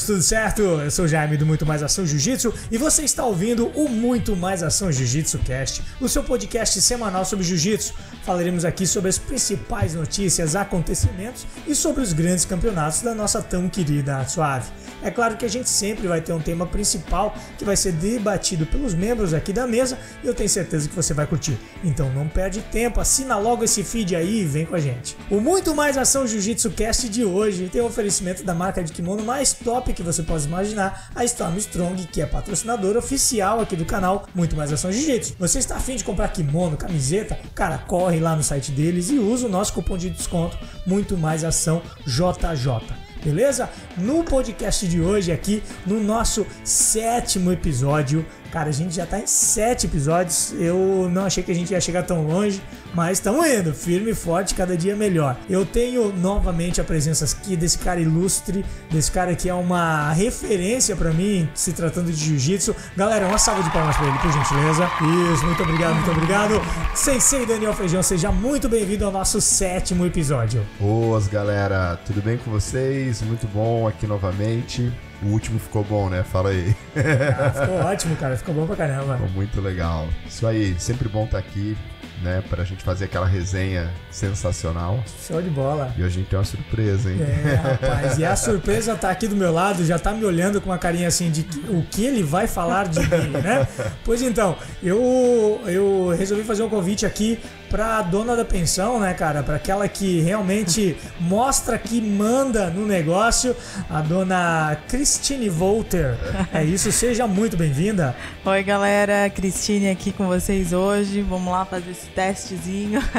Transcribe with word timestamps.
tudo 0.00 0.22
certo? 0.22 0.62
Eu 0.62 0.90
sou 0.90 1.04
o 1.04 1.08
Jaime 1.08 1.36
do 1.36 1.44
Muito 1.44 1.66
Mais 1.66 1.82
Ação 1.82 2.06
Jiu-Jitsu 2.06 2.52
e 2.70 2.78
você 2.78 3.02
está 3.02 3.24
ouvindo 3.24 3.66
o 3.68 3.88
Muito 3.88 4.34
Mais 4.34 4.62
Ação 4.62 4.90
Jiu-Jitsu 4.90 5.38
Cast, 5.40 5.82
o 6.00 6.08
seu 6.08 6.24
podcast 6.24 6.80
semanal 6.80 7.24
sobre 7.24 7.44
Jiu-Jitsu. 7.44 7.92
Falaremos 8.24 8.64
aqui 8.64 8.86
sobre 8.86 9.10
as 9.10 9.18
principais 9.18 9.94
notícias, 9.94 10.56
acontecimentos 10.56 11.46
e 11.66 11.74
sobre 11.74 12.02
os 12.02 12.12
grandes 12.12 12.44
campeonatos 12.44 13.02
da 13.02 13.14
nossa 13.14 13.42
tão 13.42 13.68
querida 13.68 14.24
Suave. 14.26 14.70
É 15.02 15.10
claro 15.10 15.36
que 15.36 15.44
a 15.44 15.48
gente 15.48 15.68
sempre 15.68 16.06
vai 16.06 16.20
ter 16.20 16.32
um 16.32 16.40
tema 16.40 16.66
principal 16.66 17.34
que 17.58 17.64
vai 17.64 17.76
ser 17.76 17.92
debatido 17.92 18.66
pelos 18.66 18.94
membros 18.94 19.34
aqui 19.34 19.52
da 19.52 19.66
mesa 19.66 19.98
e 20.22 20.26
eu 20.26 20.34
tenho 20.34 20.48
certeza 20.48 20.88
que 20.88 20.94
você 20.94 21.12
vai 21.12 21.26
curtir. 21.26 21.58
Então 21.82 22.10
não 22.12 22.28
perde 22.28 22.60
tempo, 22.60 23.00
assina 23.00 23.36
logo 23.36 23.64
esse 23.64 23.82
feed 23.82 24.14
aí 24.14 24.40
e 24.40 24.44
vem 24.44 24.64
com 24.64 24.74
a 24.74 24.80
gente. 24.80 25.16
O 25.30 25.40
Muito 25.40 25.74
Mais 25.74 25.98
Ação 25.98 26.26
Jiu-Jitsu 26.26 26.70
Cast 26.70 27.08
de 27.08 27.24
hoje 27.24 27.68
tem 27.70 27.82
um 27.82 27.86
oferecimento 27.86 28.44
da 28.44 28.54
marca 28.54 28.82
de 28.82 28.92
kimono 28.92 29.22
mais 29.22 29.52
top 29.52 29.92
que 29.92 30.02
você 30.02 30.22
pode 30.22 30.46
imaginar, 30.46 31.10
a 31.14 31.24
Storm 31.24 31.56
Strong, 31.56 32.06
que 32.06 32.20
é 32.20 32.26
patrocinadora 32.26 32.98
oficial 32.98 33.60
aqui 33.60 33.76
do 33.76 33.84
canal 33.84 34.26
Muito 34.34 34.56
Mais 34.56 34.72
Ação 34.72 34.92
Jiu-Jitsu. 34.92 35.34
Você 35.38 35.58
está 35.58 35.76
afim 35.76 35.96
de 35.96 36.04
comprar 36.04 36.28
kimono, 36.28 36.76
camiseta? 36.76 37.38
Cara, 37.54 37.78
corre 37.78 38.20
lá 38.20 38.36
no 38.36 38.42
site 38.42 38.70
deles 38.70 39.10
e 39.10 39.18
usa 39.18 39.46
o 39.46 39.50
nosso 39.50 39.72
cupom 39.72 39.96
de 39.96 40.10
desconto 40.10 40.56
Muito 40.86 41.16
Mais 41.16 41.44
Ação 41.44 41.82
JJ 42.06 43.01
beleza? 43.24 43.70
No 43.96 44.24
podcast 44.24 44.86
de 44.86 45.00
hoje, 45.00 45.32
aqui 45.32 45.62
no 45.86 46.02
nosso 46.02 46.46
sétimo 46.64 47.52
episódio, 47.52 48.24
Cara, 48.52 48.68
a 48.68 48.72
gente 48.72 48.94
já 48.94 49.06
tá 49.06 49.18
em 49.18 49.26
sete 49.26 49.86
episódios. 49.86 50.52
Eu 50.58 51.08
não 51.10 51.24
achei 51.24 51.42
que 51.42 51.50
a 51.50 51.54
gente 51.54 51.72
ia 51.72 51.80
chegar 51.80 52.02
tão 52.02 52.26
longe, 52.26 52.62
mas 52.94 53.12
estamos 53.12 53.46
indo, 53.46 53.72
firme 53.72 54.10
e 54.10 54.14
forte, 54.14 54.54
cada 54.54 54.76
dia 54.76 54.94
melhor. 54.94 55.38
Eu 55.48 55.64
tenho 55.64 56.12
novamente 56.12 56.78
a 56.78 56.84
presença 56.84 57.24
aqui 57.24 57.56
desse 57.56 57.78
cara 57.78 57.98
ilustre, 57.98 58.62
desse 58.90 59.10
cara 59.10 59.34
que 59.34 59.48
é 59.48 59.54
uma 59.54 60.12
referência 60.12 60.94
para 60.94 61.12
mim, 61.12 61.48
se 61.54 61.72
tratando 61.72 62.12
de 62.12 62.22
jiu-jitsu. 62.22 62.76
Galera, 62.94 63.26
uma 63.26 63.38
salva 63.38 63.62
de 63.62 63.70
palmas 63.70 63.96
para 63.96 64.06
ele, 64.06 64.18
por 64.18 64.30
gentileza. 64.30 64.90
Isso, 65.32 65.46
muito 65.46 65.62
obrigado, 65.62 65.94
muito 65.94 66.10
obrigado. 66.10 66.60
Sensei 66.94 67.46
Daniel 67.46 67.72
Feijão, 67.72 68.02
seja 68.02 68.30
muito 68.30 68.68
bem-vindo 68.68 69.06
ao 69.06 69.10
nosso 69.10 69.40
sétimo 69.40 70.04
episódio. 70.04 70.62
Boas, 70.78 71.26
galera, 71.26 71.98
tudo 72.04 72.20
bem 72.20 72.36
com 72.36 72.50
vocês? 72.50 73.22
Muito 73.22 73.46
bom 73.46 73.88
aqui 73.88 74.06
novamente. 74.06 74.92
O 75.22 75.26
último 75.28 75.58
ficou 75.58 75.84
bom, 75.84 76.08
né? 76.08 76.22
Fala 76.22 76.50
aí. 76.50 76.74
Ah, 76.96 77.50
ficou 77.50 77.76
ótimo, 77.86 78.16
cara. 78.16 78.36
Ficou 78.36 78.54
bom 78.54 78.66
pra 78.66 78.76
caramba. 78.76 79.14
Ficou 79.14 79.30
muito 79.30 79.60
legal. 79.60 80.08
Isso 80.26 80.46
aí, 80.46 80.74
sempre 80.78 81.08
bom 81.08 81.24
estar 81.24 81.38
aqui 81.38 81.76
né? 82.22 82.42
Pra 82.48 82.64
gente 82.64 82.82
fazer 82.82 83.06
aquela 83.06 83.26
resenha 83.26 83.90
sensacional. 84.10 85.02
Show 85.26 85.42
de 85.42 85.50
bola. 85.50 85.92
E 85.96 86.02
hoje 86.02 86.16
a 86.16 86.20
gente 86.20 86.28
tem 86.28 86.38
uma 86.38 86.44
surpresa, 86.44 87.10
hein? 87.10 87.18
É, 87.20 87.54
rapaz. 87.54 88.18
E 88.18 88.24
a 88.24 88.34
surpresa 88.36 88.94
tá 88.94 89.10
aqui 89.10 89.26
do 89.26 89.36
meu 89.36 89.52
lado, 89.52 89.84
já 89.84 89.98
tá 89.98 90.12
me 90.12 90.24
olhando 90.24 90.60
com 90.60 90.70
uma 90.70 90.78
carinha 90.78 91.08
assim 91.08 91.30
de 91.30 91.42
que, 91.42 91.58
o 91.68 91.82
que 91.82 92.04
ele 92.04 92.22
vai 92.22 92.46
falar 92.46 92.88
de 92.88 93.00
mim, 93.00 93.30
né? 93.42 93.66
Pois 94.04 94.22
então, 94.22 94.56
eu, 94.82 95.60
eu 95.66 96.14
resolvi 96.16 96.44
fazer 96.44 96.62
um 96.62 96.68
convite 96.68 97.04
aqui 97.04 97.38
pra 97.72 98.02
dona 98.02 98.36
da 98.36 98.44
pensão, 98.44 99.00
né, 99.00 99.14
cara? 99.14 99.42
Pra 99.42 99.56
aquela 99.56 99.88
que 99.88 100.20
realmente 100.20 100.94
mostra 101.18 101.78
que 101.78 102.02
manda 102.02 102.68
no 102.68 102.86
negócio, 102.86 103.56
a 103.88 104.02
dona 104.02 104.76
Christine 104.88 105.48
Volter. 105.48 106.14
É 106.52 106.62
isso, 106.62 106.92
seja 106.92 107.26
muito 107.26 107.56
bem-vinda. 107.56 108.14
Oi, 108.44 108.62
galera. 108.62 109.30
Cristine 109.30 109.88
aqui 109.88 110.12
com 110.12 110.26
vocês 110.26 110.74
hoje. 110.74 111.22
Vamos 111.22 111.50
lá 111.50 111.64
fazer 111.64 111.90
esse 111.90 112.06
testezinho. 112.08 113.02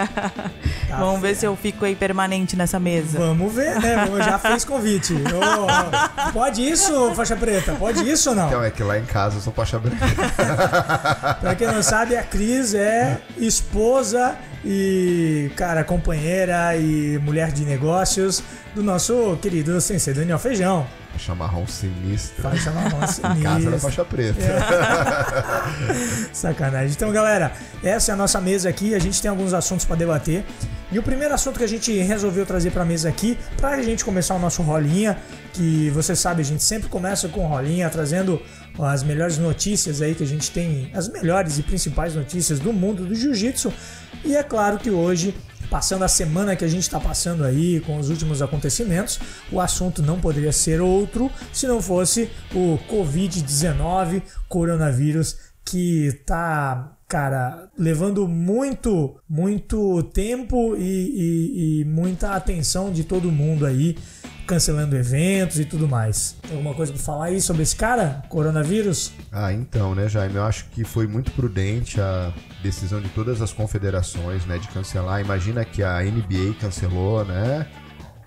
Tá 0.93 0.97
Vamos 0.99 1.21
ver 1.21 1.35
se 1.35 1.43
eu 1.43 1.55
fico 1.55 1.85
aí 1.85 1.95
permanente 1.95 2.55
nessa 2.55 2.79
mesa. 2.79 3.17
Vamos 3.17 3.51
ver, 3.51 3.79
né? 3.79 4.07
Eu 4.07 4.21
já 4.21 4.37
fez 4.37 4.63
convite. 4.63 5.15
Oh, 5.33 6.31
pode 6.31 6.61
isso, 6.61 7.13
faixa 7.15 7.35
preta? 7.35 7.73
Pode 7.73 8.07
isso 8.07 8.29
ou 8.29 8.35
não? 8.35 8.47
Então, 8.47 8.63
é 8.63 8.69
que 8.69 8.83
lá 8.83 8.99
em 8.99 9.05
casa 9.05 9.37
eu 9.37 9.41
sou 9.41 9.51
faixa 9.51 9.79
preta. 9.79 9.97
pra 11.41 11.55
quem 11.55 11.67
não 11.67 11.81
sabe, 11.81 12.15
a 12.15 12.23
Cris 12.23 12.73
é 12.75 13.19
esposa 13.37 14.35
e, 14.63 15.51
cara, 15.55 15.83
companheira 15.83 16.75
e 16.77 17.19
mulher 17.19 17.51
de 17.51 17.63
negócios 17.63 18.43
do 18.73 18.81
nosso 18.81 19.37
querido 19.41 19.79
Sensei 19.81 20.13
Daniel 20.13 20.39
Feijão. 20.39 20.85
Faixa 21.13 21.35
marrom 21.35 21.67
sinistra. 21.67 22.49
Faixa 22.49 22.71
marrom 22.71 23.05
sinistra. 23.05 23.35
Casa 23.43 23.71
da 23.71 23.77
faixa 23.77 24.03
preta. 24.03 24.41
É. 24.41 24.57
Sacanagem. 26.33 26.91
Então, 26.95 27.11
galera, 27.11 27.51
essa 27.83 28.11
é 28.11 28.13
a 28.13 28.15
nossa 28.17 28.41
mesa 28.41 28.67
aqui. 28.67 28.95
A 28.95 28.99
gente 28.99 29.21
tem 29.21 29.29
alguns 29.29 29.53
assuntos 29.53 29.85
para 29.85 29.95
debater. 29.95 30.43
E 30.91 30.97
o 30.97 31.03
primeiro 31.03 31.33
assunto 31.33 31.59
que 31.59 31.63
a 31.63 31.67
gente 31.67 31.95
resolveu 31.99 32.45
trazer 32.45 32.71
para 32.71 32.81
a 32.81 32.85
mesa 32.85 33.09
aqui, 33.09 33.37
para 33.57 33.77
a 33.77 33.81
gente 33.81 34.03
começar 34.03 34.35
o 34.35 34.39
nosso 34.39 34.61
rolinha, 34.63 35.17
que 35.51 35.89
você 35.91 36.15
sabe, 36.15 36.41
a 36.41 36.45
gente 36.45 36.63
sempre 36.63 36.89
começa 36.89 37.27
com 37.29 37.45
rolinha, 37.45 37.89
trazendo 37.89 38.41
as 38.79 39.03
melhores 39.03 39.37
notícias 39.37 40.01
aí 40.01 40.15
que 40.15 40.23
a 40.23 40.27
gente 40.27 40.49
tem, 40.51 40.89
as 40.93 41.07
melhores 41.07 41.57
e 41.59 41.63
principais 41.63 42.15
notícias 42.15 42.59
do 42.59 42.73
mundo 42.73 43.05
do 43.05 43.13
jiu-jitsu. 43.13 43.71
E 44.25 44.35
é 44.35 44.43
claro 44.43 44.77
que 44.79 44.89
hoje 44.89 45.35
passando 45.69 46.03
a 46.03 46.07
semana 46.07 46.55
que 46.55 46.63
a 46.63 46.67
gente 46.67 46.83
está 46.83 46.99
passando 46.99 47.43
aí 47.43 47.79
com 47.79 47.97
os 47.97 48.09
últimos 48.09 48.41
acontecimentos, 48.43 49.19
o 49.51 49.59
assunto 49.59 50.03
não 50.03 50.19
poderia 50.19 50.51
ser 50.51 50.79
outro 50.79 51.31
se 51.51 51.65
não 51.65 51.81
fosse 51.81 52.29
o 52.53 52.77
Covid-19, 52.87 54.21
coronavírus, 54.47 55.37
que 55.65 56.21
tá, 56.25 56.95
cara, 57.07 57.69
levando 57.77 58.27
muito, 58.27 59.15
muito 59.29 60.03
tempo 60.13 60.75
e, 60.75 60.81
e, 60.81 61.81
e 61.81 61.85
muita 61.85 62.31
atenção 62.31 62.91
de 62.91 63.03
todo 63.03 63.31
mundo 63.31 63.65
aí 63.65 63.95
cancelando 64.45 64.95
eventos 64.95 65.59
e 65.59 65.65
tudo 65.65 65.87
mais. 65.87 66.35
Tem 66.41 66.51
alguma 66.51 66.75
coisa 66.75 66.91
para 66.91 67.01
falar 67.01 67.25
aí 67.25 67.41
sobre 67.41 67.63
esse 67.63 67.75
cara, 67.75 68.23
coronavírus? 68.29 69.11
Ah, 69.31 69.53
então, 69.53 69.95
né, 69.95 70.07
Jaime? 70.07 70.35
Eu 70.35 70.43
acho 70.43 70.65
que 70.69 70.83
foi 70.83 71.07
muito 71.07 71.31
prudente 71.31 71.99
a 71.99 72.33
decisão 72.61 73.01
de 73.01 73.09
todas 73.09 73.41
as 73.41 73.53
confederações, 73.53 74.45
né, 74.45 74.57
de 74.57 74.67
cancelar. 74.67 75.21
Imagina 75.21 75.63
que 75.63 75.81
a 75.83 76.01
NBA 76.01 76.55
cancelou, 76.59 77.23
né? 77.25 77.67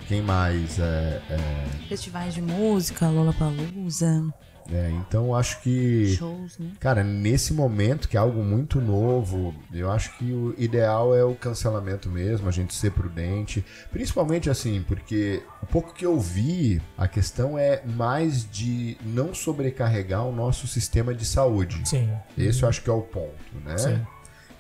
Quem 0.09 0.23
mais? 0.23 0.79
É, 0.79 1.21
é... 1.31 1.89
Festivais 1.89 2.35
de 2.35 2.41
música, 2.41 3.09
Lollapalooza. 3.09 4.25
É, 4.73 4.91
então 4.91 5.35
acho 5.35 5.61
que. 5.63 6.15
Shows, 6.17 6.59
né? 6.59 6.73
Cara, 6.81 7.03
nesse 7.05 7.53
momento, 7.53 8.09
que 8.09 8.17
é 8.17 8.21
algo 8.21 8.43
muito 8.43 8.81
novo, 8.81 9.55
eu 9.73 9.91
acho 9.91 10.17
que 10.19 10.33
o 10.33 10.55
ideal 10.59 11.15
é 11.15 11.25
o 11.25 11.35
cancelamento 11.35 12.09
mesmo, 12.09 12.49
a 12.49 12.53
gente 12.53 12.75
ser 12.75 12.93
prudente. 12.93 13.65
Principalmente 13.91 14.51
assim, 14.51 14.85
porque 14.87 15.43
o 15.63 15.67
pouco 15.67 15.95
que 15.95 16.05
eu 16.05 16.19
vi, 16.19 16.81
a 16.97 17.07
questão 17.07 17.59
é 17.59 17.83
mais 17.85 18.49
de 18.51 18.97
não 19.03 19.35
sobrecarregar 19.35 20.25
o 20.27 20.33
nosso 20.33 20.67
sistema 20.67 21.15
de 21.15 21.25
saúde. 21.25 21.81
Sim. 21.89 22.11
Esse 22.37 22.63
eu 22.63 22.69
acho 22.69 22.83
que 22.83 22.91
é 22.91 22.93
o 22.93 23.03
ponto, 23.03 23.35
né? 23.65 23.79
Sim. 23.79 24.07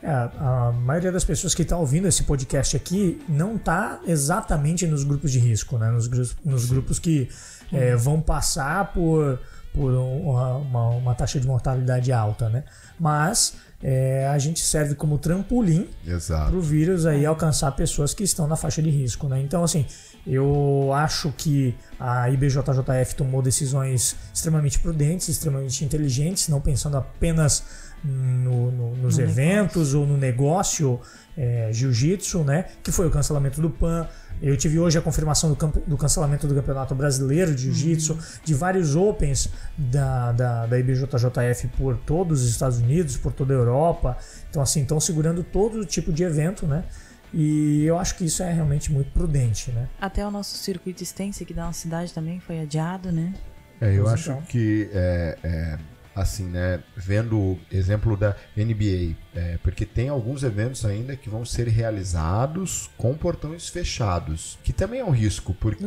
É, 0.03 0.11
a 0.11 0.73
maioria 0.73 1.11
das 1.11 1.25
pessoas 1.25 1.55
que 1.55 1.63
estão 1.63 1.81
ouvindo 1.81 2.07
esse 2.07 2.25
podcast 2.25 2.77
aqui 2.77 3.21
não 3.29 3.57
está 3.57 4.01
exatamente 4.07 4.87
nos 4.87 5.05
grupos 5.05 5.33
de 5.33 5.39
risco, 5.39 5.79
né? 5.79 5.91
Nos, 5.91 6.37
nos 6.45 6.67
grupos 6.67 6.99
que 6.99 7.29
é, 7.73 7.97
vão 7.97 8.21
passar 8.21 8.93
por 8.93 9.39
por 9.77 9.93
uma, 9.93 10.57
uma, 10.57 10.89
uma 10.89 11.15
taxa 11.15 11.39
de 11.39 11.47
mortalidade 11.47 12.11
alta, 12.11 12.49
né? 12.49 12.65
Mas 12.99 13.59
é, 13.83 14.27
a 14.27 14.39
gente 14.39 14.61
serve 14.61 14.95
como 14.95 15.19
trampolim 15.19 15.87
para 16.27 16.57
o 16.57 16.63
vírus 16.63 17.05
aí 17.05 17.27
alcançar 17.27 17.71
pessoas 17.73 18.15
que 18.15 18.25
estão 18.25 18.49
na 18.49 18.57
faixa 18.57 18.81
de 18.81 18.89
risco, 18.89 19.29
né? 19.29 19.39
Então, 19.39 19.63
assim, 19.63 19.85
eu 20.27 20.91
acho 20.95 21.31
que 21.37 21.77
a 22.01 22.31
IBJJF 22.31 23.15
tomou 23.15 23.43
decisões 23.43 24.17
extremamente 24.33 24.79
prudentes, 24.79 25.29
extremamente 25.29 25.85
inteligentes, 25.85 26.49
não 26.49 26.61
pensando 26.61 26.97
apenas 26.97 27.63
no, 28.05 28.71
no, 28.71 28.97
nos 28.97 29.19
no 29.19 29.25
eventos 29.25 29.95
negócio. 29.95 30.01
ou 30.01 30.07
no 30.07 30.17
negócio 30.17 31.01
é, 31.37 31.71
jiu-jitsu, 31.73 32.45
né? 32.45 32.67
Que 32.83 32.93
foi 32.93 33.07
o 33.07 33.11
cancelamento 33.11 33.61
do 33.61 33.71
PAN, 33.71 34.09
eu 34.41 34.57
tive 34.57 34.79
hoje 34.79 34.99
a 34.99 35.01
confirmação 35.01 35.53
do, 35.53 35.73
do 35.87 35.97
cancelamento 35.97 36.47
do 36.47 36.55
Campeonato 36.55 36.95
Brasileiro 36.95 37.55
de 37.55 37.63
Jiu-Jitsu, 37.63 38.13
uhum. 38.13 38.19
de 38.45 38.55
vários 38.55 38.95
Opens 38.95 39.49
da, 39.77 40.33
da, 40.33 40.67
da 40.67 40.79
IBJJF 40.79 41.69
por 41.77 41.97
todos 41.97 42.43
os 42.43 42.51
Estados 42.51 42.79
Unidos, 42.79 43.17
por 43.17 43.33
toda 43.33 43.55
a 43.55 43.57
Europa. 43.57 44.17
Então, 44.51 44.63
assim, 44.63 44.83
estão 44.83 45.01
segurando 45.01 45.43
todo 45.43 45.85
tipo 45.87 46.13
de 46.13 46.23
evento, 46.23 46.67
né? 46.67 46.85
E 47.33 47.85
eu 47.85 47.99
acho 47.99 48.17
que 48.17 48.25
isso 48.25 48.43
é 48.43 48.53
realmente 48.53 48.93
muito 48.93 49.11
prudente, 49.11 49.71
né? 49.73 49.89
Até 50.01 50.27
o 50.27 50.31
nosso 50.31 50.57
circuito 50.57 51.03
extenso 51.03 51.43
aqui 51.43 51.53
da 51.53 51.65
nossa 51.65 51.81
cidade 51.81 52.13
também 52.13 52.39
foi 52.39 52.61
adiado, 52.61 53.11
né? 53.11 53.35
É, 53.81 53.93
eu 53.95 54.05
pois 54.05 54.15
acho 54.15 54.31
então. 54.31 54.43
que 54.43 54.89
é, 54.93 55.39
é 55.43 55.79
assim, 56.17 56.47
né? 56.47 56.83
Vendo 56.97 57.39
o 57.39 57.59
exemplo 57.71 58.17
da 58.17 58.35
NBA, 58.57 59.15
é, 59.35 59.59
porque 59.63 59.85
tem 59.85 60.09
alguns 60.09 60.43
eventos 60.43 60.87
ainda 60.87 61.15
que 61.15 61.29
vão 61.29 61.45
ser 61.45 61.69
realizados 61.69 62.91
com 62.97 63.15
portões 63.15 63.69
fechados, 63.69 64.59
que 64.65 64.73
também 64.73 65.01
é 65.01 65.05
um 65.05 65.11
risco, 65.11 65.53
porque 65.53 65.85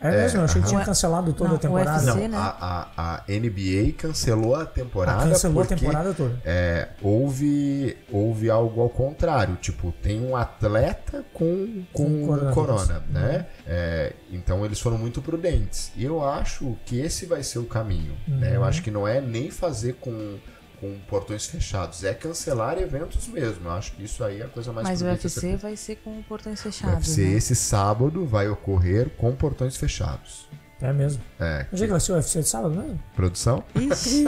É, 0.00 0.10
mesmo? 0.10 0.40
Eu 0.40 0.44
achei 0.44 0.62
que 0.62 0.68
tinha 0.68 0.84
cancelado 0.84 1.32
toda 1.32 1.50
Não, 1.50 1.56
a 1.56 1.58
temporada. 1.58 2.04
UFC, 2.04 2.28
Não, 2.28 2.28
né? 2.28 2.36
a, 2.36 2.88
a, 2.96 3.14
a 3.16 3.22
NBA 3.28 3.92
cancelou 3.96 4.54
a 4.54 4.64
temporada. 4.64 5.24
Ah, 5.24 5.28
cancelou 5.28 5.62
a 5.62 5.66
porque, 5.66 5.80
temporada 5.80 6.14
toda. 6.14 6.40
É, 6.44 6.88
houve, 7.02 7.96
houve 8.10 8.50
algo 8.50 8.80
ao 8.80 8.88
contrário. 8.88 9.56
Tipo, 9.56 9.92
tem 10.00 10.24
um 10.24 10.36
atleta 10.36 11.24
com, 11.32 11.82
com, 11.92 12.04
Com 12.04 12.26
coronavírus. 12.26 12.54
corona, 12.54 13.02
né? 13.10 13.46
É, 13.66 14.12
então 14.30 14.64
eles 14.64 14.78
foram 14.80 14.98
muito 14.98 15.20
prudentes. 15.20 15.90
E 15.96 16.04
eu 16.04 16.24
acho 16.24 16.76
que 16.84 17.00
esse 17.00 17.26
vai 17.26 17.42
ser 17.42 17.58
o 17.58 17.64
caminho. 17.64 18.16
Né? 18.26 18.48
Uhum. 18.48 18.54
Eu 18.54 18.64
acho 18.64 18.82
que 18.82 18.90
não 18.90 19.06
é 19.06 19.20
nem 19.20 19.50
fazer 19.50 19.94
com, 19.94 20.36
com 20.80 20.96
portões 21.08 21.46
fechados, 21.46 22.04
é 22.04 22.14
cancelar 22.14 22.78
eventos 22.78 23.26
mesmo. 23.28 23.66
Eu 23.68 23.72
acho 23.72 23.92
que 23.92 24.04
isso 24.04 24.22
aí 24.22 24.40
é 24.40 24.44
a 24.44 24.48
coisa 24.48 24.72
mais 24.72 24.86
Mas 24.88 25.02
o 25.02 25.06
UFC 25.06 25.56
vai 25.56 25.76
ser 25.76 25.96
com 25.96 26.22
portões 26.22 26.60
O 26.60 26.62
fechados. 26.64 27.08
UFC 27.08 27.22
né? 27.22 27.32
esse 27.36 27.54
sábado 27.54 28.24
vai 28.26 28.48
ocorrer 28.48 29.08
com 29.16 29.34
portões 29.34 29.76
fechados. 29.76 30.48
É 30.80 30.92
mesmo. 30.92 31.20
É, 31.40 31.66
Onde 31.72 31.82
é 31.82 31.86
que 31.86 31.90
vai 31.90 32.00
ser 32.00 32.12
o 32.12 32.14
UFC 32.14 32.40
de 32.40 32.48
sábado 32.48 32.72
mesmo? 32.74 33.00
produção? 33.16 33.64
Ixi, 33.74 34.24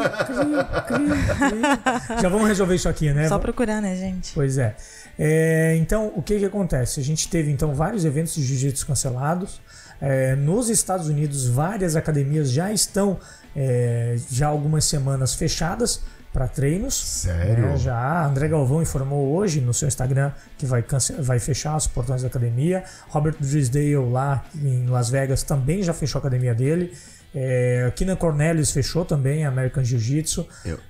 Já 2.20 2.28
vamos 2.28 2.48
resolver 2.48 2.74
isso 2.74 2.88
aqui, 2.88 3.12
né? 3.12 3.28
só 3.28 3.38
procurar, 3.38 3.80
né, 3.80 3.94
gente? 3.96 4.32
Pois 4.34 4.58
é. 4.58 4.76
É, 5.18 5.76
Então, 5.76 6.12
o 6.16 6.22
que 6.22 6.38
que 6.38 6.44
acontece? 6.44 6.98
A 7.00 7.04
gente 7.04 7.28
teve 7.28 7.50
então 7.50 7.72
vários 7.74 8.04
eventos 8.04 8.34
de 8.34 8.42
jiu-jitsu 8.44 8.86
cancelados. 8.86 9.60
É, 10.00 10.34
nos 10.34 10.70
Estados 10.70 11.08
Unidos, 11.08 11.46
várias 11.46 11.94
academias 11.94 12.50
já 12.50 12.72
estão 12.72 13.18
é, 13.54 14.16
já 14.30 14.46
há 14.46 14.50
algumas 14.50 14.84
semanas 14.86 15.34
fechadas 15.34 16.00
para 16.32 16.46
treinos. 16.46 16.94
Sério? 16.94 17.66
É, 17.66 17.76
já 17.76 18.26
André 18.26 18.48
Galvão 18.48 18.82
informou 18.82 19.34
hoje 19.34 19.60
no 19.60 19.74
seu 19.74 19.88
Instagram 19.88 20.32
que 20.56 20.66
vai, 20.66 20.84
vai 21.18 21.38
fechar 21.38 21.76
os 21.76 21.86
portões 21.86 22.22
da 22.22 22.28
academia. 22.28 22.84
Robert 23.08 23.36
Drisdale 23.38 23.96
lá 23.96 24.44
em 24.54 24.86
Las 24.86 25.10
Vegas 25.10 25.42
também 25.42 25.82
já 25.82 25.92
fechou 25.92 26.18
a 26.18 26.20
academia 26.20 26.54
dele. 26.54 26.92
É, 27.32 27.92
Keenan 27.94 28.16
Cornelius 28.16 28.72
fechou 28.72 29.04
também 29.04 29.44
American 29.44 29.84
Jiu-Jitsu. 29.84 30.46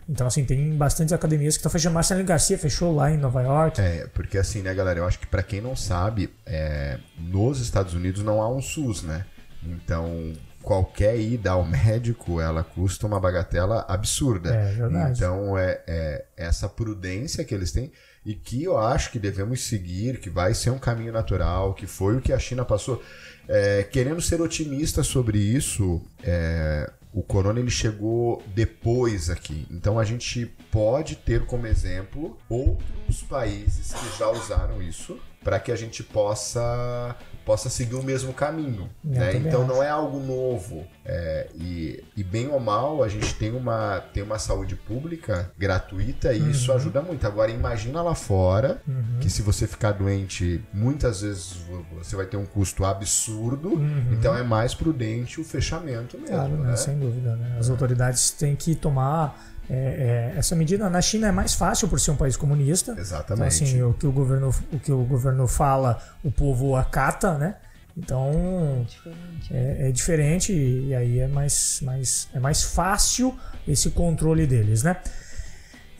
Então, 0.08 0.26
assim, 0.26 0.44
tem 0.44 0.74
bastantes 0.74 1.12
academias 1.12 1.54
que 1.54 1.58
estão 1.58 1.70
fechando. 1.70 1.94
Marcelo 1.94 2.24
Garcia 2.24 2.58
fechou 2.58 2.94
lá 2.94 3.10
em 3.10 3.18
Nova 3.18 3.42
York. 3.42 3.80
É, 3.80 4.06
porque 4.14 4.38
assim, 4.38 4.62
né, 4.62 4.72
galera, 4.72 5.00
eu 5.00 5.06
acho 5.06 5.18
que 5.18 5.26
pra 5.26 5.42
quem 5.42 5.60
não 5.60 5.76
sabe, 5.76 6.30
é, 6.46 6.98
nos 7.18 7.60
Estados 7.60 7.94
Unidos 7.94 8.22
não 8.22 8.40
há 8.40 8.48
um 8.48 8.62
SUS, 8.62 9.02
né? 9.02 9.26
Então, 9.62 10.32
qualquer 10.62 11.18
ida 11.18 11.52
ao 11.52 11.64
médico, 11.64 12.40
ela 12.40 12.62
custa 12.62 13.06
uma 13.06 13.18
bagatela 13.18 13.84
absurda. 13.88 14.54
É, 14.54 14.72
verdade. 14.72 15.18
Então, 15.18 15.58
é, 15.58 15.82
é 15.86 16.24
essa 16.36 16.68
prudência 16.68 17.44
que 17.44 17.54
eles 17.54 17.72
têm 17.72 17.90
e 18.24 18.34
que 18.34 18.62
eu 18.62 18.76
acho 18.76 19.10
que 19.10 19.18
devemos 19.18 19.62
seguir, 19.62 20.18
que 20.18 20.28
vai 20.28 20.52
ser 20.54 20.70
um 20.70 20.78
caminho 20.78 21.12
natural, 21.12 21.74
que 21.74 21.86
foi 21.86 22.16
o 22.16 22.20
que 22.20 22.32
a 22.32 22.38
China 22.38 22.64
passou. 22.64 23.02
É, 23.48 23.82
querendo 23.82 24.20
ser 24.20 24.40
otimista 24.40 25.02
sobre 25.02 25.38
isso, 25.38 26.00
é, 26.22 26.90
o 27.12 27.22
corona 27.22 27.58
ele 27.58 27.70
chegou 27.70 28.42
depois 28.54 29.30
aqui. 29.30 29.66
Então 29.70 29.98
a 29.98 30.04
gente 30.04 30.46
pode 30.70 31.16
ter 31.16 31.46
como 31.46 31.66
exemplo 31.66 32.38
outros 32.48 33.22
países 33.22 33.92
que 33.92 34.18
já 34.18 34.28
usaram 34.30 34.82
isso 34.82 35.18
para 35.42 35.58
que 35.58 35.72
a 35.72 35.76
gente 35.76 36.02
possa 36.02 37.16
possa 37.50 37.68
seguir 37.68 37.96
o 37.96 38.02
mesmo 38.02 38.32
caminho. 38.32 38.88
Né? 39.02 39.34
Então 39.36 39.66
não 39.66 39.82
é 39.82 39.88
algo 39.90 40.20
novo. 40.20 40.84
É, 41.04 41.48
e, 41.56 42.04
e 42.16 42.22
bem 42.22 42.46
ou 42.46 42.60
mal, 42.60 43.02
a 43.02 43.08
gente 43.08 43.34
tem 43.34 43.50
uma, 43.52 43.98
tem 44.14 44.22
uma 44.22 44.38
saúde 44.38 44.76
pública 44.76 45.50
gratuita 45.58 46.32
e 46.32 46.40
Uhum. 46.40 46.50
isso 46.50 46.72
ajuda 46.72 47.02
muito. 47.02 47.26
Agora 47.26 47.50
imagina 47.50 48.00
lá 48.02 48.14
fora 48.14 48.80
que 49.20 49.28
se 49.28 49.42
você 49.42 49.66
ficar 49.66 49.90
doente, 49.92 50.62
muitas 50.72 51.22
vezes 51.22 51.54
vo- 51.68 51.84
você 51.98 52.14
vai 52.14 52.26
ter 52.26 52.36
um 52.36 52.46
custo 52.46 52.84
absurdo. 52.84 53.80
Então 54.12 54.36
é 54.36 54.44
mais 54.44 54.72
prudente 54.74 55.40
o 55.40 55.44
fechamento 55.44 56.16
mesmo. 56.16 56.36
Uhum. 56.36 56.40
Claro, 56.46 56.62
né? 56.62 56.70
né? 56.70 56.76
sem 56.76 56.96
dúvida. 56.98 57.34
Né? 57.34 57.56
As 57.58 57.68
autoridades 57.68 58.30
têm 58.30 58.54
que 58.54 58.76
tomar 58.76 59.49
é, 59.70 60.32
é, 60.34 60.38
essa 60.38 60.56
medida. 60.56 60.90
Na 60.90 61.00
China 61.00 61.28
é 61.28 61.32
mais 61.32 61.54
fácil 61.54 61.86
por 61.86 62.00
ser 62.00 62.10
um 62.10 62.16
país 62.16 62.36
comunista. 62.36 62.90
Então, 62.90 63.02
Exatamente. 63.02 63.46
assim, 63.64 63.82
o 63.82 63.94
que 63.94 64.06
o 64.06 64.10
governo, 64.10 64.52
o 64.72 64.78
que 64.80 64.90
o 64.90 65.04
governo 65.04 65.46
fala, 65.46 66.02
o 66.24 66.30
povo 66.30 66.74
acata, 66.74 67.38
né? 67.38 67.54
Então 67.96 68.84
Diferente. 68.86 69.54
é, 69.54 69.88
é 69.88 69.92
diferente 69.92 70.52
e 70.52 70.94
aí 70.94 71.18
é 71.18 71.28
mais, 71.28 71.80
mais, 71.82 72.28
é 72.32 72.38
mais 72.38 72.62
fácil 72.62 73.36
esse 73.66 73.90
controle 73.90 74.46
deles, 74.46 74.82
né? 74.82 74.96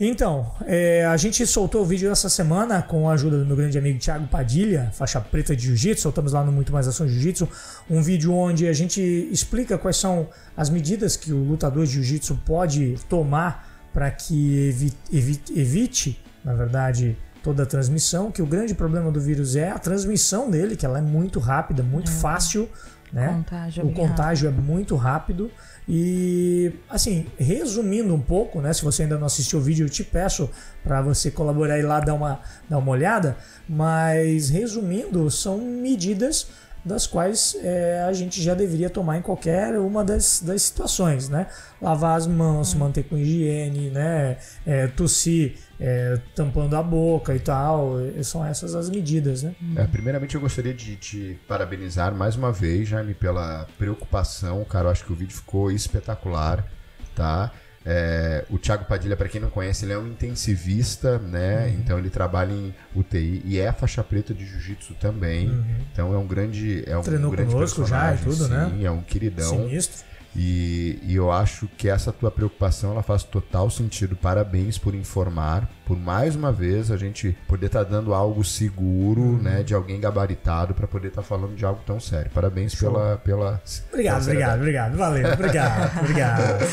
Então, 0.03 0.51
é, 0.65 1.05
a 1.05 1.15
gente 1.15 1.45
soltou 1.45 1.83
o 1.83 1.85
vídeo 1.85 2.11
essa 2.11 2.27
semana 2.27 2.81
com 2.81 3.07
a 3.07 3.13
ajuda 3.13 3.37
do 3.37 3.45
meu 3.45 3.55
grande 3.55 3.77
amigo 3.77 3.99
Thiago 3.99 4.25
Padilha, 4.27 4.89
faixa 4.95 5.21
preta 5.21 5.55
de 5.55 5.67
Jiu-Jitsu. 5.67 6.01
Soltamos 6.01 6.33
lá 6.33 6.43
no 6.43 6.51
Muito 6.51 6.73
Mais 6.73 6.87
Ação 6.87 7.07
Jiu-Jitsu 7.07 7.47
um 7.87 8.01
vídeo 8.01 8.33
onde 8.33 8.67
a 8.67 8.73
gente 8.73 8.99
explica 9.31 9.77
quais 9.77 9.97
são 9.97 10.27
as 10.57 10.71
medidas 10.71 11.15
que 11.15 11.31
o 11.31 11.43
lutador 11.43 11.85
de 11.85 11.91
Jiu-Jitsu 11.93 12.39
pode 12.43 12.95
tomar 13.07 13.69
para 13.93 14.09
que 14.09 14.69
evi- 14.69 14.93
evi- 15.13 15.39
evite, 15.55 16.19
na 16.43 16.55
verdade, 16.55 17.15
toda 17.43 17.61
a 17.61 17.65
transmissão. 17.67 18.31
Que 18.31 18.41
o 18.41 18.45
grande 18.47 18.73
problema 18.73 19.11
do 19.11 19.21
vírus 19.21 19.55
é 19.55 19.69
a 19.69 19.77
transmissão 19.77 20.49
dele, 20.49 20.75
que 20.75 20.83
ela 20.83 20.97
é 20.97 21.01
muito 21.03 21.39
rápida, 21.39 21.83
muito 21.83 22.09
fácil. 22.09 22.67
Né? 23.13 23.27
Contágio 23.27 23.81
é 23.81 23.85
o 23.85 23.91
contágio 23.91 24.47
é 24.47 24.51
muito 24.51 24.95
rápido. 24.95 25.51
E, 25.87 26.71
assim, 26.89 27.25
resumindo 27.37 28.13
um 28.13 28.21
pouco, 28.21 28.61
né? 28.61 28.71
Se 28.73 28.83
você 28.83 29.03
ainda 29.03 29.17
não 29.17 29.25
assistiu 29.25 29.59
o 29.59 29.61
vídeo, 29.61 29.85
eu 29.85 29.89
te 29.89 30.03
peço 30.03 30.49
para 30.83 31.01
você 31.01 31.31
colaborar 31.31 31.79
e 31.79 31.81
lá 31.81 31.99
dar 31.99 32.13
uma, 32.13 32.39
dar 32.69 32.77
uma 32.77 32.91
olhada. 32.91 33.37
Mas, 33.67 34.49
resumindo, 34.49 35.29
são 35.29 35.57
medidas 35.57 36.47
das 36.83 37.05
quais 37.05 37.55
é, 37.61 38.03
a 38.07 38.13
gente 38.13 38.41
já 38.41 38.53
deveria 38.53 38.89
tomar 38.89 39.17
em 39.17 39.21
qualquer 39.21 39.77
uma 39.79 40.03
das, 40.03 40.41
das 40.41 40.63
situações, 40.63 41.29
né? 41.29 41.47
Lavar 41.81 42.17
as 42.17 42.25
mãos, 42.25 42.69
se 42.69 42.77
manter 42.77 43.03
com 43.03 43.17
higiene, 43.17 43.89
né? 43.89 44.37
É, 44.65 44.87
tossir 44.87 45.57
é, 45.79 46.19
tampando 46.35 46.75
a 46.75 46.83
boca 46.83 47.35
e 47.35 47.39
tal. 47.39 47.99
E 48.01 48.23
São 48.23 48.45
essas 48.45 48.75
as 48.75 48.89
medidas, 48.89 49.43
né? 49.43 49.55
É, 49.75 49.85
primeiramente, 49.85 50.35
eu 50.35 50.41
gostaria 50.41 50.73
de 50.73 50.95
te 50.95 51.39
parabenizar 51.47 52.13
mais 52.15 52.35
uma 52.35 52.51
vez, 52.51 52.89
Jaime, 52.89 53.13
pela 53.13 53.67
preocupação. 53.77 54.63
Cara, 54.65 54.87
eu 54.87 54.91
acho 54.91 55.05
que 55.05 55.13
o 55.13 55.15
vídeo 55.15 55.35
ficou 55.35 55.71
espetacular, 55.71 56.65
tá? 57.15 57.51
É, 57.85 58.45
o 58.49 58.59
Thiago 58.59 58.85
Padilha, 58.85 59.17
para 59.17 59.27
quem 59.27 59.41
não 59.41 59.49
conhece, 59.49 59.85
ele 59.85 59.93
é 59.93 59.97
um 59.97 60.07
intensivista, 60.07 61.17
né? 61.17 61.69
Então 61.79 61.97
ele 61.97 62.09
trabalha 62.09 62.51
em 62.51 62.73
UTI 62.95 63.41
e 63.43 63.59
é 63.59 63.71
faixa 63.71 64.03
preta 64.03 64.33
de 64.33 64.45
jiu-jitsu 64.45 64.93
também. 64.95 65.51
Então 65.91 66.13
é 66.13 66.17
um 66.17 66.27
grande, 66.27 66.83
é 66.87 66.97
um 66.97 67.01
Treinou 67.01 67.31
grande 67.31 67.51
conosco 67.51 67.85
já 67.85 68.13
e 68.13 68.17
tudo, 68.17 68.47
né? 68.47 68.71
sim, 68.71 68.85
é 68.85 68.91
um 68.91 69.01
queridão. 69.01 69.49
Sinistro. 69.49 70.11
E, 70.35 70.99
e 71.03 71.15
eu 71.15 71.31
acho 71.31 71.67
que 71.77 71.89
essa 71.89 72.11
tua 72.11 72.31
preocupação 72.31 72.91
ela 72.91 73.03
faz 73.03 73.23
total 73.23 73.69
sentido. 73.69 74.15
Parabéns 74.15 74.77
por 74.77 74.95
informar, 74.95 75.69
por 75.91 75.99
mais 75.99 76.37
uma 76.37 76.53
vez 76.53 76.89
a 76.89 76.95
gente 76.95 77.35
poder 77.49 77.65
estar 77.65 77.83
dando 77.83 78.13
algo 78.13 78.45
seguro, 78.45 79.19
Uhum. 79.21 79.37
né, 79.41 79.61
de 79.61 79.73
alguém 79.73 79.99
gabaritado 79.99 80.73
para 80.73 80.87
poder 80.87 81.09
estar 81.09 81.21
falando 81.21 81.53
de 81.53 81.65
algo 81.65 81.81
tão 81.85 81.99
sério. 81.99 82.31
Parabéns 82.33 82.73
pela 82.75 83.17
pela 83.17 83.61
Obrigado, 83.91 84.23
pela 84.23 84.31
obrigado, 84.31 84.59
obrigado. 84.59 84.97
Valeu, 84.97 85.33
obrigado, 85.33 85.91
obrigado. 85.99 86.63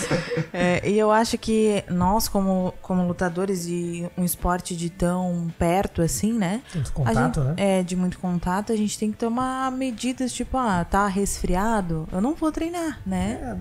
É, 0.52 0.88
e 0.88 0.96
eu 0.96 1.10
acho 1.10 1.36
que 1.36 1.82
nós, 1.90 2.28
como, 2.28 2.72
como 2.80 3.02
lutadores 3.08 3.66
de 3.66 4.06
um 4.16 4.24
esporte 4.24 4.76
de 4.76 4.88
tão 4.88 5.48
perto 5.58 6.00
assim, 6.00 6.32
né? 6.32 6.62
Muito 6.72 6.92
contato, 6.92 7.40
gente, 7.42 7.46
né? 7.48 7.54
É, 7.56 7.82
de 7.82 7.96
muito 7.96 8.20
contato, 8.20 8.72
a 8.72 8.76
gente 8.76 8.96
tem 8.96 9.10
que 9.10 9.18
tomar 9.18 9.72
medidas, 9.72 10.32
tipo, 10.32 10.56
ah, 10.56 10.86
tá 10.88 11.08
resfriado, 11.08 12.06
eu 12.12 12.20
não 12.20 12.36
vou 12.36 12.52
treinar, 12.52 13.00
né? 13.04 13.38
É, 13.42 13.56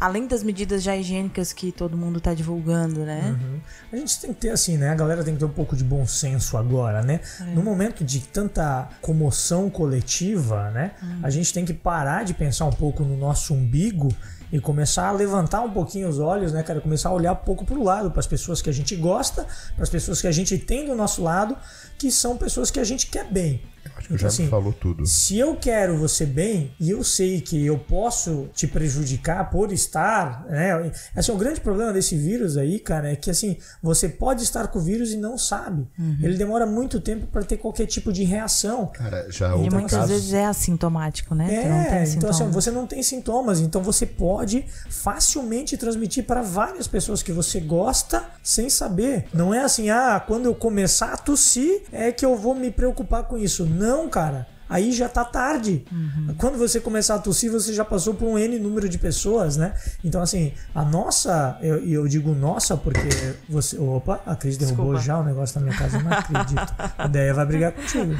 Além 0.00 0.26
das 0.26 0.42
medidas 0.42 0.82
já 0.82 0.96
higiênicas 0.96 1.52
que 1.52 1.72
todo 1.72 1.96
mundo 1.96 2.20
tá 2.20 2.32
divulgando, 2.34 3.00
né? 3.00 3.36
Uhum. 3.40 3.60
A 3.92 3.96
gente 3.96 4.20
tem 4.20 4.32
que 4.32 4.40
ter 4.40 4.50
assim, 4.50 4.76
né? 4.76 4.90
A 4.90 4.94
galera 4.94 5.24
tem 5.24 5.34
que 5.34 5.40
ter 5.40 5.46
um 5.46 5.50
pouco 5.50 5.74
de 5.74 5.82
bom 5.82 6.06
senso 6.06 6.56
agora, 6.56 7.02
né? 7.02 7.20
No 7.54 7.62
momento 7.62 8.04
de 8.04 8.20
tanta 8.20 8.88
comoção 9.00 9.68
coletiva, 9.68 10.70
né? 10.70 10.92
A 11.22 11.30
gente 11.30 11.52
tem 11.52 11.64
que 11.64 11.74
parar 11.74 12.24
de 12.24 12.34
pensar 12.34 12.66
um 12.66 12.72
pouco 12.72 13.02
no 13.02 13.16
nosso 13.16 13.54
umbigo 13.54 14.08
e 14.50 14.58
começar 14.58 15.08
a 15.08 15.12
levantar 15.12 15.60
um 15.60 15.70
pouquinho 15.70 16.08
os 16.08 16.18
olhos, 16.18 16.52
né, 16.52 16.62
cara? 16.62 16.80
Começar 16.80 17.10
a 17.10 17.12
olhar 17.12 17.32
um 17.32 17.36
pouco 17.36 17.64
pro 17.64 17.82
lado, 17.82 18.10
para 18.10 18.20
as 18.20 18.26
pessoas 18.26 18.62
que 18.62 18.70
a 18.70 18.72
gente 18.72 18.96
gosta, 18.96 19.46
para 19.74 19.82
as 19.82 19.90
pessoas 19.90 20.20
que 20.20 20.26
a 20.26 20.32
gente 20.32 20.56
tem 20.58 20.86
do 20.86 20.94
nosso 20.94 21.22
lado, 21.22 21.56
que 21.98 22.10
são 22.10 22.36
pessoas 22.36 22.70
que 22.70 22.80
a 22.80 22.84
gente 22.84 23.08
quer 23.08 23.30
bem. 23.30 23.60
Acho 23.96 24.08
que 24.08 24.14
o 24.14 24.18
Jaime 24.18 24.34
assim, 24.34 24.48
falou 24.48 24.72
tudo. 24.72 25.04
Se 25.06 25.38
eu 25.38 25.56
quero 25.56 25.98
você 25.98 26.24
bem 26.24 26.72
e 26.78 26.90
eu 26.90 27.02
sei 27.02 27.40
que 27.40 27.64
eu 27.66 27.76
posso 27.78 28.48
te 28.54 28.66
prejudicar 28.66 29.50
por 29.50 29.72
estar, 29.72 30.46
né? 30.48 30.92
Assim, 31.16 31.32
o 31.32 31.36
grande 31.36 31.60
problema 31.60 31.92
desse 31.92 32.16
vírus 32.16 32.56
aí, 32.56 32.78
cara, 32.78 33.10
é 33.10 33.16
que 33.16 33.30
assim, 33.30 33.56
você 33.82 34.08
pode 34.08 34.44
estar 34.44 34.68
com 34.68 34.78
o 34.78 34.82
vírus 34.82 35.12
e 35.12 35.16
não 35.16 35.36
sabe. 35.36 35.88
Ele 36.22 36.36
demora 36.36 36.64
muito 36.64 37.00
tempo 37.00 37.26
para 37.26 37.42
ter 37.42 37.56
qualquer 37.56 37.86
tipo 37.86 38.12
de 38.12 38.22
reação. 38.22 38.86
Cara, 38.94 39.26
já 39.30 39.56
E 39.56 39.68
muitas 39.70 39.90
casos 39.90 40.10
vezes 40.10 40.32
é 40.32 40.46
assintomático, 40.46 41.34
né? 41.34 41.46
Tu 41.46 41.68
não 41.68 41.84
tem 41.84 41.98
É, 41.98 42.04
então 42.14 42.30
assim, 42.30 42.50
você 42.50 42.70
não 42.70 42.86
tem 42.86 43.02
sintomas, 43.02 43.58
então 43.60 43.82
você 43.82 44.06
pode 44.06 44.64
facilmente 44.88 45.76
transmitir 45.76 46.24
para 46.24 46.42
várias 46.42 46.86
pessoas 46.86 47.22
que 47.22 47.32
você 47.32 47.58
gosta 47.58 48.24
sem 48.42 48.70
saber. 48.70 49.26
Não 49.34 49.52
é 49.52 49.60
assim, 49.60 49.90
ah, 49.90 50.22
quando 50.24 50.46
eu 50.46 50.54
começar 50.54 51.12
a 51.12 51.16
tossir 51.16 51.82
é 51.92 52.12
que 52.12 52.24
eu 52.24 52.36
vou 52.36 52.54
me 52.54 52.70
preocupar 52.70 53.24
com 53.24 53.36
isso. 53.36 53.64
Não, 53.64 54.08
cara. 54.08 54.46
Aí 54.68 54.92
já 54.92 55.08
tá 55.08 55.24
tarde. 55.24 55.84
Uhum. 55.90 56.34
Quando 56.36 56.58
você 56.58 56.80
começar 56.80 57.14
a 57.14 57.18
tossir, 57.18 57.50
você 57.50 57.72
já 57.72 57.84
passou 57.84 58.14
por 58.14 58.26
um 58.26 58.38
N 58.38 58.58
número 58.58 58.88
de 58.88 58.98
pessoas, 58.98 59.56
né? 59.56 59.74
Então, 60.04 60.20
assim, 60.20 60.52
a 60.74 60.84
nossa, 60.84 61.58
e 61.62 61.66
eu, 61.66 61.86
eu, 61.86 62.08
digo 62.08 62.34
nossa 62.34 62.76
porque 62.76 63.08
você. 63.48 63.78
Opa, 63.78 64.20
a 64.26 64.36
Cris 64.36 64.56
derrubou 64.56 64.94
Desculpa. 64.94 65.06
já 65.06 65.18
o 65.18 65.24
negócio 65.24 65.58
na 65.58 65.66
minha 65.66 65.78
casa, 65.78 65.98
não 66.02 66.12
acredito. 66.12 66.74
A 66.98 67.06
ideia 67.06 67.32
vai 67.32 67.46
brigar 67.46 67.72
contigo. 67.72 68.14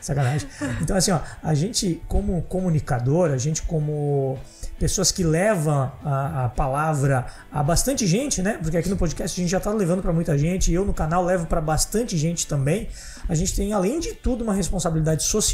Sacanagem. 0.00 0.48
Então, 0.80 0.96
assim, 0.96 1.12
ó, 1.12 1.20
a 1.42 1.54
gente, 1.54 2.02
como 2.08 2.42
comunicador, 2.42 3.30
a 3.30 3.38
gente, 3.38 3.62
como 3.62 4.38
pessoas 4.78 5.10
que 5.10 5.24
levam 5.24 5.90
a, 6.04 6.44
a, 6.44 6.48
palavra 6.50 7.26
a 7.50 7.62
bastante 7.62 8.06
gente, 8.06 8.42
né? 8.42 8.58
Porque 8.60 8.76
aqui 8.76 8.90
no 8.90 8.96
podcast 8.96 9.38
a 9.38 9.42
gente 9.42 9.50
já 9.50 9.58
está 9.58 9.72
levando 9.72 10.02
para 10.02 10.12
muita 10.12 10.36
gente, 10.36 10.70
e 10.70 10.74
eu 10.74 10.84
no 10.84 10.92
canal 10.92 11.24
levo 11.24 11.46
para 11.46 11.60
bastante 11.60 12.16
gente 12.16 12.46
também. 12.46 12.88
A 13.28 13.34
gente 13.34 13.56
tem, 13.56 13.72
além 13.72 13.98
de 13.98 14.12
tudo, 14.12 14.44
uma 14.44 14.52
responsabilidade 14.52 15.24
social 15.24 15.45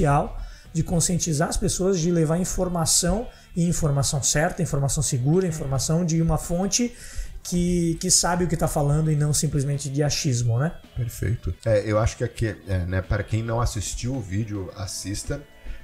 de 0.73 0.83
conscientizar 0.83 1.49
as 1.49 1.57
pessoas, 1.57 2.01
de 2.01 2.11
levar 2.11 2.39
informação 2.39 3.27
e 3.55 3.69
informação 3.69 4.23
certa, 4.23 4.63
informação 4.63 5.03
segura, 5.03 5.47
informação 5.47 6.05
de 6.05 6.21
uma 6.23 6.39
fonte 6.39 6.95
que, 7.43 7.97
que 8.01 8.11
sabe 8.11 8.45
o 8.45 8.49
que 8.49 8.55
está 8.55 8.69
falando 8.69 9.11
e 9.11 9.17
não 9.17 9.35
simplesmente 9.35 9.91
de 9.91 10.03
achismo, 10.03 10.59
né? 10.59 10.73
Perfeito. 10.97 11.55
É, 11.65 11.83
eu 11.85 11.99
acho 11.99 12.17
que 12.17 12.25
aqui, 12.25 12.57
é, 12.67 12.79
né, 12.87 13.03
para 13.03 13.23
quem 13.23 13.43
não 13.43 13.61
assistiu 13.61 14.15
o 14.15 14.21
vídeo, 14.21 14.71
assista 14.77 15.43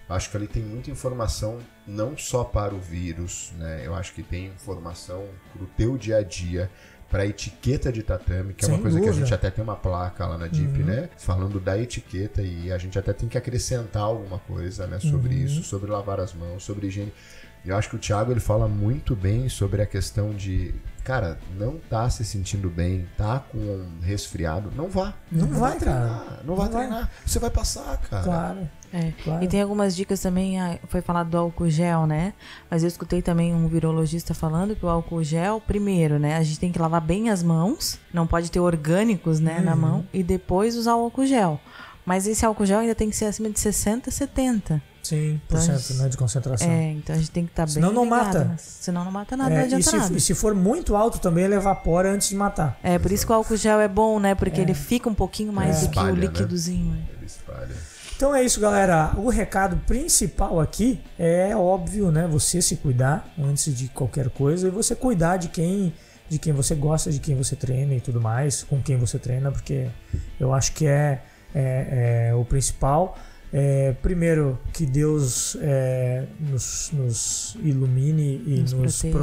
Acho 0.08 0.30
que 0.30 0.36
ali 0.38 0.46
tem 0.46 0.62
muita 0.62 0.90
informação 0.90 1.58
não 1.86 2.16
só 2.16 2.42
para 2.42 2.74
o 2.74 2.80
vírus, 2.80 3.52
né? 3.58 3.82
Eu 3.84 3.94
acho 3.94 4.14
que 4.14 4.22
tem 4.22 4.46
informação 4.46 5.26
para 5.52 5.62
o 5.62 5.66
teu 5.66 5.98
dia 5.98 6.16
a 6.16 6.22
dia, 6.22 6.70
para 7.10 7.22
a 7.22 7.26
etiqueta 7.26 7.90
de 7.90 8.02
tatame, 8.02 8.52
que 8.52 8.64
Sem 8.64 8.74
é 8.74 8.76
uma 8.76 8.82
coisa 8.82 8.98
dúvida. 8.98 9.12
que 9.12 9.18
a 9.18 9.24
gente 9.24 9.34
até 9.34 9.50
tem 9.50 9.64
uma 9.64 9.76
placa 9.76 10.26
lá 10.26 10.36
na 10.36 10.46
DIP, 10.46 10.80
uhum. 10.80 10.86
né? 10.86 11.08
Falando 11.16 11.58
da 11.58 11.78
etiqueta 11.78 12.42
e 12.42 12.70
a 12.70 12.76
gente 12.76 12.98
até 12.98 13.12
tem 13.12 13.28
que 13.28 13.38
acrescentar 13.38 14.02
alguma 14.02 14.38
coisa, 14.38 14.86
né? 14.86 15.00
Sobre 15.00 15.34
uhum. 15.34 15.44
isso, 15.44 15.62
sobre 15.62 15.90
lavar 15.90 16.20
as 16.20 16.34
mãos, 16.34 16.62
sobre 16.62 16.88
higiene. 16.88 17.12
Eu 17.68 17.76
acho 17.76 17.90
que 17.90 17.96
o 17.96 17.98
Thiago 17.98 18.32
ele 18.32 18.40
fala 18.40 18.66
muito 18.66 19.14
bem 19.14 19.46
sobre 19.50 19.82
a 19.82 19.86
questão 19.86 20.30
de, 20.30 20.74
cara, 21.04 21.38
não 21.58 21.76
tá 21.90 22.08
se 22.08 22.24
sentindo 22.24 22.70
bem, 22.70 23.06
tá 23.14 23.40
com 23.40 23.58
um 23.58 24.00
resfriado, 24.00 24.72
não 24.74 24.88
vá. 24.88 25.12
Não, 25.30 25.46
não 25.46 25.60
vai, 25.60 25.76
treinar, 25.76 26.24
cara. 26.24 26.40
Não 26.46 26.56
vai 26.56 26.66
não 26.66 26.72
treinar. 26.72 27.00
Vai. 27.00 27.10
Você 27.26 27.38
vai 27.38 27.50
passar, 27.50 27.98
cara. 27.98 28.24
Claro. 28.24 28.70
É. 28.90 29.12
Claro. 29.22 29.44
E 29.44 29.48
tem 29.48 29.60
algumas 29.60 29.94
dicas 29.94 30.18
também, 30.18 30.58
ah, 30.58 30.78
foi 30.88 31.02
falado 31.02 31.28
do 31.28 31.36
álcool 31.36 31.68
gel, 31.68 32.06
né? 32.06 32.32
Mas 32.70 32.82
eu 32.82 32.88
escutei 32.88 33.20
também 33.20 33.54
um 33.54 33.68
virologista 33.68 34.32
falando 34.32 34.74
que 34.74 34.86
o 34.86 34.88
álcool 34.88 35.22
gel, 35.22 35.60
primeiro, 35.60 36.18
né? 36.18 36.38
A 36.38 36.42
gente 36.42 36.58
tem 36.58 36.72
que 36.72 36.78
lavar 36.78 37.02
bem 37.02 37.28
as 37.28 37.42
mãos, 37.42 37.98
não 38.14 38.26
pode 38.26 38.50
ter 38.50 38.60
orgânicos, 38.60 39.40
né, 39.40 39.58
uhum. 39.58 39.64
na 39.64 39.76
mão, 39.76 40.06
e 40.10 40.22
depois 40.22 40.74
usar 40.74 40.94
o 40.94 41.00
álcool 41.00 41.26
gel. 41.26 41.60
Mas 42.06 42.26
esse 42.26 42.46
álcool 42.46 42.64
gel 42.64 42.78
ainda 42.78 42.94
tem 42.94 43.10
que 43.10 43.16
ser 43.16 43.26
acima 43.26 43.50
de 43.50 43.60
60, 43.60 44.10
70. 44.10 44.82
Sim, 45.02 45.40
por 45.48 45.58
então, 45.58 45.78
cento, 45.78 45.98
né, 45.98 46.08
de 46.08 46.16
concentração. 46.16 46.70
É, 46.70 46.92
então 46.92 47.14
a 47.14 47.18
gente 47.18 47.30
tem 47.30 47.44
que 47.44 47.52
estar 47.52 47.62
tá 47.62 47.66
bem 47.66 47.74
Senão 47.74 47.92
não 47.92 48.04
ligado, 48.04 48.24
mata. 48.24 48.54
Senão 48.58 49.04
não 49.04 49.12
mata 49.12 49.36
nada, 49.36 49.50
é, 49.50 49.58
não 49.58 49.64
adianta 49.64 49.80
e 49.80 49.84
se, 49.84 49.96
nada. 49.96 50.16
E 50.16 50.20
se 50.20 50.34
for 50.34 50.54
muito 50.54 50.94
alto 50.94 51.18
também, 51.18 51.44
ele 51.44 51.54
evapora 51.54 52.12
antes 52.12 52.28
de 52.28 52.36
matar. 52.36 52.78
É, 52.82 52.98
por 52.98 53.10
isso 53.10 53.24
que 53.24 53.32
o 53.32 53.34
álcool 53.34 53.56
gel 53.56 53.80
é 53.80 53.88
bom, 53.88 54.20
né? 54.20 54.34
Porque 54.34 54.60
é. 54.60 54.64
ele 54.64 54.74
fica 54.74 55.08
um 55.08 55.14
pouquinho 55.14 55.52
mais 55.52 55.82
é. 55.82 55.86
do 55.86 55.90
que 55.90 55.98
o 55.98 56.04
né? 56.04 56.12
líquidozinho. 56.12 56.92
Né? 56.92 57.02
Ele 57.16 57.26
espalha. 57.26 57.74
Então 58.16 58.34
é 58.34 58.42
isso, 58.42 58.60
galera. 58.60 59.12
O 59.16 59.28
recado 59.28 59.76
principal 59.86 60.60
aqui 60.60 61.00
é 61.16 61.54
óbvio, 61.54 62.10
né? 62.10 62.26
Você 62.26 62.60
se 62.60 62.74
cuidar 62.76 63.32
antes 63.38 63.72
de 63.72 63.88
qualquer 63.88 64.28
coisa 64.28 64.66
e 64.66 64.70
você 64.70 64.94
cuidar 64.96 65.36
de 65.36 65.48
quem 65.48 65.94
de 66.28 66.38
quem 66.38 66.52
você 66.52 66.74
gosta, 66.74 67.10
de 67.10 67.20
quem 67.20 67.34
você 67.34 67.56
treina 67.56 67.94
e 67.94 68.00
tudo 68.00 68.20
mais, 68.20 68.62
com 68.62 68.82
quem 68.82 68.98
você 68.98 69.18
treina, 69.18 69.50
porque 69.50 69.88
eu 70.38 70.52
acho 70.52 70.72
que 70.72 70.86
é, 70.86 71.22
é, 71.54 72.28
é 72.28 72.34
o 72.34 72.44
principal. 72.44 73.16
É, 73.52 73.92
primeiro, 74.02 74.58
que 74.72 74.84
Deus 74.84 75.56
é, 75.60 76.26
nos, 76.38 76.90
nos, 76.92 77.56
ilumine 77.62 78.42
e 78.46 78.60
nos, 78.60 78.72
nos 78.72 79.02
proteja. 79.02 79.18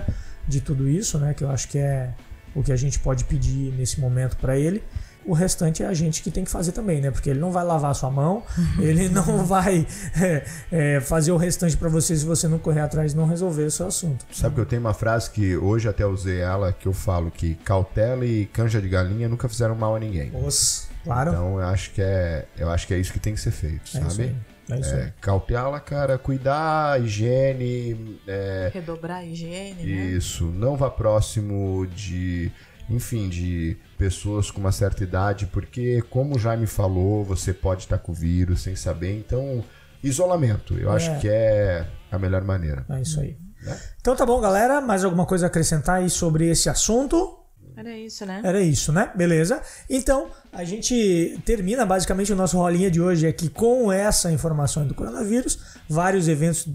proteja 0.00 0.06
de 0.48 0.60
tudo 0.60 0.88
isso, 0.88 1.18
né? 1.18 1.34
Que 1.34 1.44
eu 1.44 1.50
acho 1.50 1.68
que 1.68 1.78
é 1.78 2.12
o 2.54 2.62
que 2.62 2.72
a 2.72 2.76
gente 2.76 2.98
pode 2.98 3.24
pedir 3.24 3.72
nesse 3.74 4.00
momento 4.00 4.36
para 4.36 4.58
Ele. 4.58 4.82
O 5.24 5.32
restante 5.32 5.82
é 5.82 5.86
a 5.86 5.94
gente 5.94 6.22
que 6.22 6.30
tem 6.30 6.44
que 6.44 6.50
fazer 6.50 6.72
também, 6.72 7.00
né? 7.00 7.10
Porque 7.10 7.30
ele 7.30 7.40
não 7.40 7.52
vai 7.52 7.64
lavar 7.64 7.90
a 7.90 7.94
sua 7.94 8.10
mão, 8.10 8.42
ele 8.78 9.08
não 9.08 9.44
vai 9.44 9.86
é, 10.20 10.44
é, 10.70 11.00
fazer 11.00 11.32
o 11.32 11.36
restante 11.36 11.76
para 11.76 11.88
você 11.88 12.16
se 12.16 12.24
você 12.24 12.48
não 12.48 12.58
correr 12.58 12.80
atrás 12.80 13.12
e 13.12 13.16
não 13.16 13.26
resolver 13.26 13.64
o 13.64 13.70
seu 13.70 13.86
assunto. 13.86 14.24
Sabe 14.32 14.54
que 14.54 14.60
eu 14.60 14.66
tenho 14.66 14.80
uma 14.80 14.94
frase 14.94 15.30
que 15.30 15.56
hoje 15.56 15.88
até 15.88 16.06
usei 16.06 16.40
ela, 16.40 16.72
que 16.72 16.86
eu 16.86 16.92
falo 16.92 17.30
que 17.30 17.54
cautela 17.56 18.24
e 18.24 18.46
canja 18.46 18.80
de 18.80 18.88
galinha 18.88 19.28
nunca 19.28 19.48
fizeram 19.48 19.74
mal 19.74 19.94
a 19.96 20.00
ninguém. 20.00 20.30
Nossa, 20.30 20.88
claro. 21.04 21.30
Então 21.30 21.60
eu 21.60 21.66
acho 21.66 21.90
que 21.92 22.02
é, 22.02 22.46
eu 22.56 22.70
acho 22.70 22.86
que 22.86 22.94
é 22.94 22.98
isso 22.98 23.12
que 23.12 23.20
tem 23.20 23.34
que 23.34 23.40
ser 23.40 23.52
feito, 23.52 23.96
é 23.96 24.00
sabe? 24.00 24.36
É 24.70 24.80
isso 24.80 24.94
é, 24.94 25.12
cautela, 25.20 25.80
cara, 25.80 26.16
cuidar, 26.16 27.00
higiene. 27.02 28.20
É, 28.26 28.70
Redobrar 28.72 29.18
a 29.18 29.24
higiene. 29.24 29.82
Né? 29.82 30.04
Isso, 30.12 30.46
né? 30.46 30.52
não 30.58 30.76
vá 30.76 30.88
próximo 30.88 31.86
de 31.88 32.52
enfim, 32.90 33.28
de 33.28 33.76
pessoas 33.96 34.50
com 34.50 34.60
uma 34.60 34.72
certa 34.72 35.04
idade, 35.04 35.46
porque, 35.46 36.02
como 36.10 36.38
já 36.38 36.56
me 36.56 36.66
falou, 36.66 37.24
você 37.24 37.54
pode 37.54 37.82
estar 37.82 37.98
com 37.98 38.12
o 38.12 38.14
vírus 38.14 38.62
sem 38.62 38.74
saber. 38.74 39.16
Então, 39.16 39.64
isolamento, 40.02 40.76
eu 40.76 40.92
é. 40.92 40.96
acho 40.96 41.20
que 41.20 41.28
é 41.28 41.86
a 42.10 42.18
melhor 42.18 42.42
maneira. 42.42 42.84
É 42.90 43.00
isso 43.00 43.20
aí. 43.20 43.36
Né? 43.62 43.78
Então 44.00 44.16
tá 44.16 44.26
bom, 44.26 44.40
galera. 44.40 44.80
Mais 44.80 45.04
alguma 45.04 45.26
coisa 45.26 45.46
a 45.46 45.48
acrescentar 45.48 45.98
aí 45.98 46.10
sobre 46.10 46.48
esse 46.48 46.68
assunto? 46.68 47.38
Era 47.76 47.96
isso, 47.96 48.26
né? 48.26 48.40
Era 48.44 48.60
isso, 48.60 48.92
né? 48.92 49.10
Beleza. 49.14 49.62
Então, 49.88 50.28
a 50.52 50.64
gente 50.64 51.40
termina 51.44 51.86
basicamente 51.86 52.32
o 52.32 52.36
nosso 52.36 52.56
rolinha 52.56 52.90
de 52.90 53.00
hoje 53.00 53.26
aqui 53.26 53.48
com 53.48 53.90
essa 53.92 54.32
informação 54.32 54.86
do 54.86 54.94
coronavírus, 54.94 55.58
vários 55.88 56.26
eventos 56.26 56.68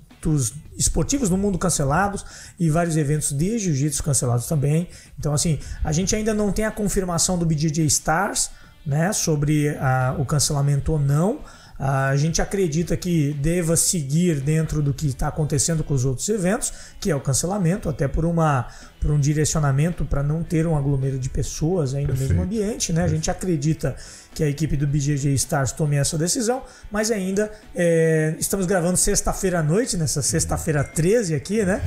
esportivos 0.78 1.30
no 1.30 1.38
mundo 1.38 1.58
cancelados 1.58 2.26
e 2.58 2.70
vários 2.70 2.96
eventos 2.96 3.32
de 3.34 3.60
jiu-jitsu 3.60 4.02
cancelados 4.02 4.48
também. 4.48 4.88
Então, 5.20 5.34
assim, 5.34 5.60
a 5.84 5.92
gente 5.92 6.16
ainda 6.16 6.34
não 6.34 6.52
tem 6.52 6.66
a 6.66 6.72
confirmação 6.72 7.38
do 7.38 7.46
BJJ 7.46 7.86
Stars, 7.86 8.50
né, 8.86 9.12
sobre 9.12 9.70
a, 9.78 10.16
o 10.18 10.26
cancelamento 10.26 10.94
ou 10.94 11.00
não. 11.00 11.42
A 11.78 12.16
gente 12.16 12.42
acredita 12.42 12.96
que 12.96 13.34
deva 13.34 13.76
seguir 13.76 14.40
dentro 14.40 14.82
do 14.82 14.94
que 14.94 15.08
está 15.08 15.28
acontecendo 15.28 15.84
com 15.84 15.94
os 15.94 16.06
outros 16.06 16.30
eventos, 16.30 16.72
que 17.02 17.12
é 17.12 17.16
o 17.16 17.20
cancelamento, 17.20 17.90
até 17.90 18.08
por, 18.08 18.24
uma, 18.24 18.68
por 19.06 19.14
um 19.14 19.20
direcionamento 19.20 20.04
para 20.04 20.24
não 20.24 20.42
ter 20.42 20.66
um 20.66 20.76
aglomero 20.76 21.20
de 21.20 21.30
pessoas 21.30 21.94
aí 21.94 22.02
no 22.02 22.08
Perfeito. 22.08 22.30
mesmo 22.34 22.44
ambiente. 22.44 22.92
Né? 22.92 23.04
A 23.04 23.08
gente 23.08 23.30
acredita 23.30 23.96
que 24.34 24.44
a 24.44 24.50
equipe 24.50 24.76
do 24.76 24.88
BGG 24.88 25.32
Stars 25.36 25.72
tome 25.72 25.96
essa 25.96 26.18
decisão, 26.18 26.64
mas 26.92 27.12
ainda 27.12 27.52
é, 27.76 28.34
estamos 28.40 28.66
gravando 28.66 28.98
sexta-feira 28.98 29.60
à 29.60 29.64
noite, 29.64 29.96
nessa 29.96 30.24
sexta-feira 30.24 30.84
13 30.84 31.36
aqui, 31.36 31.64
né? 31.64 31.82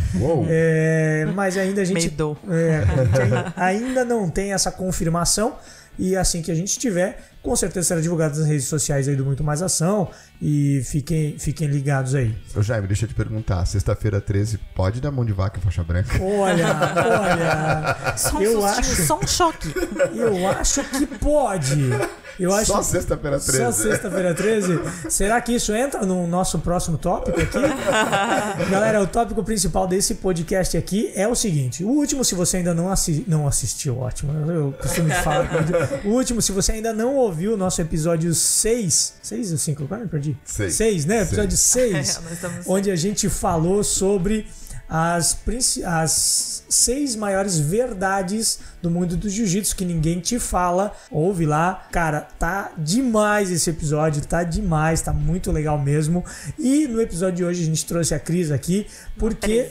É, 0.49 1.27
mas 1.35 1.57
ainda 1.57 1.83
a 1.83 1.85
gente, 1.85 2.07
é, 2.07 2.77
a 2.79 3.05
gente 3.15 3.53
ainda 3.57 4.05
não 4.05 4.31
tem 4.31 4.53
essa 4.53 4.71
confirmação. 4.71 5.57
E 5.99 6.17
assim 6.17 6.41
que 6.41 6.51
a 6.51 6.55
gente 6.55 6.79
tiver, 6.79 7.19
com 7.43 7.57
certeza 7.57 7.89
será 7.89 8.01
divulgado 8.01 8.39
nas 8.39 8.47
redes 8.47 8.67
sociais 8.67 9.09
aí 9.09 9.17
do 9.17 9.25
Muito 9.25 9.43
Mais 9.43 9.63
Ação. 9.63 10.11
E 10.41 10.81
fiquem, 10.85 11.37
fiquem 11.39 11.67
ligados 11.67 12.15
aí. 12.15 12.37
Ô 12.55 12.63
Jaime, 12.63 12.87
deixa 12.87 13.05
eu 13.05 13.09
te 13.09 13.15
perguntar. 13.15 13.67
Sexta-feira 13.67 14.21
13, 14.21 14.59
pode 14.75 15.01
dar 15.01 15.11
mão 15.11 15.25
de 15.25 15.33
vaca 15.33 15.61
faixa 15.61 15.83
branca? 15.83 16.23
Olha, 16.23 16.67
olha. 16.69 18.17
Só 18.17 18.39
um 18.39 18.43
eu 18.43 18.65
acho, 18.65 19.07
só 19.07 19.19
um 19.19 19.27
choque. 19.27 19.73
Eu 20.15 20.49
acho 20.49 20.85
que 20.85 21.07
pode. 21.07 21.91
Eu 22.39 22.55
acho, 22.55 22.67
só 22.67 22.83
sexta-feira 22.83 23.41
13. 23.41 23.59
Só 23.59 23.73
sexta-feira 23.73 24.35
13. 24.35 24.81
Será 25.11 25.41
que 25.41 25.53
isso 25.53 25.73
entra 25.73 26.07
no 26.07 26.27
nosso 26.27 26.59
próximo 26.61 26.97
tópico 26.97 27.41
aqui? 27.41 27.59
Galera, 28.71 29.03
o 29.03 29.07
tópico 29.07 29.43
principal 29.43 29.87
desse 29.87 30.17
podcast 30.17 30.77
aqui 30.77 31.11
é 31.15 31.27
o 31.27 31.35
seguinte: 31.35 31.83
o 31.83 31.89
último, 31.89 32.25
se 32.25 32.35
você 32.35 32.59
ainda 32.59 32.73
não, 32.73 32.91
assi 32.91 33.25
não 33.27 33.47
assistiu, 33.47 33.99
ótimo. 33.99 34.33
Eu 34.51 34.73
costumo 34.81 35.11
falar. 35.23 35.49
O 36.05 36.11
último, 36.11 36.41
se 36.41 36.53
você 36.53 36.73
ainda 36.73 36.93
não 36.93 37.17
ouviu 37.17 37.55
o 37.55 37.57
nosso 37.57 37.81
episódio 37.81 38.33
6. 38.35 39.15
6 39.23 39.53
ou 39.53 39.59
5? 39.59 39.83
Agora 39.85 40.03
me 40.03 40.09
perdi. 40.09 40.37
6. 40.45 40.75
6, 40.75 41.05
né? 41.07 41.23
Episódio 41.23 41.57
6. 41.57 42.21
É, 42.29 42.61
onde 42.67 42.91
a 42.91 42.97
gente 42.97 43.29
falou 43.29 43.83
sobre 43.83 44.47
as, 44.89 45.39
as 45.85 46.65
seis 46.69 47.15
maiores 47.15 47.59
verdades 47.59 48.61
do 48.81 48.91
mundo 48.91 49.17
do 49.17 49.29
jiu-jitsu 49.29 49.77
que 49.77 49.85
ninguém 49.85 50.21
te 50.21 50.39
fala. 50.39 50.93
Ouve 51.11 51.45
lá. 51.45 51.87
Cara, 51.93 52.23
tá 52.39 52.73
demais 52.79 53.51
esse 53.51 53.69
episódio, 53.69 54.25
tá 54.25 54.43
demais, 54.43 55.03
tá 55.03 55.13
muito 55.13 55.53
legal 55.53 55.79
mesmo. 55.79 56.25
E 56.59 56.87
no 56.89 57.01
episódio 57.01 57.37
de 57.37 57.45
hoje 57.45 57.63
a 57.63 57.67
gente 57.67 57.85
trouxe 57.85 58.15
a 58.15 58.19
Cris 58.19 58.51
aqui 58.51 58.87
porque 59.19 59.71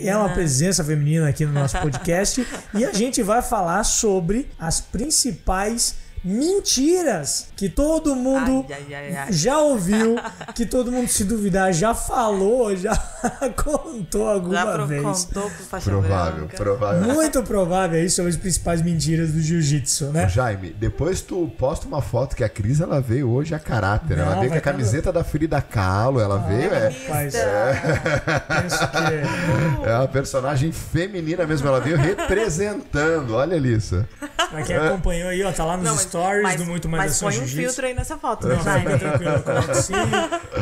é 0.00 0.16
uma 0.16 0.28
presença 0.28 0.84
feminina 0.84 1.28
aqui 1.28 1.44
no 1.44 1.52
nosso 1.52 1.78
podcast 1.78 2.46
e 2.74 2.84
a 2.84 2.92
gente 2.92 3.22
vai 3.22 3.42
falar 3.42 3.82
sobre 3.84 4.48
as 4.58 4.80
principais 4.80 6.03
mentiras 6.24 7.48
que 7.56 7.68
todo 7.68 8.14
mundo 8.16 8.64
Ai, 8.70 8.76
ai, 8.88 8.94
ai, 8.94 9.16
ai. 9.16 9.32
já 9.32 9.58
ouviu, 9.58 10.16
que 10.54 10.64
todo 10.64 10.90
mundo 10.90 11.08
se 11.08 11.24
duvidar 11.24 11.72
já 11.72 11.94
falou, 11.94 12.74
já 12.76 12.96
contou 13.62 14.28
alguma 14.28 14.54
Já 14.54 14.66
pro- 14.72 14.86
vez. 14.86 15.02
contou 15.02 15.50
pro 15.70 15.80
Provável, 15.80 16.36
branca. 16.46 16.56
provável. 16.56 17.14
Muito 17.14 17.42
provável 17.42 17.98
aí 18.00 18.08
são 18.10 18.26
as 18.26 18.36
principais 18.36 18.82
mentiras 18.82 19.32
do 19.32 19.40
jiu-jitsu, 19.40 20.06
né? 20.06 20.28
Jaime, 20.28 20.70
depois 20.78 21.20
tu 21.20 21.50
posta 21.58 21.86
uma 21.86 22.02
foto 22.02 22.34
que 22.34 22.42
a 22.44 22.48
Cris 22.48 22.80
ela 22.80 23.00
veio 23.00 23.30
hoje 23.30 23.54
a 23.54 23.58
caráter. 23.58 24.18
ela 24.18 24.32
Não, 24.34 24.40
veio 24.40 24.52
com 24.52 24.58
a 24.58 24.60
camiseta 24.60 25.12
da 25.12 25.22
Frida 25.22 25.60
Kahlo, 25.60 26.20
ela 26.20 26.38
veio, 26.38 26.72
é, 26.72 26.90
que 29.82 29.88
é 29.88 29.98
uma 29.98 30.08
personagem 30.08 30.72
feminina 30.72 31.46
mesmo, 31.46 31.68
ela 31.68 31.80
veio 31.80 31.96
representando. 31.96 33.34
Olha, 33.34 33.56
Alissa. 33.56 34.08
pra 34.50 34.62
quem 34.62 34.76
acompanhou 34.76 35.28
aí, 35.28 35.42
ó, 35.42 35.52
tá 35.52 35.64
lá 35.64 35.76
nos 35.76 35.86
Não, 35.86 35.96
stories 36.14 36.42
mas, 36.42 36.60
do 36.60 36.66
Muito 36.66 36.88
Mais 36.88 37.20
Mas 37.20 37.36
põe 37.36 37.44
um 37.44 37.48
filtro 37.48 37.86
aí 37.86 37.94
nessa 37.94 38.16
foto, 38.16 38.46
Não, 38.46 38.62
né, 38.62 38.80
fica 38.80 38.98
tranquila, 38.98 39.34
eu 39.34 39.42
coloco 39.42 39.74
sim, 39.74 39.94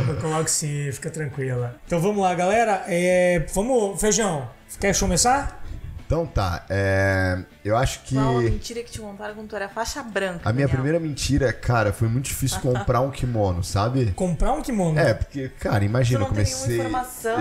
eu 0.08 0.16
coloco 0.16 0.50
sim, 0.50 0.92
fica 0.92 1.10
tranquila. 1.10 1.76
Então 1.86 2.00
vamos 2.00 2.22
lá, 2.22 2.34
galera. 2.34 2.84
É, 2.86 3.44
vamos, 3.52 4.00
Feijão, 4.00 4.48
quer 4.80 4.98
começar? 4.98 5.60
Então 6.06 6.26
tá, 6.26 6.66
é, 6.68 7.38
eu 7.64 7.74
acho 7.74 8.02
que 8.02 8.14
Qual 8.14 8.38
a 8.38 8.42
mentira 8.42 8.82
que 8.82 8.90
te 8.90 9.00
contaram 9.00 9.34
quando 9.34 9.48
tu 9.48 9.56
era 9.56 9.66
faixa 9.66 10.02
branca? 10.02 10.40
a 10.46 10.52
minha 10.52 10.66
Daniel? 10.66 10.68
primeira 10.68 11.00
mentira, 11.00 11.50
cara, 11.54 11.90
foi 11.90 12.06
muito 12.06 12.26
difícil 12.26 12.60
comprar 12.60 13.00
um 13.00 13.10
kimono, 13.10 13.64
sabe? 13.64 14.12
Comprar 14.12 14.52
um 14.52 14.60
kimono. 14.60 14.98
É, 14.98 15.14
porque, 15.14 15.48
cara, 15.58 15.82
imagina, 15.84 16.20
eu 16.20 16.26
comecei. 16.26 16.80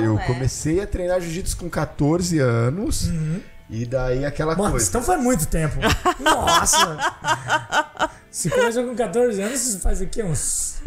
eu 0.02 0.16
né? 0.16 0.24
comecei 0.26 0.80
a 0.80 0.88
treinar 0.88 1.20
jiu-jitsu 1.20 1.58
com 1.58 1.70
14 1.70 2.40
anos. 2.40 3.12
E 3.72 3.86
daí 3.86 4.26
aquela 4.26 4.54
Nossa, 4.54 4.72
coisa. 4.72 4.90
então 4.90 5.02
faz 5.02 5.24
muito 5.24 5.48
tempo. 5.48 5.78
Nossa! 6.20 6.98
Se 8.30 8.50
começou 8.50 8.86
com 8.86 8.96
14 8.96 9.42
anos, 9.42 9.60
você 9.60 9.80
faz 9.80 10.02
o 10.02 10.08
quê? 10.08 10.24
Uns. 10.24 10.82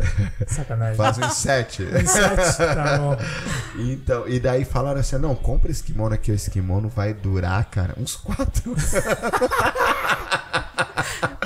Sacanagem. 0.46 0.96
Faz 0.96 1.18
uns 1.18 1.34
7. 1.34 1.82
Uns 1.82 2.10
sete, 2.10 2.56
tá 2.58 2.98
bom. 2.98 3.16
Então, 3.78 4.28
e 4.28 4.38
daí 4.40 4.64
falaram 4.64 5.00
assim: 5.00 5.16
não, 5.18 5.34
compra 5.34 5.70
esse 5.70 5.82
kimono 5.82 6.14
aqui, 6.14 6.30
esse 6.32 6.50
kimono 6.50 6.88
vai 6.88 7.12
durar, 7.14 7.64
cara, 7.66 7.94
uns 7.98 8.16
4. 8.16 8.74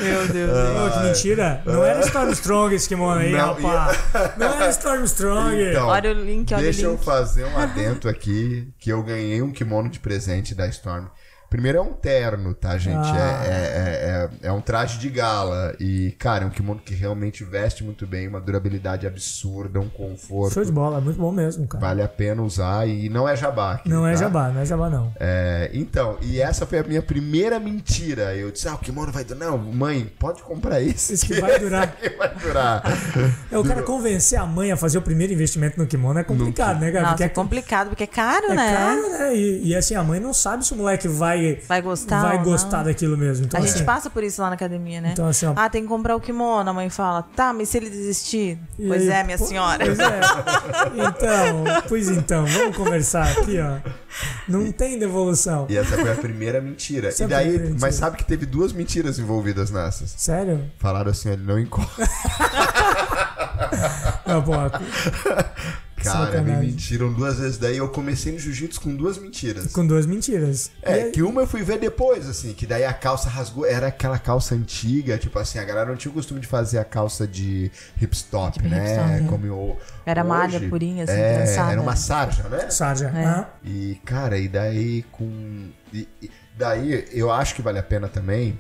Meu 0.01 0.29
Deus. 0.29 0.51
Ô, 0.51 0.91
que 0.93 0.99
mentira. 1.07 1.63
Não 1.65 1.85
era 1.85 2.01
Stormstrong 2.01 2.75
esse 2.75 2.89
kimono 2.89 3.21
aí, 3.21 3.33
Não, 3.33 3.55
rapaz. 3.55 3.99
Não 4.37 4.55
era 4.55 4.69
Stormstrong. 4.71 5.71
Então, 5.71 5.87
Olha 5.89 6.11
o 6.11 6.15
link, 6.15 6.53
olha 6.55 6.61
o 6.61 6.65
Deixa 6.65 6.83
eu 6.83 6.93
link. 6.93 7.05
fazer 7.05 7.45
um 7.45 7.59
adento 7.59 8.09
aqui, 8.09 8.73
que 8.79 8.91
eu 8.91 9.03
ganhei 9.03 9.43
um 9.43 9.53
kimono 9.53 9.89
de 9.89 9.99
presente 9.99 10.55
da 10.55 10.67
Storm. 10.69 11.07
Primeiro 11.51 11.79
é 11.79 11.81
um 11.81 11.93
terno, 11.95 12.53
tá, 12.53 12.77
gente? 12.77 13.09
Ah. 13.09 13.43
É, 13.45 13.51
é, 13.51 14.45
é, 14.45 14.49
é 14.49 14.53
um 14.53 14.61
traje 14.61 14.99
de 14.99 15.09
gala. 15.09 15.75
E, 15.81 16.15
cara, 16.19 16.45
é 16.45 16.47
um 16.47 16.51
kimono 16.51 16.81
que 16.81 16.95
realmente 16.95 17.43
veste 17.43 17.83
muito 17.83 18.07
bem, 18.07 18.29
uma 18.29 18.41
durabilidade 18.41 19.07
absurda, 19.07 19.81
um 19.81 19.89
conforto. 19.89 20.53
Show 20.53 20.65
de 20.65 20.73
bola, 20.73 21.01
muito 21.01 21.19
bom 21.19 21.33
mesmo, 21.33 21.67
cara. 21.67 21.87
Vale 21.87 22.03
a 22.03 22.09
pena 22.09 22.43
usar 22.43 22.87
e 22.87 23.09
não 23.09 23.27
é 23.29 23.35
jabá. 23.35 23.75
aqui, 23.75 23.89
Não 23.89 24.07
é 24.07 24.13
tá? 24.13 24.19
jabá, 24.19 24.49
não 24.51 24.61
é 24.61 24.67
jabá 24.67 24.91
não. 24.91 25.13
É, 25.19 25.71
então, 25.73 26.19
e 26.21 26.41
essa 26.41 26.67
foi 26.67 26.81
a 26.81 26.83
minha 26.83 27.01
primeira 27.03 27.59
mentira. 27.59 28.35
Eu 28.35 28.51
disse, 28.51 28.69
ah, 28.69 28.75
o 28.75 28.79
kimono 28.79 29.11
vai 29.11 29.25
durar. 29.25 29.39
Não, 29.51 29.57
mãe, 29.59 30.11
pode 30.19 30.43
comprar 30.43 30.83
esse. 30.83 31.15
Esse 31.15 31.27
que 31.27 31.41
vai 31.41 31.59
durar. 31.59 31.97
que 31.97 32.11
vai 32.11 32.35
durar. 32.35 32.83
É 33.51 33.57
o 33.59 33.65
cara 33.65 33.83
convencer 33.83 34.39
a 34.39 34.45
mãe 34.47 34.71
a 34.71 34.77
fazer 34.77 34.99
o 34.99 35.03
primeiro 35.03 35.33
investimento 35.33 35.79
no 35.79 35.87
kimono 35.87 36.19
é 36.19 36.25
complicado, 36.25 36.79
né, 36.81 36.91
cara? 36.93 37.03
Nossa, 37.03 37.15
Porque 37.15 37.25
é 37.25 37.29
complicado, 37.29 37.89
porque 37.89 38.05
é 38.05 38.07
caro, 38.07 38.47
é 38.53 38.55
né? 38.55 38.75
caro, 38.75 39.09
né? 39.11 39.37
E, 39.37 39.69
e 39.69 39.75
assim, 39.77 39.95
a 39.95 40.03
mãe 40.03 40.21
não 40.21 40.33
sabe 40.35 40.65
se 40.67 40.73
o 40.73 40.77
moleque 40.77 41.09
vai, 41.09 41.38
Vai 41.67 41.83
gostar 41.83 42.23
vai 42.23 42.43
gostar 42.43 42.79
não. 42.79 42.85
daquilo 42.85 43.17
mesmo. 43.17 43.47
Então, 43.47 43.61
a 43.61 43.63
assim, 43.63 43.73
gente 43.75 43.85
passa 43.85 44.09
por 44.11 44.23
isso 44.25 44.41
lá 44.41 44.49
na 44.49 44.55
academia, 44.55 45.01
né? 45.01 45.11
Então, 45.13 45.27
assim, 45.27 45.47
ó- 45.47 45.53
ah, 45.57 45.69
tem 45.69 45.83
que 45.83 45.89
comprar 45.89 46.15
o 46.17 46.21
kimono. 46.21 46.69
A 46.69 46.73
mãe 46.73 46.89
fala, 46.91 47.23
tá, 47.23 47.53
mas 47.53 47.69
se 47.69 47.77
ele 47.77 47.91
desistir? 47.91 48.59
pois 48.77 49.03
aí, 49.03 49.09
é, 49.11 49.25
minha 49.25 49.39
pô, 49.39 49.47
senhora. 49.47 49.85
Pois 49.85 49.99
é. 49.99 50.21
Então, 50.95 51.65
pois 51.89 52.09
então, 52.09 52.47
vamos 52.47 52.77
conversar 52.77 53.27
aqui, 53.39 53.59
ó. 53.61 53.79
Não 54.49 54.71
tem 54.73 54.99
devolução. 54.99 55.67
E 55.69 55.77
essa 55.77 55.97
foi 55.97 56.11
a 56.11 56.15
primeira 56.17 56.61
mentira. 56.61 57.09
Essa 57.09 57.25
e 57.25 57.27
daí, 57.27 57.51
mentira. 57.59 57.77
mas 57.81 57.95
sabe 57.95 58.17
que 58.17 58.25
teve 58.25 58.47
duas 58.47 58.73
mentiras 58.73 59.19
envolvidas 59.19 59.71
nessas. 59.71 60.15
Sério? 60.17 60.65
Falaram 60.79 61.11
assim, 61.11 61.31
ele 61.31 61.43
não 61.45 61.59
encosta. 61.59 62.09
Não, 64.27 64.43
pô, 64.43 64.53
Cara, 66.05 66.41
me 66.43 66.57
mentiram 66.57 67.13
duas 67.13 67.39
vezes. 67.39 67.59
Daí 67.59 67.77
eu 67.77 67.89
comecei 67.89 68.33
no 68.33 68.39
jiu-jitsu 68.39 68.81
com 68.81 68.95
duas 68.95 69.19
mentiras. 69.19 69.73
com 69.73 69.87
duas 69.87 70.07
mentiras. 70.07 70.71
E 70.85 70.89
É, 70.89 70.93
aí- 71.05 71.11
que 71.11 71.23
uma 71.23 71.43
eu 71.43 71.47
fui 71.47 71.63
ver 71.63 71.79
depois, 71.79 72.29
assim, 72.29 72.53
que 72.55 72.67
daí 72.67 72.85
a 72.85 72.93
calça 72.93 73.29
rasgou, 73.29 73.67
era 73.67 73.89
aquela 73.89 74.19
calça 74.19 74.55
antiga, 74.55 75.19
tipo 75.19 75.39
assim, 75.39 75.59
a 75.59 75.65
galera 75.65 75.89
não 75.89 75.97
tinha 75.97 76.11
o 76.11 76.15
costume 76.15 76.41
de 76.41 76.47
fazer 76.47 76.79
a 76.79 76.85
calça 76.85 77.27
de 77.27 77.71
hipstop, 77.97 78.55
Tipo 78.55 78.69
né? 78.69 78.79
hipstop, 78.85 79.09
né? 79.23 79.27
Como 79.29 79.47
eu, 79.47 79.77
Era 80.07 80.23
hoje, 80.23 80.29
malha 80.29 80.61
purinha, 80.69 81.05
assim, 81.05 81.13
é, 81.13 81.35
trançada. 81.37 81.73
Era 81.73 81.81
uma 81.81 81.97
sarja, 81.97 82.43
né? 82.49 82.71
Sarja. 82.71 83.13
É. 83.15 83.25
ah, 83.25 83.49
E, 83.65 84.01
cara, 84.05 84.39
e 84.39 84.49
daí 84.49 85.03
com. 85.13 85.69
e- 85.93 86.09
e 86.23 86.31
daí 86.57 87.07
eu 87.13 87.31
acho 87.31 87.55
que 87.55 87.63
vale 87.63 87.79
a 87.79 87.83
pena 87.83 88.09
também 88.09 88.59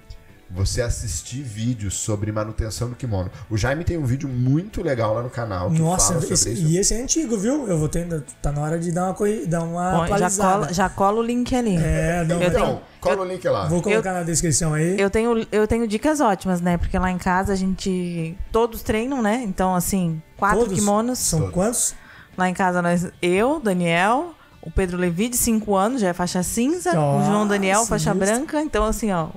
você 0.50 0.80
assistir 0.80 1.42
vídeos 1.42 1.94
sobre 1.94 2.32
manutenção 2.32 2.88
do 2.88 2.96
kimono. 2.96 3.30
O 3.50 3.56
Jaime 3.58 3.84
tem 3.84 3.98
um 3.98 4.04
vídeo 4.06 4.28
muito 4.28 4.82
legal 4.82 5.12
lá 5.14 5.22
no 5.22 5.28
canal 5.28 5.70
que 5.70 5.78
Nossa, 5.78 6.08
fala 6.08 6.20
sobre 6.22 6.34
esse- 6.34 6.52
isso. 6.54 6.62
e 6.66 6.78
esse 6.78 6.94
é 6.94 7.02
antigo, 7.02 7.36
viu? 7.36 7.68
Eu 7.68 7.78
vou 7.78 7.88
ter, 7.88 8.06
tá 8.40 8.50
na 8.50 8.62
hora 8.62 8.78
de 8.78 8.90
dar 8.90 9.12
uma, 9.12 9.46
dar 9.46 9.62
uma 9.62 10.06
Bom, 10.06 10.16
já, 10.18 10.30
cola, 10.30 10.72
já 10.72 10.88
cola 10.88 11.18
o 11.20 11.22
link 11.22 11.54
ali. 11.54 11.76
É, 11.76 12.24
não, 12.26 12.40
Eu 12.40 12.48
Então, 12.48 12.66
tenho- 12.66 12.80
cola 13.00 13.22
o 13.22 13.24
link 13.26 13.46
lá. 13.46 13.66
vou 13.68 13.82
colocar 13.82 14.12
na 14.14 14.22
descrição 14.22 14.72
aí. 14.72 14.98
Eu 14.98 15.10
tenho, 15.10 15.46
eu 15.52 15.66
tenho 15.68 15.86
dicas 15.86 16.18
ótimas, 16.20 16.60
né? 16.62 16.78
Porque 16.78 16.98
lá 16.98 17.10
em 17.10 17.18
casa 17.18 17.52
a 17.52 17.56
gente. 17.56 18.34
Todos 18.50 18.82
treinam, 18.82 19.20
né? 19.20 19.42
Então, 19.46 19.74
assim, 19.74 20.22
quatro 20.36 20.60
Todos? 20.60 20.74
kimonos. 20.78 21.18
São 21.18 21.40
Todos. 21.40 21.54
quantos? 21.54 21.94
Lá 22.38 22.48
em 22.48 22.54
casa 22.54 22.80
nós. 22.80 23.06
Eu, 23.20 23.60
Daniel, 23.60 24.32
o 24.62 24.70
Pedro 24.70 24.96
Levi, 24.96 25.28
de 25.28 25.36
5 25.36 25.74
anos, 25.76 26.00
já 26.00 26.08
é 26.08 26.12
faixa 26.14 26.42
cinza. 26.42 26.90
o 26.98 27.22
João 27.26 27.46
Daniel, 27.46 27.84
faixa 27.84 28.12
justo. 28.14 28.24
branca. 28.24 28.62
Então, 28.62 28.84
assim, 28.84 29.12
ó. 29.12 29.28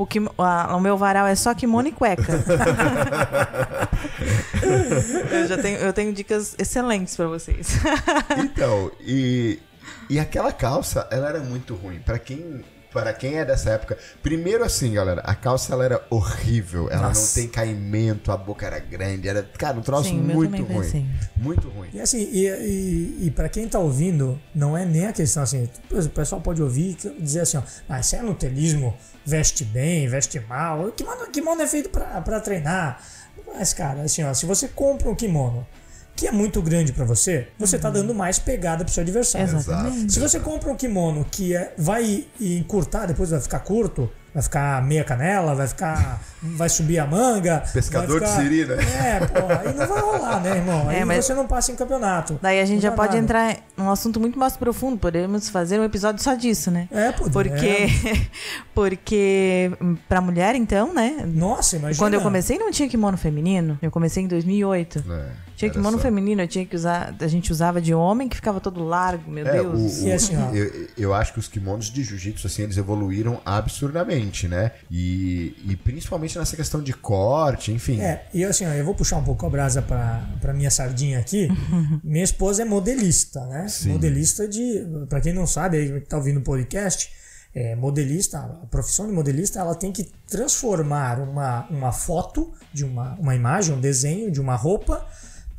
O, 0.00 0.06
kimo- 0.06 0.32
a- 0.38 0.74
o 0.76 0.80
meu 0.80 0.96
varal 0.96 1.26
é 1.26 1.34
só 1.34 1.54
kimono 1.54 1.88
e 1.88 1.92
cueca. 1.92 2.32
eu 5.30 5.46
já 5.46 5.58
tenho, 5.58 5.76
eu 5.78 5.92
tenho 5.92 6.10
dicas 6.12 6.54
excelentes 6.58 7.14
pra 7.14 7.26
vocês. 7.26 7.78
Então, 8.38 8.90
e, 9.00 9.58
e 10.08 10.18
aquela 10.18 10.52
calça, 10.52 11.06
ela 11.10 11.28
era 11.28 11.40
muito 11.40 11.74
ruim. 11.74 11.98
Pra 12.00 12.18
quem, 12.18 12.64
para 12.92 13.12
quem 13.12 13.38
é 13.38 13.44
dessa 13.44 13.70
época, 13.70 13.96
primeiro 14.22 14.64
assim, 14.64 14.92
galera, 14.92 15.20
a 15.22 15.34
calça 15.34 15.72
ela 15.72 15.84
era 15.84 16.04
horrível. 16.10 16.90
Ela 16.90 17.08
Nossa. 17.08 17.20
não 17.20 17.34
tem 17.34 17.48
caimento, 17.48 18.32
a 18.32 18.36
boca 18.36 18.66
era 18.66 18.78
grande, 18.78 19.28
era, 19.28 19.42
cara, 19.42 19.78
um 19.78 19.82
troço 19.82 20.10
Sim, 20.10 20.18
muito 20.20 20.62
ruim. 20.62 20.80
assim. 20.80 21.10
Muito 21.36 21.68
ruim. 21.68 21.88
E 21.92 22.00
assim, 22.00 22.18
e, 22.18 22.46
e, 22.48 23.26
e 23.26 23.30
para 23.30 23.48
quem 23.48 23.68
tá 23.68 23.78
ouvindo, 23.78 24.40
não 24.54 24.76
é 24.76 24.84
nem 24.84 25.06
a 25.06 25.12
questão 25.12 25.42
assim, 25.42 25.68
o 25.90 26.08
pessoal 26.10 26.40
pode 26.40 26.62
ouvir 26.62 26.96
e 27.04 27.22
dizer 27.22 27.40
assim, 27.40 27.56
ó, 27.56 27.62
ah, 27.88 28.00
isso 28.00 28.16
é 28.16 28.22
nutelismo, 28.22 28.96
veste 29.24 29.64
bem, 29.64 30.08
veste 30.08 30.40
mal, 30.40 30.86
o 30.86 30.92
kimono, 30.92 31.26
kimono 31.30 31.62
é 31.62 31.66
feito 31.66 31.90
pra, 31.90 32.20
pra 32.20 32.40
treinar. 32.40 33.02
Mas, 33.54 33.72
cara, 33.72 34.02
assim, 34.02 34.22
ó, 34.22 34.32
se 34.32 34.46
você 34.46 34.68
compra 34.68 35.08
um 35.08 35.14
kimono 35.14 35.66
que 36.20 36.26
é 36.28 36.32
muito 36.32 36.60
grande 36.60 36.92
pra 36.92 37.04
você, 37.06 37.48
você 37.58 37.78
tá 37.78 37.88
dando 37.88 38.14
mais 38.14 38.38
pegada 38.38 38.84
pro 38.84 38.92
seu 38.92 39.02
adversário. 39.02 39.56
Exatamente. 39.56 40.12
Se 40.12 40.20
você 40.20 40.38
compra 40.38 40.70
um 40.70 40.76
kimono 40.76 41.24
que 41.30 41.56
é, 41.56 41.72
vai 41.78 42.26
encurtar, 42.38 43.06
depois 43.06 43.30
vai 43.30 43.40
ficar 43.40 43.60
curto, 43.60 44.10
vai 44.34 44.42
ficar 44.42 44.82
meia 44.84 45.02
canela, 45.02 45.54
vai 45.54 45.66
ficar. 45.66 46.20
vai 46.42 46.68
subir 46.68 46.98
a 46.98 47.06
manga. 47.06 47.62
Pescador 47.72 48.20
vai 48.20 48.28
de 48.28 48.34
ficar- 48.34 48.42
siri, 48.42 48.64
né? 48.66 48.76
É, 48.98 49.26
pô, 49.26 49.46
aí 49.50 49.74
não 49.74 49.86
vai 49.86 50.00
rolar, 50.00 50.40
né, 50.42 50.56
irmão? 50.56 50.88
Aí 50.90 50.98
É, 50.98 51.04
mas- 51.06 51.24
você 51.24 51.32
não 51.34 51.46
passa 51.46 51.72
em 51.72 51.76
campeonato. 51.76 52.38
Daí 52.42 52.60
a 52.60 52.66
gente 52.66 52.82
já 52.82 52.92
pode 52.92 53.14
nada. 53.14 53.18
entrar 53.24 53.56
num 53.76 53.90
assunto 53.90 54.20
muito 54.20 54.38
mais 54.38 54.56
profundo. 54.58 54.98
Podemos 54.98 55.48
fazer 55.48 55.80
um 55.80 55.84
episódio 55.84 56.22
só 56.22 56.34
disso, 56.34 56.70
né? 56.70 56.86
É, 56.90 57.12
pô. 57.12 57.30
Porque, 57.30 57.66
é. 57.66 57.88
porque 58.74 59.70
pra 60.08 60.20
mulher, 60.20 60.54
então, 60.54 60.92
né? 60.94 61.24
Nossa, 61.26 61.76
imagina. 61.76 61.98
Quando 62.02 62.14
eu 62.14 62.20
comecei 62.20 62.58
não 62.58 62.70
tinha 62.70 62.88
kimono 62.88 63.16
feminino. 63.16 63.78
Eu 63.82 63.90
comecei 63.90 64.22
em 64.22 64.26
2008. 64.28 65.02
É, 65.10 65.49
Tinha 65.60 65.68
era 65.70 65.78
kimono 65.78 65.96
só- 65.98 66.02
feminino, 66.02 66.40
eu 66.42 66.48
tinha 66.48 66.64
que 66.66 66.74
usar. 66.74 67.14
A 67.20 67.26
gente 67.28 67.52
usava 67.52 67.80
de 67.80 67.92
homem 67.94 68.28
que 68.28 68.36
ficava 68.36 68.60
todo 68.60 68.82
largo, 68.82 69.30
meu 69.30 69.46
É, 69.46 69.52
Deus. 69.52 69.98
o- 69.98 70.04
o- 70.04 70.08
E 70.08 70.12
assim, 70.12 70.36
ó. 70.36 70.50
eu, 70.54 70.88
eu 70.96 71.14
acho 71.14 71.32
que 71.32 71.38
os 71.38 71.48
kimonos 71.48 71.90
de 71.90 72.02
jiu-jitsu, 72.02 72.46
assim, 72.46 72.62
eles 72.62 72.76
evoluíram 72.76 73.40
absurdamente, 73.44 74.48
né? 74.48 74.72
E, 74.90 75.54
e 75.66 75.76
principalmente 75.76 76.38
nessa 76.38 76.56
questão 76.56 76.82
de 76.82 76.92
corte, 76.92 77.72
enfim. 77.72 78.00
É, 78.00 78.26
e 78.32 78.44
assim, 78.44 78.66
ó, 78.66 78.70
eu 78.70 78.84
vou 78.84 78.94
puxar 78.94 79.16
um 79.16 79.24
pouco 79.24 79.44
a 79.46 79.50
brasa 79.50 79.82
pra, 79.82 80.26
pra 80.40 80.52
minha 80.52 80.70
sardinha 80.70 81.18
aqui. 81.18 81.48
minha 82.02 82.24
esposa 82.24 82.62
é 82.62 82.64
modelista, 82.64 83.44
né? 83.46 83.68
Sim. 83.68 83.90
Modelista 83.92 84.48
de. 84.48 84.86
Pra 85.08 85.20
quem 85.20 85.32
não 85.32 85.46
sabe, 85.46 85.76
aí 85.76 86.00
que 86.00 86.06
tá 86.08 86.16
ouvindo 86.16 86.38
o 86.40 86.42
podcast, 86.42 87.10
é, 87.54 87.74
modelista, 87.74 88.38
a 88.38 88.66
profissão 88.66 89.06
de 89.06 89.12
modelista, 89.12 89.58
ela 89.58 89.74
tem 89.74 89.90
que 89.92 90.08
transformar 90.28 91.18
uma, 91.20 91.66
uma 91.68 91.92
foto 91.92 92.52
de 92.72 92.84
uma, 92.84 93.14
uma 93.18 93.34
imagem, 93.34 93.74
um 93.74 93.80
desenho 93.80 94.30
de 94.30 94.40
uma 94.40 94.54
roupa, 94.56 95.04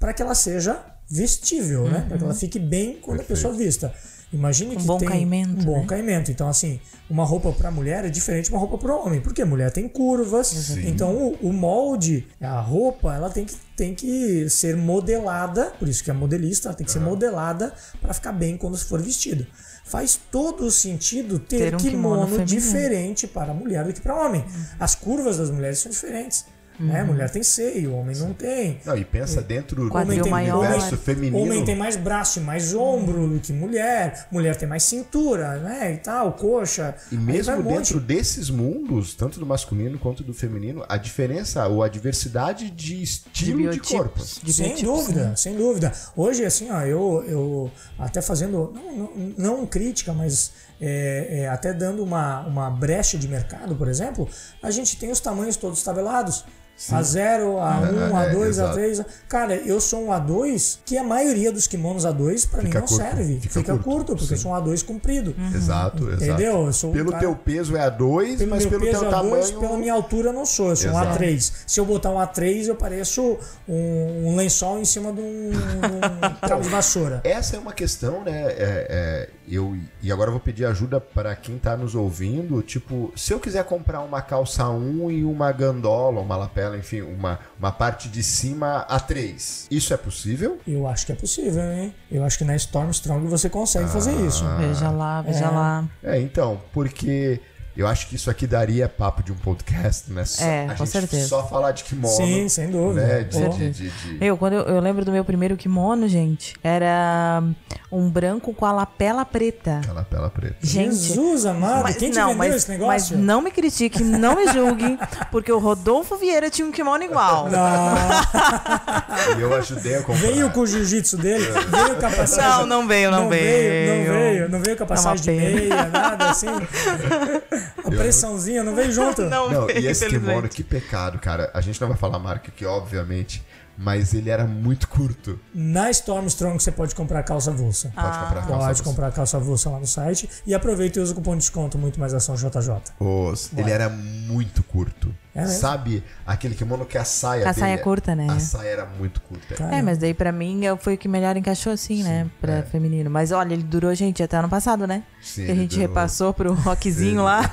para 0.01 0.13
que 0.13 0.21
ela 0.23 0.33
seja 0.33 0.83
vestível, 1.07 1.87
né? 1.87 2.03
Para 2.07 2.17
que 2.17 2.23
ela 2.23 2.33
fique 2.33 2.57
bem 2.57 2.97
quando 2.99 3.21
a 3.21 3.23
pessoa 3.23 3.53
vista. 3.53 3.93
Imagine 4.33 4.75
Um 4.75 4.79
que 4.79 4.85
bom 4.85 4.97
tem 4.97 5.09
caimento, 5.09 5.61
um 5.61 5.65
bom 5.65 5.79
né? 5.81 5.85
caimento. 5.85 6.31
Então, 6.31 6.47
assim, 6.47 6.79
uma 7.07 7.23
roupa 7.23 7.51
para 7.51 7.69
mulher 7.69 8.03
é 8.05 8.09
diferente 8.09 8.45
de 8.45 8.51
uma 8.51 8.59
roupa 8.59 8.77
para 8.79 8.95
homem, 8.95 9.21
porque 9.21 9.43
a 9.43 9.45
mulher 9.45 9.71
tem 9.71 9.87
curvas. 9.87 10.47
Sim. 10.47 10.87
Então, 10.87 11.15
o, 11.15 11.49
o 11.49 11.53
molde, 11.53 12.27
a 12.41 12.59
roupa, 12.59 13.13
ela 13.13 13.29
tem 13.29 13.45
que, 13.45 13.53
tem 13.75 13.93
que 13.93 14.49
ser 14.49 14.75
modelada, 14.75 15.65
por 15.77 15.87
isso 15.87 16.03
que 16.03 16.09
é 16.09 16.13
modelista, 16.13 16.69
ela 16.69 16.75
tem 16.75 16.85
que 16.85 16.91
ser 16.91 17.01
modelada 17.01 17.71
para 18.01 18.13
ficar 18.13 18.31
bem 18.31 18.57
quando 18.57 18.77
for 18.77 19.01
vestido. 19.01 19.45
Faz 19.85 20.19
todo 20.31 20.65
o 20.65 20.71
sentido 20.71 21.37
ter, 21.37 21.57
Ter 21.57 21.75
um 21.75 21.77
kimono 21.77 22.25
kimono, 22.25 22.45
diferente 22.45 23.27
para 23.27 23.51
a 23.51 23.53
mulher 23.53 23.85
do 23.85 23.93
que 23.93 24.01
para 24.01 24.15
o 24.15 24.25
homem. 24.25 24.43
As 24.79 24.95
curvas 24.95 25.37
das 25.37 25.51
mulheres 25.51 25.77
são 25.77 25.91
diferentes. 25.91 26.45
Né? 26.79 27.01
A 27.01 27.05
mulher 27.05 27.29
tem 27.29 27.43
seio, 27.43 27.91
o 27.91 27.97
homem 27.97 28.15
não 28.15 28.33
tem. 28.33 28.79
Não, 28.85 28.97
e 28.97 29.05
pensa 29.05 29.41
dentro 29.41 29.83
do 29.83 29.89
Quadril 29.89 30.23
tem- 30.23 30.31
maior. 30.31 30.59
universo 30.59 30.97
feminino. 30.97 31.37
Homem 31.43 31.63
tem 31.63 31.75
mais 31.75 31.95
braço 31.95 32.39
e 32.39 32.41
mais 32.41 32.73
ombro 32.73 33.27
do 33.27 33.39
que 33.39 33.53
mulher. 33.53 34.27
Mulher 34.31 34.55
tem 34.55 34.67
mais 34.67 34.83
cintura, 34.83 35.57
né? 35.57 35.93
E 35.93 35.97
tal, 35.97 36.33
coxa. 36.33 36.95
E 37.11 37.15
mesmo 37.15 37.53
um 37.53 37.61
monte. 37.63 37.73
dentro 37.75 37.99
desses 37.99 38.49
mundos, 38.49 39.13
tanto 39.13 39.39
do 39.39 39.45
masculino 39.45 39.99
quanto 39.99 40.23
do 40.23 40.33
feminino, 40.33 40.83
a 40.89 40.97
diferença 40.97 41.67
ou 41.67 41.83
a 41.83 41.87
diversidade 41.87 42.69
de 42.71 43.01
estilo 43.01 43.57
de, 43.57 43.63
biotipos, 43.63 43.89
corpo. 43.91 44.23
de 44.43 44.53
sem 44.53 44.75
dúvida, 44.83 45.29
né? 45.29 45.35
sem 45.35 45.55
dúvida. 45.55 45.91
Hoje, 46.15 46.43
assim, 46.45 46.71
ó, 46.71 46.81
eu, 46.81 47.23
eu 47.27 47.71
até 47.99 48.21
fazendo, 48.21 48.73
não, 48.73 48.95
não, 49.37 49.59
não 49.59 49.65
crítica, 49.65 50.13
mas 50.13 50.51
é, 50.81 51.41
é, 51.43 51.47
até 51.47 51.71
dando 51.73 52.03
uma, 52.03 52.41
uma 52.41 52.69
brecha 52.71 53.17
de 53.17 53.27
mercado, 53.27 53.75
por 53.75 53.87
exemplo, 53.87 54.27
a 54.63 54.71
gente 54.71 54.97
tem 54.97 55.11
os 55.11 55.19
tamanhos 55.19 55.55
todos 55.55 55.83
tabelados. 55.83 56.43
A0, 56.89 57.57
A1, 57.59 57.85
É, 58.25 58.29
é, 58.29 58.33
A2, 58.33 58.45
exato. 58.47 58.79
A3. 58.79 59.05
Cara, 59.29 59.53
eu 59.55 59.79
sou 59.79 60.05
um 60.05 60.07
A2 60.07 60.79
que 60.83 60.97
a 60.97 61.03
maioria 61.03 61.51
dos 61.51 61.67
kimonos 61.67 62.05
A2 62.07 62.49
pra 62.49 62.63
mim 62.63 62.69
não 62.73 62.81
curto, 62.81 62.95
serve. 62.95 63.39
fica 63.39 63.53
Fica, 63.59 63.73
curto, 63.73 63.83
curto, 63.83 64.15
porque 64.15 64.33
eu 64.33 64.37
sim. 64.37 64.41
sou 64.43 64.51
um 64.51 64.55
A2 64.55 64.83
comprido. 64.83 65.35
Exato, 65.53 66.07
exato. 66.09 66.23
Entendeu? 66.23 66.65
Eu 66.65 66.73
sou 66.73 66.89
um 66.89 66.93
Pelo 66.93 67.11
cara- 67.11 67.19
teu 67.19 67.35
peso 67.35 67.77
é 67.77 67.87
A2, 67.87 68.47
mas 68.47 68.61
meu 68.65 68.69
pelo 68.79 68.81
peso 68.85 68.99
teu 69.01 69.09
A2, 69.09 69.11
tamanho. 69.11 69.59
pela 69.59 69.77
minha 69.77 69.93
altura 69.93 70.29
eu 70.29 70.33
não 70.33 70.45
sou, 70.45 70.69
eu 70.71 70.75
sou 70.75 70.89
um 70.89 70.99
Exato. 70.99 71.19
A3. 71.19 71.53
Se 71.67 71.79
eu 71.79 71.85
botar 71.85 72.09
um 72.09 72.17
A3, 72.17 72.65
eu 72.67 72.75
pareço 72.75 73.37
um, 73.67 74.29
um 74.31 74.35
lençol 74.35 74.79
em 74.79 74.85
cima 74.85 75.13
de 75.13 75.21
um, 75.21 75.51
um 75.51 76.35
cabo 76.47 76.63
de 76.63 76.69
vassoura. 76.69 77.21
Essa 77.23 77.57
é 77.57 77.59
uma 77.59 77.73
questão, 77.73 78.23
né? 78.23 78.41
é, 78.43 78.47
é, 78.57 79.29
eu, 79.49 79.77
e 80.01 80.11
agora 80.11 80.29
eu 80.29 80.33
vou 80.33 80.39
pedir 80.41 80.65
ajuda 80.65 80.99
para 81.01 81.35
quem 81.35 81.57
tá 81.57 81.75
nos 81.75 81.95
ouvindo. 81.95 82.61
Tipo, 82.61 83.11
se 83.15 83.33
eu 83.33 83.39
quiser 83.39 83.63
comprar 83.65 84.01
uma 84.01 84.21
calça 84.21 84.69
1 84.69 85.11
e 85.11 85.23
uma 85.23 85.51
gandola, 85.51 86.21
uma 86.21 86.35
lapela, 86.35 86.77
enfim, 86.77 87.01
uma, 87.01 87.39
uma 87.59 87.71
parte 87.71 88.07
de 88.09 88.21
cima 88.23 88.85
A3, 88.89 89.67
isso 89.71 89.93
é 89.93 89.97
possível? 89.97 90.57
Eu 90.67 90.87
acho 90.87 91.05
que 91.05 91.11
é 91.11 91.15
possível, 91.15 91.63
hein? 91.63 91.93
Eu 92.11 92.23
acho 92.23 92.37
que 92.37 92.43
na 92.43 92.55
Stormstrong 92.55 93.27
você 93.27 93.49
consegue 93.49 93.89
fazer 93.89 94.13
isso. 94.25 94.43
Veja 94.57 94.89
lá, 94.89 95.21
veja 95.21 95.45
É. 95.45 95.49
lá. 95.49 95.89
É, 96.03 96.19
então, 96.19 96.61
porque 96.73 97.39
eu 97.81 97.87
acho 97.87 98.07
que 98.07 98.15
isso 98.15 98.29
aqui 98.29 98.45
daria 98.47 98.87
papo 98.87 99.21
de 99.23 99.31
um 99.31 99.35
podcast, 99.35 100.11
né? 100.11 100.23
Só, 100.25 100.43
É, 100.43 100.65
a 100.65 100.75
com 100.75 100.85
gente 100.85 100.89
certeza. 100.91 101.27
só 101.27 101.47
falar 101.47 101.71
de 101.71 101.83
kimono. 101.83 102.15
Sim, 102.15 102.47
sem 102.49 102.69
dúvida. 102.69 103.05
Né? 103.05 103.23
De, 103.23 103.49
de, 103.49 103.69
de, 103.71 103.89
de- 103.89 104.17
Eu, 104.25 104.37
quando 104.37 104.53
eu, 104.53 104.61
eu 104.61 104.79
lembro 104.79 105.03
do 105.03 105.11
meu 105.11 105.23
primeiro 105.25 105.57
kimono, 105.57 106.07
gente, 106.07 106.55
era 106.63 107.43
um 107.91 108.09
branco 108.09 108.53
com 108.53 108.65
a 108.65 108.71
lapela 108.71 109.25
preta. 109.25 109.79
Aquela 109.83 110.03
pela 110.03 110.29
preta. 110.29 110.55
Gente, 110.61 110.95
Jesus 110.95 111.45
amado, 111.45 111.83
Mas- 111.83 111.97
quem 111.97 112.11
te 112.11 112.17
não, 112.17 112.27
vendeu 112.29 112.37
mas, 112.37 112.55
esse 112.55 112.69
mas 112.71 112.79
negócio? 112.79 113.17
não 113.17 113.41
me 113.41 113.51
critique, 113.51 114.03
não 114.03 114.35
me 114.35 114.47
julgue, 114.47 114.97
porque 115.31 115.51
o 115.51 115.59
Rodolfo 115.59 116.15
Vieira 116.17 116.49
tinha 116.49 116.67
um 116.67 116.71
kimono 116.71 117.03
igual. 117.03 117.47
Ah, 117.53 119.07
E 119.37 119.41
eu 119.41 119.53
ajudei 119.55 119.95
a 119.95 120.01
comprar. 120.03 120.21
veio 120.27 120.49
com 120.51 120.61
o 120.61 120.67
jiu-jitsu 120.67 121.17
dele, 121.17 121.45
veio 121.45 121.95
com 121.97 122.05
a 122.05 122.09
passagem. 122.11 122.59
Não, 122.59 122.65
não 122.65 122.87
veio, 122.87 123.11
não, 123.11 123.29
veio. 123.29 124.05
Não 124.05 124.13
veio, 124.13 124.49
não 124.49 124.61
veio 124.61 124.77
com 124.77 124.83
a 124.83 124.87
passagem 124.87 125.21
de 125.23 125.29
É 125.29 125.33
uma 125.33 125.41
pena. 125.41 125.59
meia, 125.61 125.87
nada 125.89 126.29
assim. 126.29 126.47
A 127.77 127.89
pressãozinha 127.89 128.63
não 128.63 128.75
veio 128.75 128.91
junto. 128.91 129.21
Não, 129.29 129.49
Não, 129.49 129.69
e 129.69 129.87
esse 129.87 130.05
infelizmente. 130.05 130.49
que 130.55 130.63
pecado, 130.63 131.19
cara. 131.19 131.49
A 131.53 131.61
gente 131.61 131.79
não 131.81 131.87
vai 131.87 131.97
falar 131.97 132.17
a 132.17 132.19
marca 132.19 132.49
aqui, 132.49 132.65
obviamente, 132.65 133.43
mas 133.77 134.13
ele 134.13 134.29
era 134.29 134.45
muito 134.45 134.87
curto. 134.87 135.39
Na 135.53 135.89
Stormstrong 135.91 136.59
você 136.61 136.71
pode 136.71 136.93
comprar 136.93 137.23
calça 137.23 137.49
avulsa. 137.51 137.91
Pode 137.95 138.07
comprar 138.19 138.33
calça. 138.33 138.47
Pode 138.47 138.63
avulsa. 138.63 138.83
comprar 138.83 139.11
calça 139.11 139.37
avulsa 139.37 139.69
lá 139.69 139.79
no 139.79 139.87
site 139.87 140.29
e 140.45 140.53
aproveita 140.53 140.99
e 140.99 141.01
usa 141.01 141.13
o 141.13 141.15
cupom 141.15 141.31
de 141.33 141.39
desconto 141.39 141.77
muito 141.77 141.99
mais 141.99 142.13
ação 142.13 142.35
JJ. 142.35 142.81
Os- 142.99 143.49
ele 143.57 143.71
era 143.71 143.89
muito 143.89 144.61
curto. 144.63 145.13
É? 145.33 145.45
Sabe 145.45 146.03
aquele 146.27 146.53
kimono 146.55 146.85
que 146.85 146.97
a 146.97 147.05
saia 147.05 147.43
A 147.43 147.51
dele 147.53 147.59
saia 147.59 147.73
é 147.75 147.77
curta, 147.77 148.13
né? 148.13 148.27
A 148.29 148.37
saia 148.39 148.67
era 148.69 148.85
muito 148.85 149.21
curta. 149.21 149.55
Cara, 149.55 149.77
É, 149.77 149.81
mas 149.81 149.97
daí 149.97 150.13
pra 150.13 150.29
mim 150.31 150.65
eu- 150.65 150.75
foi 150.75 150.95
o 150.95 150.97
que 150.97 151.07
melhor 151.07 151.37
encaixou 151.37 151.71
assim, 151.71 152.03
né? 152.03 152.27
Pra 152.41 152.55
é. 152.57 152.61
feminino. 152.63 153.09
Mas 153.09 153.31
olha, 153.31 153.53
ele 153.53 153.63
durou, 153.63 153.95
gente, 153.95 154.21
até 154.21 154.35
ano 154.37 154.49
passado, 154.49 154.85
né? 154.85 155.03
Sim, 155.21 155.45
que 155.45 155.51
a 155.51 155.53
ele 155.53 155.61
gente 155.61 155.75
durou- 155.75 155.87
repassou 155.87 156.33
pro 156.33 156.51
rockzinho 156.53 157.23
lá. 157.23 157.49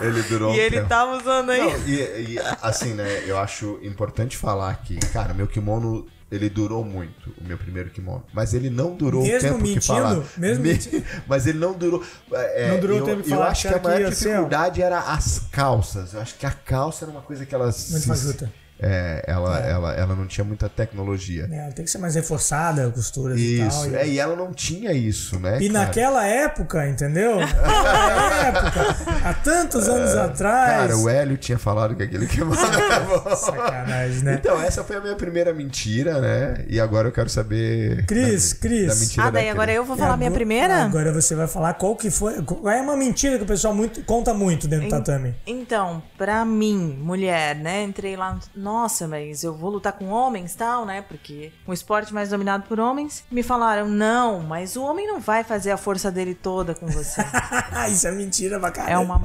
Ele 0.00 0.22
durou 0.24 0.50
e 0.54 0.58
um 0.58 0.60
ele 0.60 0.76
tempo. 0.78 0.88
tava 0.88 1.16
usando 1.18 1.50
aí. 1.50 1.60
Não, 1.60 1.78
e, 1.86 2.32
e, 2.34 2.38
assim, 2.62 2.94
né? 2.94 3.22
Eu 3.26 3.38
acho 3.38 3.78
importante 3.82 4.36
falar 4.36 4.74
que, 4.82 4.96
cara, 4.96 5.32
meu 5.32 5.46
kimono. 5.46 6.06
Ele 6.30 6.48
durou 6.48 6.84
muito, 6.84 7.34
o 7.40 7.44
meu 7.44 7.58
primeiro 7.58 7.90
kimono. 7.90 8.24
Mas 8.32 8.54
ele 8.54 8.70
não 8.70 8.94
durou 8.94 9.22
Mesmo 9.22 9.36
o 9.38 9.40
tempo 9.52 9.62
mentindo? 9.62 9.80
que 9.80 9.86
falaram. 9.86 10.24
Mesmo 10.36 10.62
Me- 10.62 10.72
mentindo? 10.74 11.04
Mas 11.26 11.46
ele 11.46 11.58
não 11.58 11.72
durou. 11.72 12.04
é, 12.32 12.68
Não 12.70 12.78
durou 12.80 12.96
o 12.96 13.00
eu, 13.00 13.04
tempo 13.04 13.22
que 13.22 13.26
Eu 13.28 13.30
falaram 13.30 13.50
acho 13.50 13.68
que 13.68 13.74
a 13.74 13.78
maior 13.82 14.10
dificuldade 14.10 14.80
era 14.82 14.98
as 15.00 15.40
calças. 15.50 16.14
Eu 16.14 16.20
acho 16.20 16.36
que 16.36 16.46
a 16.46 16.52
calça 16.52 17.04
era 17.04 17.10
uma 17.10 17.22
coisa 17.22 17.44
que 17.44 17.52
elas. 17.54 17.90
Muito 17.90 18.06
fajuta. 18.06 18.52
É, 18.82 19.24
ela, 19.26 19.58
Ela, 19.60 19.92
ela 19.94 20.14
não 20.16 20.26
tinha 20.26 20.44
muita 20.44 20.68
tecnologia. 20.68 21.48
É, 21.50 21.70
tem 21.70 21.84
que 21.84 21.90
ser 21.90 21.98
mais 21.98 22.14
reforçada 22.14 22.86
a 22.86 22.90
costura 22.90 23.38
e 23.38 23.58
tal. 23.58 23.68
Isso, 23.68 23.90
E, 23.90 23.94
é, 23.96 24.08
e 24.08 24.18
ela 24.18 24.34
não 24.36 24.52
tinha 24.52 24.92
isso, 24.92 25.38
né? 25.38 25.58
e 25.60 25.68
cara? 25.68 25.84
naquela 25.86 26.26
época, 26.26 26.88
entendeu? 26.88 27.40
Naquela 27.40 28.36
época, 28.46 28.96
há 29.24 29.34
tantos 29.34 29.88
anos 29.88 30.14
atrás. 30.16 30.70
Cara, 30.70 30.96
o 30.96 31.08
Hélio 31.08 31.36
tinha 31.36 31.58
falado 31.58 31.94
que 31.94 32.02
aquele 32.02 32.26
bom. 32.26 32.54
Sacanagem, 33.36 34.22
né? 34.22 34.38
Então, 34.40 34.60
essa 34.60 34.82
foi 34.82 34.96
a 34.96 35.00
minha 35.00 35.16
primeira 35.16 35.52
mentira, 35.52 36.20
né? 36.20 36.64
E 36.68 36.80
agora 36.80 37.08
eu 37.08 37.12
quero 37.12 37.28
saber. 37.28 38.04
Cris, 38.06 38.52
da, 38.54 38.58
Cris. 38.60 38.86
Da 38.86 38.94
mentira 38.94 39.26
Ah, 39.26 39.30
daí 39.30 39.46
da 39.46 39.52
agora 39.52 39.72
eu 39.72 39.84
vou 39.84 39.96
falar 39.96 40.14
E 40.14 40.18
minha 40.18 40.30
primeira? 40.30 40.84
Agora 40.84 41.12
você 41.12 41.34
vai 41.34 41.46
falar 41.46 41.74
qual 41.74 41.94
que 41.96 42.10
foi. 42.10 42.42
Qual 42.42 42.68
é 42.68 42.80
uma 42.80 42.96
mentira 42.96 43.36
que 43.36 43.44
o 43.44 43.46
pessoal 43.46 43.74
muito, 43.74 44.02
conta 44.04 44.32
muito 44.32 44.66
dentro 44.66 44.86
do 44.86 44.90
tatame? 44.90 45.34
Então, 45.46 46.02
pra 46.16 46.44
mim, 46.44 46.98
mulher, 47.00 47.54
né? 47.56 47.82
Entrei 47.84 48.16
lá, 48.16 48.38
nossa, 48.70 49.08
mas 49.08 49.42
eu 49.42 49.52
vou 49.52 49.68
lutar 49.70 49.92
com 49.92 50.06
homens 50.10 50.54
tal, 50.54 50.86
né? 50.86 51.02
Porque 51.02 51.52
um 51.66 51.72
esporte 51.72 52.14
mais 52.14 52.28
dominado 52.30 52.64
por 52.68 52.78
homens. 52.78 53.24
Me 53.30 53.42
falaram, 53.42 53.88
não, 53.88 54.40
mas 54.40 54.76
o 54.76 54.82
homem 54.84 55.06
não 55.08 55.18
vai 55.20 55.42
fazer 55.42 55.72
a 55.72 55.76
força 55.76 56.10
dele 56.10 56.34
toda 56.34 56.72
com 56.74 56.86
você. 56.86 57.20
Isso 57.90 58.06
é 58.06 58.12
mentira 58.12 58.60
pra 58.60 58.70
caramba. 58.70 58.92
É 58.92 58.98
uma 58.98 59.18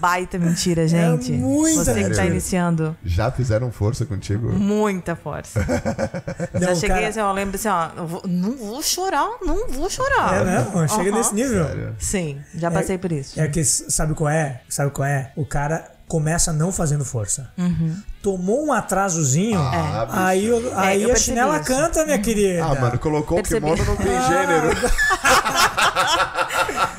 baita 0.00 0.38
mentira, 0.38 0.88
gente. 0.88 1.30
muita 1.30 1.84
Você 1.84 1.94
que 1.94 2.00
tá 2.00 2.08
mentira. 2.08 2.26
iniciando. 2.26 2.96
Já 3.04 3.30
fizeram 3.30 3.70
força 3.70 4.04
contigo? 4.06 4.50
Muita 4.50 5.14
força. 5.14 5.60
Não, 6.54 6.60
Já 6.60 6.74
cheguei 6.74 6.88
cara- 6.96 7.08
assim, 7.08 7.20
ó, 7.20 7.28
eu 7.30 7.34
lembro 7.34 7.54
assim, 7.56 7.68
ó, 7.68 7.88
vou- 8.06 8.22
não 8.26 8.56
vou 8.56 8.82
chorar, 8.82 9.28
não 9.42 9.68
vou 9.68 9.88
chorar. 9.90 10.34
É, 10.34 10.44
não, 10.44 10.88
chega 10.88 11.10
Aham. 11.10 11.18
nesse 11.18 11.34
nível. 11.34 11.64
Sério? 11.66 11.94
Sim, 11.98 12.40
já 12.54 12.70
passei 12.70 12.98
por 12.98 13.12
isso. 13.12 13.38
É 13.40 13.46
que 13.46 13.62
sabe 13.64 14.14
qual 14.14 14.30
é? 14.30 14.62
Sabe 14.68 14.90
qual 14.90 15.06
é? 15.06 15.32
O 15.36 15.44
cara 15.46 15.86
começa 16.10 16.52
não 16.52 16.72
fazendo 16.72 17.04
força. 17.04 17.50
Uhum. 17.56 17.96
Tomou 18.20 18.66
um 18.66 18.72
atrasozinho, 18.72 19.58
Ah, 19.60 20.04
bicho. 20.06 20.18
aí, 20.18 20.52
o- 20.52 20.72
aí 20.76 21.10
a 21.10 21.14
chinela 21.16 21.56
isso. 21.56 21.66
canta, 21.66 22.04
minha 22.04 22.18
querida. 22.18 22.64
Ah, 22.64 22.74
mano, 22.74 22.98
colocou 22.98 23.36
Percebi. 23.38 23.64
o 23.70 23.74
kimono, 23.76 23.84
não 23.90 23.96
tem 23.96 24.22
gênero. 24.28 24.68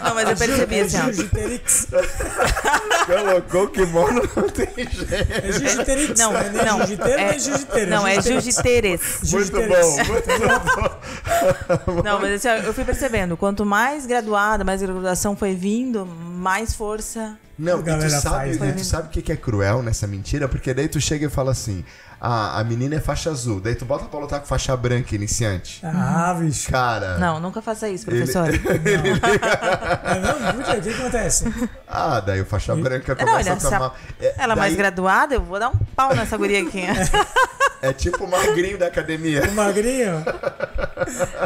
Não, 0.04 0.16
mas 0.16 0.30
eu 0.30 0.36
percebi 0.36 0.80
É 0.80 0.82
assim, 0.82 0.98
ó. 0.98 1.04
Colocou 3.06 3.64
o 3.64 3.68
kimono, 3.70 4.22
não 4.36 4.50
tem 4.50 4.68
gênero. 4.76 5.26
É 5.30 5.52
Jiu-Jiterix. 5.52 6.20
Não, 6.20 6.36
é 6.38 6.50
não. 6.50 6.78
Jiu-Jiteiro, 6.80 7.20
é, 7.22 7.30
nem 7.32 7.40
Jiu-Jiteiro. 7.40 7.90
não, 7.92 8.08
é 8.08 8.22
jiu-jiteres. 8.22 9.02
Muito 9.32 9.52
bom, 9.52 9.96
muito 10.08 10.28
bom. 11.86 12.02
Não, 12.04 12.20
mas 12.20 12.34
assim, 12.34 12.48
ó, 12.48 12.66
eu 12.66 12.74
fui 12.74 12.84
percebendo, 12.84 13.38
quanto 13.38 13.66
mais 13.66 14.06
graduada, 14.06 14.64
mais 14.64 14.82
graduação 14.82 15.36
foi 15.36 15.54
vindo, 15.56 16.06
mais 16.06 16.74
força. 16.74 17.38
Não, 17.62 17.80
e 17.80 17.84
tu 17.84 18.10
sabe, 18.10 18.24
faz, 18.24 18.60
né, 18.60 18.68
né? 18.68 18.72
tu 18.74 18.84
sabe 18.84 19.08
o 19.08 19.12
que 19.12 19.22
que 19.22 19.32
é 19.32 19.36
cruel 19.38 19.84
nessa 19.84 20.08
mentira? 20.08 20.50
Porque 20.50 20.74
daí 20.74 20.88
tu 20.88 21.00
chega 21.00 21.28
e 21.28 21.30
fala 21.30 21.52
assim: 21.52 21.86
ah, 22.24 22.60
a 22.60 22.64
menina 22.64 22.96
é 22.96 23.00
faixa 23.00 23.32
azul. 23.32 23.60
Daí 23.60 23.74
tu 23.74 23.84
bota 23.84 24.06
pra 24.06 24.20
lutar 24.20 24.40
com 24.40 24.46
faixa 24.46 24.78
branca 24.78 25.16
iniciante. 25.16 25.82
Ah, 25.84 26.36
bicho. 26.40 26.70
Cara. 26.70 27.18
Não, 27.18 27.40
nunca 27.40 27.64
faça 27.64 27.90
isso, 27.90 28.08
ele- 28.10 28.18
professor. 28.26 28.48
É 28.72 30.20
mesmo? 30.20 30.54
Por 30.54 30.64
quê? 30.64 30.78
O 30.78 30.82
que 30.82 30.90
acontece? 30.90 31.46
Ah, 31.88 32.20
daí 32.20 32.42
o 32.42 32.46
faixa 32.46 32.76
branca 32.76 33.16
Não, 33.16 33.26
começa 33.26 33.50
ele, 33.50 33.58
a 33.58 33.70
tomar. 33.70 33.96
É, 34.20 34.36
ela 34.38 34.54
é 34.54 34.56
mais 34.56 34.74
daí- 34.74 34.78
graduada, 34.78 35.34
eu 35.36 35.42
vou 35.42 35.60
dar 35.60 35.70
um 35.70 35.78
pau 35.96 36.16
nessa 36.16 36.38
guria 36.38 36.62
aqui. 36.62 36.82
É 37.84 37.92
tipo 37.92 38.26
o 38.26 38.30
magrinho 38.30 38.78
da 38.78 38.86
academia. 38.86 39.42
O 39.50 39.54
magrinho? 39.56 40.24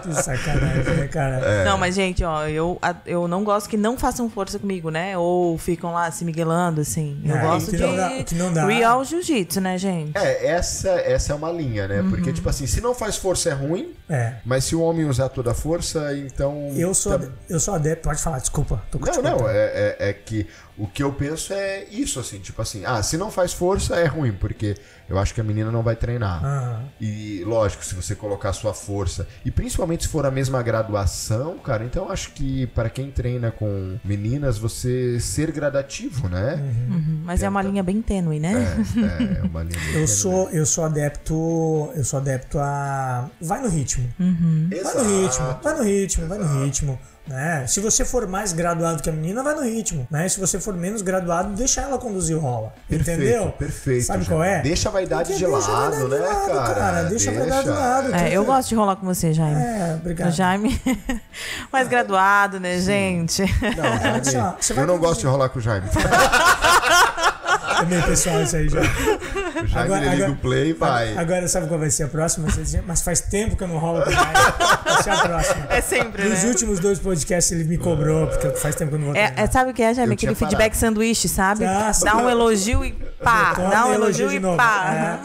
que 0.04 0.14
sacanagem, 0.22 0.94
né, 0.96 1.08
cara? 1.08 1.38
É. 1.38 1.64
Não, 1.64 1.78
mas, 1.78 1.96
gente, 1.96 2.26
ó, 2.26 2.46
eu, 2.46 2.78
eu 3.06 3.26
não 3.26 3.42
gosto 3.46 3.70
que 3.70 3.78
não 3.78 3.98
façam 3.98 4.30
força 4.30 4.60
comigo, 4.60 4.90
né? 4.90 5.18
Ou 5.18 5.58
ficam 5.58 5.94
lá 5.94 6.12
se 6.12 6.26
miguelando, 6.26 6.82
assim. 6.82 7.22
Eu 7.24 7.38
é, 7.38 7.42
gosto 7.42 7.72
de 7.72 7.78
não 7.82 7.96
dá, 7.96 8.10
que 8.24 8.36
não 8.36 8.54
dá. 8.54 8.66
real 8.66 9.06
jiu-jitsu, 9.06 9.62
né, 9.62 9.78
gente? 9.78 10.18
É, 10.18 10.48
essa, 10.48 10.65
essa 11.06 11.34
é 11.34 11.36
uma 11.36 11.52
linha, 11.52 11.88
né? 11.88 12.02
Uhum. 12.02 12.10
Porque, 12.10 12.34
tipo 12.34 12.48
assim, 12.50 12.68
se 12.68 12.82
não 12.82 12.94
faz 12.94 13.16
força 13.16 13.50
é 13.50 13.54
ruim, 13.54 13.94
é. 14.10 14.36
mas 14.46 14.64
se 14.66 14.76
o 14.76 14.82
homem 14.82 15.06
usar 15.06 15.30
toda 15.30 15.52
a 15.52 15.54
força, 15.54 16.16
então... 16.18 16.72
Eu 16.76 16.94
sou, 16.94 17.18
tá... 17.18 17.28
eu 17.50 17.60
sou 17.60 17.74
adepto, 17.74 18.08
pode 18.08 18.22
falar, 18.22 18.40
desculpa. 18.40 18.84
não, 18.94 19.22
não, 19.22 19.50
é, 19.50 19.56
é, 19.56 19.96
é 20.10 20.14
que 20.14 20.48
o 20.78 20.88
que 20.88 21.02
eu 21.02 21.12
penso 21.14 21.54
é 21.54 21.86
isso, 21.90 22.20
assim, 22.20 22.40
tipo 22.40 22.62
assim, 22.62 22.84
ah, 22.86 23.02
se 23.02 23.18
não 23.18 23.32
faz 23.32 23.54
força 23.54 23.96
é 23.96 24.06
ruim, 24.06 24.34
porque 24.34 24.76
eu 25.08 25.20
acho 25.20 25.34
que 25.34 25.42
a 25.42 25.44
menina 25.44 25.72
não 25.72 25.84
vai 25.84 25.96
treinar. 25.96 26.44
Uhum. 26.44 26.86
E 27.00 27.44
lógico, 27.46 27.86
se 27.86 27.94
você 27.94 28.16
colocar 28.16 28.54
sua 28.54 28.74
força, 28.74 29.28
e 29.44 29.52
principalmente 29.52 30.04
se 30.04 30.10
for 30.10 30.26
a 30.26 30.32
mesma 30.32 30.62
graduação, 30.62 31.58
cara, 31.60 31.84
então 31.84 32.06
eu 32.06 32.12
acho 32.12 32.32
que 32.32 32.68
para 32.68 32.90
quem 32.90 33.12
treina 33.12 33.52
com 33.52 33.98
meninas, 34.04 34.58
você 34.58 35.20
ser 35.20 35.52
gradativo, 35.52 36.28
né? 36.28 36.56
Uhum. 36.56 36.96
Uhum. 36.96 37.22
Mas 37.24 37.40
Tenta... 37.40 37.48
é 37.48 37.50
uma 37.50 37.62
linha 37.62 37.84
bem 37.84 38.02
tênue, 38.02 38.40
né? 38.40 38.54
É, 38.98 39.40
é 39.40 39.42
uma 39.44 39.64
linha 39.64 39.80
bem 39.80 39.96
eu 40.02 40.08
sou 40.08 40.50
Eu 40.50 40.66
sou 40.66 40.86
adepto, 40.86 41.92
eu 41.96 42.04
sou 42.04 42.20
adepto 42.20 42.60
a 42.60 43.30
vai 43.42 43.62
no 43.62 43.70
ritmo. 43.70 44.08
Uhum. 44.20 44.70
Vai 44.70 45.04
no 45.04 45.22
ritmo, 45.22 45.60
vai 45.62 45.78
no 45.78 45.84
ritmo, 45.84 46.28
vai 46.28 46.38
no 46.38 46.64
ritmo. 46.64 47.00
Né? 47.28 47.66
Se 47.68 47.80
você 47.80 48.06
for 48.06 48.28
mais 48.28 48.54
graduado 48.54 49.02
que 49.02 49.10
a 49.10 49.14
menina, 49.14 49.42
vai 49.42 49.56
no 49.56 49.64
ritmo. 49.64 50.08
Né? 50.12 50.30
Se 50.30 50.40
você 50.40 50.60
for 50.60 50.76
menos 50.76 51.02
graduado, 51.02 51.54
deixa 51.56 51.82
ela 51.82 51.98
conduzir 51.98 52.38
o 52.38 52.40
rola. 52.40 52.74
Perfeito, 52.88 53.20
entendeu? 53.22 53.52
Perfeito. 53.52 54.06
Sabe 54.06 54.24
já. 54.24 54.30
qual 54.30 54.44
é? 54.44 54.62
Deixa 54.62 54.90
a 54.90 54.92
vaidade 54.92 55.30
Porque 55.30 55.38
de 55.44 55.46
lado, 55.46 55.66
vaidade 55.66 56.10
né, 56.10 56.20
lado, 56.20 56.48
cara? 56.48 56.76
cara? 56.76 57.04
Deixa, 57.04 57.32
deixa, 57.32 57.32
a 57.32 57.34
vaidade 57.34 57.64
de 57.64 57.70
lado. 57.70 58.16
É, 58.16 58.32
eu 58.32 58.46
gosto 58.46 58.70
de 58.70 58.76
rolar 58.76 58.96
com 58.96 59.06
você, 59.06 59.34
Jaime. 59.34 59.62
É, 59.62 59.96
obrigado. 60.00 60.30
O 60.30 60.32
Jaime, 60.32 60.82
mais 61.74 61.88
graduado, 61.88 62.60
né, 62.60 62.80
gente? 62.80 63.42
Não, 63.42 64.22
Jaime, 64.32 64.56
eu 64.78 64.88
não 64.88 65.00
gosto 65.00 65.22
de 65.22 65.28
rolar 65.28 65.50
com 65.50 65.60
o 65.60 65.62
Jaime. 65.62 65.88
É 67.78 67.86
meio 67.86 68.04
pessoal 68.04 68.42
isso 68.42 68.56
aí 68.56 68.70
já. 68.70 68.80
O 69.64 69.68
Jaime 69.68 69.94
agora, 69.94 70.16
liga 70.16 70.32
o 70.32 70.36
play 70.36 70.70
e 70.70 70.74
vai. 70.74 71.18
Agora 71.18 71.48
sabe 71.48 71.68
qual 71.68 71.80
vai 71.80 71.90
ser 71.90 72.04
a 72.04 72.08
próxima? 72.08 72.48
Mas 72.86 73.02
faz 73.02 73.22
tempo 73.22 73.56
que 73.56 73.64
eu 73.64 73.68
não 73.68 73.78
rolo 73.78 74.04
com 74.04 74.10
o 74.10 74.14
Jaime. 74.14 74.34
Vai 74.84 75.04
ser 75.04 75.10
a 75.10 75.18
próxima. 75.20 75.68
É 75.70 75.82
sempre, 75.82 76.24
Nos 76.30 76.44
né? 76.44 76.50
últimos 76.50 76.80
dois 76.80 77.00
podcasts 77.00 77.52
ele 77.52 77.64
me 77.64 77.78
cobrou, 77.78 78.28
porque 78.28 78.50
faz 78.52 78.76
tempo 78.76 78.90
que 78.90 78.96
eu 78.96 79.00
não 79.00 79.08
vou 79.08 79.16
é, 79.16 79.34
é, 79.36 79.48
Sabe 79.48 79.72
o 79.72 79.74
que 79.74 79.82
é, 79.82 79.94
Jaime? 79.94 80.14
Aquele 80.14 80.36
feedback 80.36 80.58
parado. 80.58 80.76
sanduíche, 80.76 81.28
sabe? 81.28 81.66
Ah, 81.66 81.92
dá 82.04 82.18
um 82.18 82.30
elogio 82.30 82.84
e 82.84 82.92
pá. 82.92 83.54
Dá 83.54 83.86
um 83.88 83.94
elogio, 83.94 84.30
elogio 84.30 84.54
e 84.54 84.58
pá. 84.58 85.22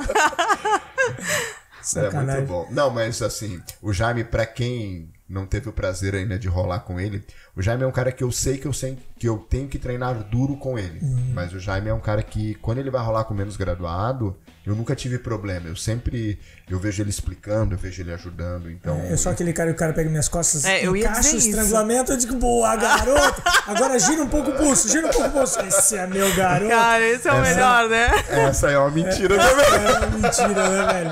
É. 1.96 1.98
é 1.98 2.10
muito 2.10 2.46
bom. 2.46 2.66
Não, 2.70 2.90
mas 2.90 3.20
assim, 3.22 3.60
o 3.82 3.92
Jaime, 3.92 4.24
pra 4.24 4.46
quem 4.46 5.10
não 5.30 5.46
teve 5.46 5.68
o 5.68 5.72
prazer 5.72 6.14
ainda 6.14 6.36
de 6.36 6.48
rolar 6.48 6.80
com 6.80 6.98
ele, 6.98 7.22
o 7.56 7.62
Jaime 7.62 7.84
é 7.84 7.86
um 7.86 7.92
cara 7.92 8.10
que 8.10 8.24
eu 8.24 8.32
sei 8.32 8.58
que 8.58 8.66
eu, 8.66 8.72
sei, 8.72 8.98
que 9.16 9.28
eu 9.28 9.38
tenho 9.38 9.68
que 9.68 9.78
treinar 9.78 10.24
duro 10.24 10.56
com 10.56 10.76
ele. 10.76 10.98
Uhum. 11.00 11.30
Mas 11.32 11.52
o 11.52 11.60
Jaime 11.60 11.88
é 11.88 11.94
um 11.94 12.00
cara 12.00 12.22
que, 12.22 12.56
quando 12.56 12.78
ele 12.78 12.90
vai 12.90 13.04
rolar 13.04 13.24
com 13.24 13.32
menos 13.32 13.56
graduado, 13.56 14.36
eu 14.64 14.74
nunca 14.74 14.94
tive 14.94 15.18
problema. 15.18 15.68
Eu 15.68 15.76
sempre 15.76 16.38
eu 16.70 16.78
vejo 16.78 17.02
ele 17.02 17.10
explicando, 17.10 17.74
eu 17.74 17.78
vejo 17.78 18.00
ele 18.00 18.12
ajudando. 18.12 18.70
Então. 18.70 18.94
É, 19.00 19.12
eu 19.12 19.18
sou 19.18 19.32
aquele 19.32 19.52
cara 19.52 19.70
que 19.70 19.74
o 19.74 19.78
cara 19.78 19.92
pega 19.92 20.08
minhas 20.08 20.28
costas, 20.28 20.64
é, 20.64 20.86
eu 20.86 20.96
encaixa 20.96 21.34
o 21.34 21.38
estrangulamento, 21.38 22.12
eu 22.12 22.16
digo, 22.16 22.36
boa, 22.36 22.76
garoto! 22.76 23.42
Agora 23.66 23.98
gira 23.98 24.22
um 24.22 24.28
pouco 24.28 24.50
o 24.50 24.56
pulso, 24.56 24.88
gira 24.88 25.08
um 25.08 25.10
pouco 25.10 25.28
o 25.28 25.32
pulso. 25.32 25.60
Esse 25.60 25.96
é 25.96 26.06
meu 26.06 26.32
garoto. 26.36 26.70
Cara, 26.70 27.04
esse 27.04 27.26
é 27.26 27.32
o 27.32 27.36
essa, 27.36 27.54
melhor, 27.54 27.88
né? 27.88 28.08
Essa 28.28 28.70
é 28.70 28.78
uma 28.78 28.90
mentira, 28.90 29.36
né, 29.36 29.54
velho? 29.54 29.74
É 29.74 30.06
uma 30.06 30.18
mentira, 30.18 30.68
né, 30.68 30.92
velho? 30.92 31.10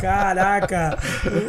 Caraca, 0.00 0.98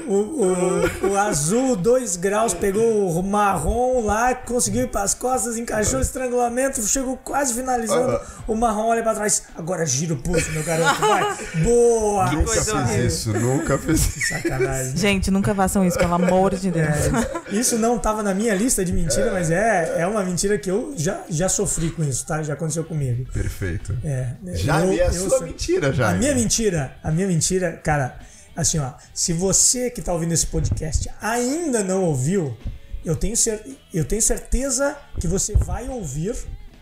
o, 0.07 0.13
o, 0.13 1.07
o, 1.07 1.09
o 1.12 1.17
azul, 1.17 1.75
2 1.75 2.15
graus, 2.15 2.53
pegou 2.53 3.09
o 3.09 3.23
marrom 3.23 4.05
lá, 4.05 4.33
conseguiu 4.33 4.83
ir 4.83 4.88
para 4.88 5.03
as 5.03 5.13
costas, 5.13 5.57
encaixou 5.57 5.99
o 5.99 6.01
estrangulamento, 6.01 6.81
chegou 6.83 7.17
quase 7.17 7.53
finalizando. 7.53 8.19
O 8.47 8.55
marrom 8.55 8.88
olha 8.88 9.03
para 9.03 9.15
trás. 9.15 9.43
Agora 9.55 9.85
gira 9.85 10.13
o 10.13 10.17
pulso, 10.17 10.51
meu 10.51 10.63
garoto, 10.63 10.88
vai. 10.93 11.38
Boa! 11.63 12.32
Nunca 12.32 12.63
fiz 12.63 13.06
isso, 13.06 13.34
nunca 13.34 13.78
fiz 13.78 14.15
isso. 14.15 14.30
Sacanagem. 14.30 14.97
Gente, 14.97 15.32
nunca 15.32 15.54
façam 15.54 15.86
isso, 15.86 15.97
pelo 15.97 16.13
amor 16.13 16.56
de 16.56 16.71
Deus. 16.71 16.88
É, 16.88 17.56
isso 17.56 17.78
não 17.78 17.97
estava 17.97 18.23
na 18.23 18.34
minha 18.34 18.54
lista 18.54 18.84
de 18.84 18.93
mentira, 18.93 19.28
é. 19.28 19.32
mas 19.32 19.52
é, 19.52 20.02
é 20.02 20.08
uma 20.08 20.23
mentira 20.23 20.58
que 20.58 20.69
eu 20.69 20.93
já, 20.97 21.21
já 21.30 21.49
sofri 21.49 21.89
com 21.91 22.04
isso, 22.04 22.25
tá? 22.25 22.41
Já 22.43 22.54
aconteceu 22.54 22.84
comigo. 22.84 23.25
Perfeito. 23.32 23.97
É. 24.04 24.34
Já 24.54 24.86
eu, 24.86 24.93
é 24.93 25.04
a 25.04 25.12
sua 25.12 25.30
sou... 25.30 25.41
mentira, 25.43 25.91
já. 25.93 26.10
A 26.10 26.13
minha 26.13 26.34
mentira, 26.36 26.95
a 27.04 27.12
minha 27.12 27.28
mentira, 27.28 27.73
cara, 27.84 28.19
assim, 28.56 28.80
ó, 28.80 28.91
se 29.13 29.34
você 29.34 29.89
que 29.89 30.02
tá 30.02 30.13
ouvindo 30.13 30.34
esse 30.34 30.47
podcast 30.47 31.10
ainda 31.21 31.84
não 31.84 32.04
ouviu, 32.04 32.58
eu 33.04 33.15
tenho, 33.15 33.36
cer 33.36 33.62
eu 33.93 34.06
tenho 34.06 34.21
certeza 34.21 34.97
que 35.19 35.28
você 35.28 35.56
vai 35.56 35.88
ouvir, 35.88 36.36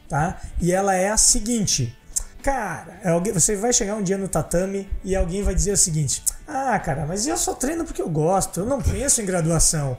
tá? 0.09 0.41
E 0.59 0.71
ela 0.71 0.95
é 0.95 1.09
a 1.09 1.17
seguinte. 1.17 1.95
Cara, 2.41 2.99
é 3.03 3.31
você 3.31 3.55
vai 3.55 3.73
chegar 3.73 3.95
um 3.95 4.01
dia 4.01 4.17
no 4.17 4.27
tatame 4.27 4.89
e 5.03 5.15
alguém 5.15 5.43
vai 5.43 5.53
dizer 5.53 5.71
o 5.71 5.77
seguinte: 5.77 6.23
Ah, 6.47 6.79
cara, 6.79 7.05
mas 7.05 7.27
eu 7.27 7.37
só 7.37 7.53
treino 7.53 7.83
porque 7.83 8.01
eu 8.01 8.09
gosto, 8.09 8.61
eu 8.61 8.65
não 8.65 8.81
penso 8.81 9.21
em 9.21 9.25
graduação. 9.25 9.97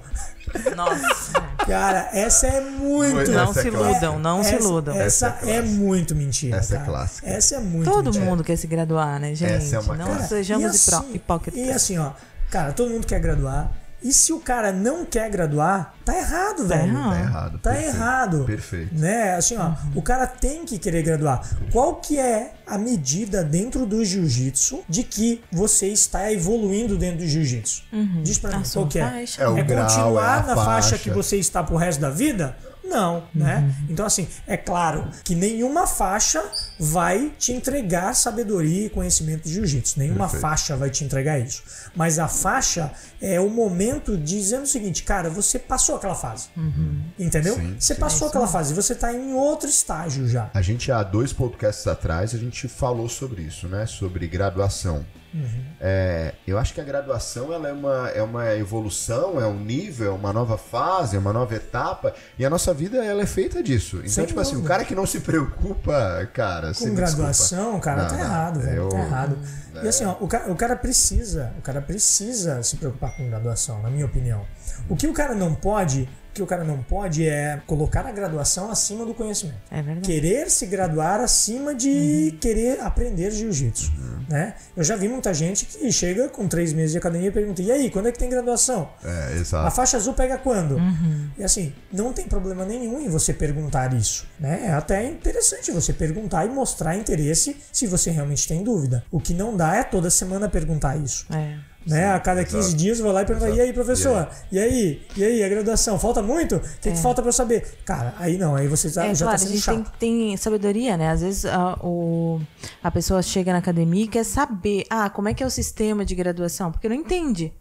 Nossa. 0.74 1.32
Cara, 1.68 2.08
essa 2.14 2.46
é 2.46 2.60
muito. 2.62 3.30
Não 3.30 3.50
essa 3.50 3.60
se 3.60 3.68
é 3.68 3.70
iludam, 3.70 4.18
não 4.18 4.40
essa, 4.40 4.48
se 4.48 4.56
iludam. 4.56 4.94
Essa, 4.94 5.26
essa 5.26 5.50
é, 5.50 5.56
é, 5.56 5.62
muito 5.62 6.14
mentira. 6.14 6.56
Essa 6.56 6.76
é 6.76 6.78
cara. 6.78 6.88
é 6.88 6.92
clássica. 6.92 7.28
Essa 7.28 7.54
é 7.56 7.58
muito 7.58 7.90
Todo 7.90 8.06
mentira. 8.06 8.24
mundo 8.24 8.42
quer 8.42 8.56
se 8.56 8.66
graduar, 8.66 9.20
né, 9.20 9.34
gente? 9.34 9.52
Essa 9.52 9.76
é 9.76 9.80
uma 9.80 9.94
não 9.94 10.06
cara, 10.06 10.26
sejamos 10.26 10.90
assim, 10.90 11.14
hipócritas. 11.14 11.60
E 11.60 11.70
assim, 11.70 11.98
ó, 11.98 12.12
cara, 12.50 12.72
todo 12.72 12.90
mundo 12.90 13.06
quer 13.06 13.20
graduar. 13.20 13.70
E 14.02 14.12
se 14.12 14.32
o 14.32 14.38
cara 14.38 14.70
não 14.72 15.04
quer 15.04 15.28
graduar, 15.28 15.94
tá 16.04 16.16
errado, 16.16 16.68
tá 16.68 16.76
velho. 16.76 16.92
Errado. 16.92 17.12
Tá 17.12 17.20
errado. 17.20 17.58
Tá 17.58 17.70
perfeito, 17.70 17.96
errado. 17.96 18.44
Perfeito. 18.44 18.94
Né? 18.94 19.34
Assim, 19.34 19.56
ó, 19.56 19.68
uhum. 19.68 19.74
o 19.96 20.02
cara 20.02 20.26
tem 20.26 20.64
que 20.64 20.78
querer 20.78 21.02
graduar. 21.02 21.48
Qual 21.72 21.96
que 21.96 22.18
é 22.18 22.54
a 22.66 22.78
medida 22.78 23.42
dentro 23.42 23.84
do 23.84 24.04
jiu-jitsu 24.04 24.84
de 24.88 25.02
que 25.02 25.42
você 25.50 25.88
está 25.88 26.32
evoluindo 26.32 26.96
dentro 26.96 27.18
do 27.18 27.26
jiu-jitsu? 27.26 27.82
Uhum. 27.92 28.22
Diz 28.22 28.38
pra 28.38 28.56
mim, 28.56 28.64
qual 28.72 28.86
que 28.86 29.00
é? 29.00 29.24
É, 29.38 29.48
o 29.48 29.58
é 29.58 29.62
grau, 29.64 29.84
continuar 29.86 30.44
é 30.44 30.46
na 30.46 30.54
faixa. 30.54 30.64
faixa 30.64 30.98
que 30.98 31.10
você 31.10 31.36
está 31.36 31.62
pro 31.62 31.76
resto 31.76 32.00
da 32.00 32.10
vida? 32.10 32.56
Não, 32.88 33.24
né? 33.34 33.58
Uhum. 33.58 33.86
Então, 33.90 34.06
assim, 34.06 34.26
é 34.46 34.56
claro 34.56 35.08
que 35.22 35.34
nenhuma 35.34 35.86
faixa 35.86 36.42
vai 36.80 37.30
te 37.38 37.52
entregar 37.52 38.14
sabedoria 38.14 38.86
e 38.86 38.90
conhecimento 38.90 39.44
de 39.44 39.54
jiu-jitsu. 39.54 39.98
Nenhuma 39.98 40.24
Perfeito. 40.24 40.40
faixa 40.40 40.76
vai 40.76 40.88
te 40.90 41.04
entregar 41.04 41.38
isso. 41.38 41.62
Mas 41.94 42.18
a 42.18 42.26
faixa 42.26 42.90
é 43.20 43.38
o 43.40 43.50
momento 43.50 44.16
dizendo 44.16 44.62
o 44.62 44.66
seguinte, 44.66 45.02
cara, 45.02 45.28
você 45.28 45.58
passou 45.58 45.96
aquela 45.96 46.14
fase. 46.14 46.48
Uhum. 46.56 47.02
Entendeu? 47.18 47.54
Sim, 47.54 47.76
você 47.78 47.94
sim. 47.94 48.00
passou 48.00 48.28
aquela 48.28 48.46
fase, 48.46 48.72
você 48.72 48.94
está 48.94 49.12
em 49.12 49.34
outro 49.34 49.68
estágio 49.68 50.26
já. 50.28 50.50
A 50.54 50.62
gente, 50.62 50.90
há 50.90 51.02
dois 51.02 51.32
podcasts 51.32 51.86
atrás, 51.86 52.34
a 52.34 52.38
gente 52.38 52.68
falou 52.68 53.08
sobre 53.08 53.42
isso, 53.42 53.68
né? 53.68 53.84
Sobre 53.86 54.26
graduação. 54.26 55.04
Uhum. 55.32 55.64
É, 55.80 56.34
eu 56.46 56.58
acho 56.58 56.72
que 56.72 56.80
a 56.80 56.84
graduação 56.84 57.52
ela 57.52 57.68
é, 57.68 57.72
uma, 57.72 58.08
é 58.08 58.22
uma 58.22 58.54
evolução, 58.54 59.40
é 59.40 59.46
um 59.46 59.58
nível, 59.58 60.12
é 60.12 60.14
uma 60.14 60.32
nova 60.32 60.56
fase, 60.56 61.16
é 61.16 61.18
uma 61.18 61.32
nova 61.32 61.54
etapa. 61.54 62.14
E 62.38 62.44
a 62.44 62.50
nossa 62.50 62.72
vida 62.72 63.04
ela 63.04 63.22
é 63.22 63.26
feita 63.26 63.62
disso. 63.62 63.96
Então, 63.96 64.08
Sem 64.08 64.26
tipo 64.26 64.40
dúvida. 64.40 64.56
assim, 64.56 64.64
o 64.64 64.68
cara 64.68 64.84
que 64.84 64.94
não 64.94 65.06
se 65.06 65.20
preocupa, 65.20 66.28
cara. 66.32 66.72
Com 66.74 66.94
graduação, 66.94 67.58
desculpa. 67.58 67.80
cara, 67.80 68.02
não, 68.02 68.08
tá 68.08 68.18
errado, 68.18 68.60
velho. 68.60 68.76
Eu... 68.76 68.88
Tá 68.88 68.98
errado. 68.98 69.38
É. 69.76 69.84
E 69.84 69.88
assim, 69.88 70.04
ó, 70.04 70.16
o, 70.20 70.26
cara, 70.26 70.50
o 70.50 70.56
cara 70.56 70.76
precisa, 70.76 71.52
o 71.58 71.62
cara 71.62 71.80
precisa 71.80 72.62
se 72.62 72.76
preocupar 72.76 73.16
com 73.16 73.28
graduação, 73.28 73.82
na 73.82 73.90
minha 73.90 74.06
opinião. 74.06 74.44
O 74.88 74.96
que 74.96 75.06
o 75.06 75.12
cara 75.12 75.34
não 75.34 75.54
pode 75.54 76.08
que 76.38 76.42
o 76.42 76.46
cara 76.46 76.62
não 76.62 76.80
pode 76.82 77.26
é 77.26 77.60
colocar 77.66 78.06
a 78.06 78.12
graduação 78.12 78.70
acima 78.70 79.04
do 79.04 79.12
conhecimento. 79.12 79.58
É 79.70 79.82
verdade. 79.82 80.06
Querer 80.06 80.48
se 80.50 80.66
graduar 80.66 81.20
acima 81.20 81.74
de 81.74 82.30
uhum. 82.32 82.38
querer 82.38 82.80
aprender 82.80 83.32
jiu-jitsu. 83.32 83.90
Uhum. 83.98 84.17
Né? 84.28 84.54
Eu 84.76 84.84
já 84.84 84.94
vi 84.94 85.08
muita 85.08 85.32
gente 85.32 85.64
que 85.64 85.90
chega 85.90 86.28
com 86.28 86.46
três 86.46 86.72
meses 86.72 86.92
de 86.92 86.98
academia 86.98 87.28
e 87.28 87.32
pergunta: 87.32 87.62
e 87.62 87.72
aí, 87.72 87.90
quando 87.90 88.08
é 88.08 88.12
que 88.12 88.18
tem 88.18 88.28
graduação? 88.28 88.90
É, 89.02 89.36
exato. 89.36 89.66
A 89.66 89.70
faixa 89.70 89.96
azul 89.96 90.12
pega 90.12 90.36
quando? 90.36 90.76
Uhum. 90.76 91.30
E 91.38 91.42
assim, 91.42 91.72
não 91.90 92.12
tem 92.12 92.26
problema 92.26 92.64
nenhum 92.64 93.00
em 93.00 93.08
você 93.08 93.32
perguntar 93.32 93.94
isso. 93.94 94.26
Né? 94.38 94.66
É 94.66 94.72
até 94.72 95.04
interessante 95.04 95.72
você 95.72 95.92
perguntar 95.92 96.44
e 96.44 96.50
mostrar 96.50 96.94
interesse 96.94 97.56
se 97.72 97.86
você 97.86 98.10
realmente 98.10 98.46
tem 98.46 98.62
dúvida. 98.62 99.02
O 99.10 99.18
que 99.18 99.32
não 99.32 99.56
dá 99.56 99.76
é 99.76 99.82
toda 99.82 100.10
semana 100.10 100.48
perguntar 100.48 100.96
isso. 100.96 101.26
É. 101.32 101.56
Né? 101.88 102.12
A 102.12 102.20
cada 102.20 102.44
15 102.44 102.58
exato. 102.58 102.76
dias 102.76 102.98
eu 102.98 103.04
vou 103.04 103.14
lá 103.14 103.22
e 103.22 103.24
pergunto: 103.24 103.54
e 103.54 103.60
aí, 103.60 103.72
professor? 103.72 104.28
E 104.52 104.58
aí? 104.58 105.02
E 105.16 105.24
aí, 105.24 105.42
a 105.42 105.48
graduação? 105.48 105.98
Falta 105.98 106.22
muito? 106.22 106.56
O 106.56 106.60
que, 106.80 106.90
é. 106.90 106.92
que 106.92 106.98
falta 106.98 107.22
para 107.22 107.30
eu 107.30 107.32
saber? 107.32 107.78
Cara, 107.84 108.14
aí 108.18 108.36
não, 108.36 108.54
aí 108.54 108.68
você 108.68 108.90
já, 108.90 109.06
é, 109.06 109.14
já 109.14 109.24
tá 109.24 109.30
claro, 109.30 109.32
tá 109.32 109.38
sendo 109.38 109.48
a 109.48 109.52
gente 109.54 109.64
chato. 109.64 109.98
Tem, 109.98 110.18
tem, 110.28 110.36
sabedoria, 110.36 110.98
né? 110.98 111.08
Às 111.08 111.22
vezes 111.22 111.46
a, 111.46 111.78
o, 111.82 112.40
a 112.82 112.90
pessoa 112.90 113.22
chega 113.22 113.52
na 113.52 113.58
academia 113.58 114.04
e 114.04 114.08
quer 114.08 114.24
saber: 114.24 114.84
ah, 114.90 115.08
como 115.08 115.30
é 115.30 115.34
que 115.34 115.42
é 115.42 115.46
o 115.46 115.50
sistema 115.50 116.04
de 116.04 116.14
graduação? 116.14 116.70
Porque 116.70 116.88
não 116.90 116.96
entende 116.96 117.54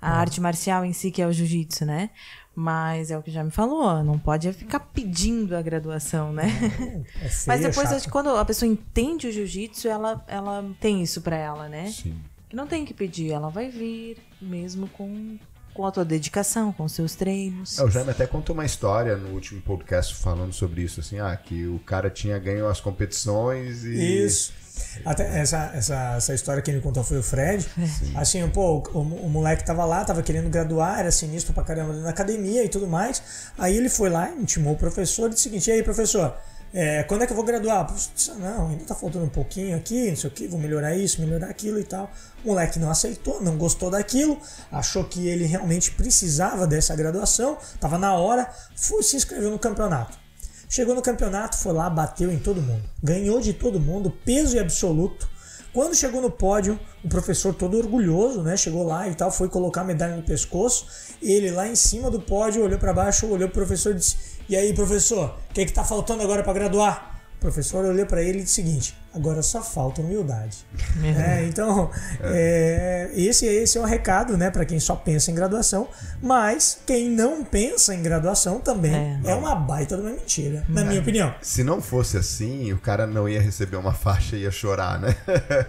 a 0.00 0.10
é. 0.10 0.12
arte 0.12 0.40
marcial 0.42 0.84
em 0.84 0.92
si, 0.92 1.10
que 1.10 1.22
é 1.22 1.26
o 1.26 1.32
jiu-jitsu, 1.32 1.86
né? 1.86 2.10
Mas 2.54 3.10
é 3.10 3.16
o 3.16 3.22
que 3.22 3.30
já 3.30 3.44
me 3.44 3.50
falou, 3.50 4.02
não 4.02 4.18
pode 4.18 4.52
ficar 4.52 4.80
pedindo 4.80 5.56
a 5.56 5.62
graduação, 5.62 6.32
né? 6.32 6.48
É, 7.22 7.24
é 7.26 7.30
Mas 7.46 7.60
depois, 7.60 8.06
quando 8.06 8.30
a 8.30 8.44
pessoa 8.44 8.70
entende 8.70 9.28
o 9.28 9.32
jiu-jitsu, 9.32 9.88
ela, 9.88 10.22
ela 10.26 10.68
tem 10.80 11.02
isso 11.02 11.20
para 11.22 11.36
ela, 11.36 11.68
né? 11.68 11.86
Sim. 11.86 12.14
Que 12.50 12.56
não 12.56 12.66
tem 12.66 12.84
que 12.84 12.92
pedir, 12.92 13.30
ela 13.30 13.48
vai 13.48 13.70
vir 13.70 14.18
mesmo 14.42 14.88
com 14.88 15.38
com 15.72 15.86
a 15.86 15.90
tua 15.92 16.04
dedicação, 16.04 16.72
com 16.72 16.88
seus 16.88 17.14
treinos. 17.14 17.78
É, 17.78 17.84
o 17.84 17.88
Jaime 17.88 18.10
até 18.10 18.26
contou 18.26 18.54
uma 18.54 18.66
história 18.66 19.16
no 19.16 19.30
último 19.30 19.62
podcast 19.62 20.16
falando 20.16 20.52
sobre 20.52 20.82
isso, 20.82 20.98
assim, 20.98 21.20
ah, 21.20 21.34
que 21.36 21.64
o 21.64 21.78
cara 21.78 22.10
tinha 22.10 22.36
ganho 22.40 22.68
as 22.68 22.80
competições 22.80 23.84
e. 23.84 24.24
Isso. 24.24 24.52
Até 25.04 25.40
essa, 25.40 25.70
essa, 25.74 26.14
essa 26.16 26.34
história 26.34 26.62
que 26.62 26.70
ele 26.70 26.80
contou 26.80 27.04
foi 27.04 27.18
o 27.18 27.22
Fred. 27.22 27.62
Sim. 27.86 28.12
Assim, 28.16 28.48
pô, 28.48 28.78
o, 28.78 28.98
o, 28.98 29.28
moleque 29.28 29.64
tava 29.64 29.84
lá, 29.84 30.04
tava 30.04 30.22
querendo 30.22 30.50
graduar, 30.50 30.98
era 30.98 31.12
sinistro 31.12 31.52
pra 31.52 31.62
caramba 31.62 31.92
na 31.94 32.10
academia 32.10 32.64
e 32.64 32.68
tudo 32.68 32.86
mais. 32.86 33.52
Aí 33.56 33.76
ele 33.76 33.88
foi 33.88 34.10
lá, 34.10 34.30
intimou 34.30 34.72
o 34.72 34.76
professor 34.76 35.26
e 35.26 35.34
disse 35.34 35.48
o 35.48 35.50
seguinte: 35.50 35.70
e 35.70 35.72
aí, 35.72 35.82
professor, 35.82 36.36
é, 36.72 37.02
quando 37.02 37.22
é 37.22 37.26
que 37.26 37.32
eu 37.32 37.36
vou 37.36 37.44
graduar? 37.44 37.92
Não, 38.38 38.68
ainda 38.68 38.84
tá 38.84 38.94
faltando 38.94 39.24
um 39.24 39.30
pouquinho 39.30 39.76
aqui, 39.76 40.10
não 40.10 40.16
sei 40.16 40.30
o 40.30 40.32
que, 40.32 40.46
vou 40.46 40.60
melhorar 40.60 40.94
isso, 40.94 41.20
melhorar 41.20 41.48
aquilo 41.48 41.80
e 41.80 41.84
tal. 41.84 42.10
O 42.44 42.48
moleque 42.48 42.78
não 42.78 42.90
aceitou, 42.90 43.42
não 43.42 43.56
gostou 43.56 43.90
daquilo, 43.90 44.38
achou 44.70 45.04
que 45.04 45.26
ele 45.26 45.46
realmente 45.46 45.90
precisava 45.90 46.66
dessa 46.66 46.94
graduação, 46.94 47.58
tava 47.80 47.98
na 47.98 48.14
hora, 48.14 48.48
foi 48.76 49.02
se 49.02 49.16
inscreveu 49.16 49.50
no 49.50 49.58
campeonato. 49.58 50.16
Chegou 50.68 50.94
no 50.94 51.02
campeonato, 51.02 51.56
foi 51.56 51.72
lá, 51.72 51.90
bateu 51.90 52.30
em 52.30 52.38
todo 52.38 52.62
mundo, 52.62 52.84
ganhou 53.02 53.40
de 53.40 53.52
todo 53.52 53.80
mundo, 53.80 54.12
peso 54.24 54.56
e 54.56 54.60
absoluto. 54.60 55.28
Quando 55.72 55.94
chegou 55.94 56.20
no 56.20 56.30
pódio, 56.30 56.78
o 57.04 57.08
professor 57.08 57.54
todo 57.54 57.76
orgulhoso, 57.76 58.42
né? 58.42 58.56
Chegou 58.56 58.84
lá 58.84 59.08
e 59.08 59.14
tal, 59.14 59.30
foi 59.30 59.48
colocar 59.48 59.82
a 59.82 59.84
medalha 59.84 60.16
no 60.16 60.22
pescoço. 60.22 60.86
Ele 61.22 61.50
lá 61.52 61.68
em 61.68 61.76
cima 61.76 62.10
do 62.10 62.20
pódio 62.20 62.64
olhou 62.64 62.78
para 62.78 62.92
baixo, 62.92 63.26
olhou 63.26 63.48
pro 63.48 63.64
professor 63.64 63.92
e 63.92 63.94
disse: 63.94 64.16
e 64.50 64.56
aí, 64.56 64.74
professor, 64.74 65.38
o 65.48 65.54
que, 65.54 65.60
é 65.60 65.64
que 65.64 65.72
tá 65.72 65.84
faltando 65.84 66.24
agora 66.24 66.42
para 66.42 66.52
graduar? 66.52 67.20
O 67.36 67.40
professor 67.40 67.84
olhou 67.84 68.04
para 68.04 68.20
ele 68.20 68.40
e 68.40 68.42
disse 68.42 68.60
o 68.60 68.64
seguinte: 68.66 68.98
agora 69.14 69.42
só 69.42 69.62
falta 69.62 70.00
humildade. 70.00 70.66
é, 71.16 71.44
então, 71.44 71.88
é, 72.20 73.12
esse, 73.14 73.46
esse 73.46 73.78
é 73.78 73.80
o 73.80 73.84
recado 73.84 74.36
né, 74.36 74.50
para 74.50 74.64
quem 74.64 74.80
só 74.80 74.96
pensa 74.96 75.30
em 75.30 75.36
graduação, 75.36 75.86
mas 76.20 76.80
quem 76.84 77.08
não 77.08 77.44
pensa 77.44 77.94
em 77.94 78.02
graduação 78.02 78.58
também 78.58 79.20
é, 79.24 79.30
é 79.30 79.34
uma 79.36 79.54
baita 79.54 79.94
de 79.94 80.02
uma 80.02 80.10
mentira, 80.10 80.64
na 80.68 80.82
minha 80.82 81.00
opinião. 81.00 81.32
Se 81.40 81.62
não 81.62 81.80
fosse 81.80 82.16
assim, 82.16 82.72
o 82.72 82.78
cara 82.78 83.06
não 83.06 83.28
ia 83.28 83.40
receber 83.40 83.76
uma 83.76 83.94
faixa 83.94 84.34
e 84.34 84.40
ia 84.40 84.50
chorar, 84.50 84.98
né? 84.98 85.14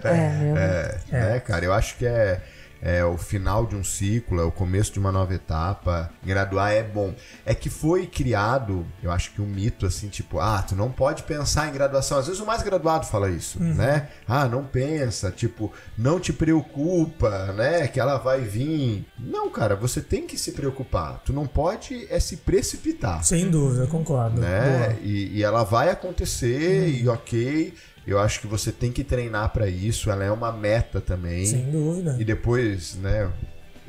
É, 0.04 0.98
é, 1.14 1.18
é. 1.18 1.20
Né, 1.20 1.40
cara, 1.40 1.64
eu 1.64 1.72
acho 1.72 1.98
que 1.98 2.06
é 2.08 2.42
é 2.82 3.06
o 3.06 3.18
final 3.18 3.66
de 3.66 3.76
um 3.76 3.84
ciclo, 3.84 4.42
é 4.42 4.44
o 4.44 4.52
começo 4.52 4.92
de 4.92 5.00
uma 5.00 5.12
nova 5.12 5.34
etapa. 5.36 6.10
Graduar 6.24 6.72
é 6.72 6.82
bom. 6.82 7.14
É 7.46 7.54
que 7.54 7.70
foi 7.70 8.08
criado, 8.08 8.86
eu 9.04 9.12
acho 9.12 9.32
que 9.32 9.42
um 9.42 9.46
mito 9.46 9.86
assim, 9.86 10.10
tipo, 10.10 10.40
ah, 10.40 10.64
tu 10.68 10.76
não 10.76 10.92
pode 10.92 11.24
pensar 11.24 11.70
em 11.70 11.74
graduação. 11.74 12.18
Às 12.18 12.26
vezes 12.26 12.42
o 12.42 12.46
mais 12.46 12.64
graduado 12.64 13.06
fala 13.06 13.30
isso, 13.30 13.60
uhum. 13.60 13.76
né? 13.76 14.10
Ah, 14.28 14.48
não 14.48 14.64
pensa, 14.64 15.30
tipo, 15.30 15.72
não 15.96 16.20
te 16.20 16.34
preocupa, 16.34 17.54
né? 17.54 17.88
Que 17.88 18.00
ela 18.00 18.18
vai 18.18 18.42
vir. 18.42 19.06
Não, 19.20 19.50
cara, 19.52 19.76
você 19.76 20.02
tem 20.02 20.26
que 20.26 20.38
se 20.38 20.54
preocupar. 20.54 21.22
Tu 21.24 21.32
não 21.32 21.46
pode 21.46 22.08
é 22.10 22.20
se 22.20 22.38
precipitar. 22.38 23.24
Sem 23.24 23.50
dúvida, 23.50 23.86
concordo. 23.86 24.42
Né? 24.42 24.98
E, 25.04 25.38
e, 25.38 25.44
ela 25.44 25.64
vai 25.64 25.90
acontecer 25.90 26.84
uhum. 26.84 26.90
e 26.90 27.08
ok 27.08 27.74
eu 28.06 28.20
acho 28.20 28.42
que 28.42 28.48
você 28.48 28.72
tem 28.72 28.92
que 28.92 29.04
treinar 29.04 29.50
para 29.52 29.68
isso, 29.68 30.10
ela 30.10 30.24
é 30.24 30.32
uma 30.32 30.52
meta 30.52 31.00
também. 31.00 31.46
Sem 31.46 31.70
dúvida. 31.70 32.18
E 32.20 32.26
depois, 32.26 32.96
né, 32.96 33.32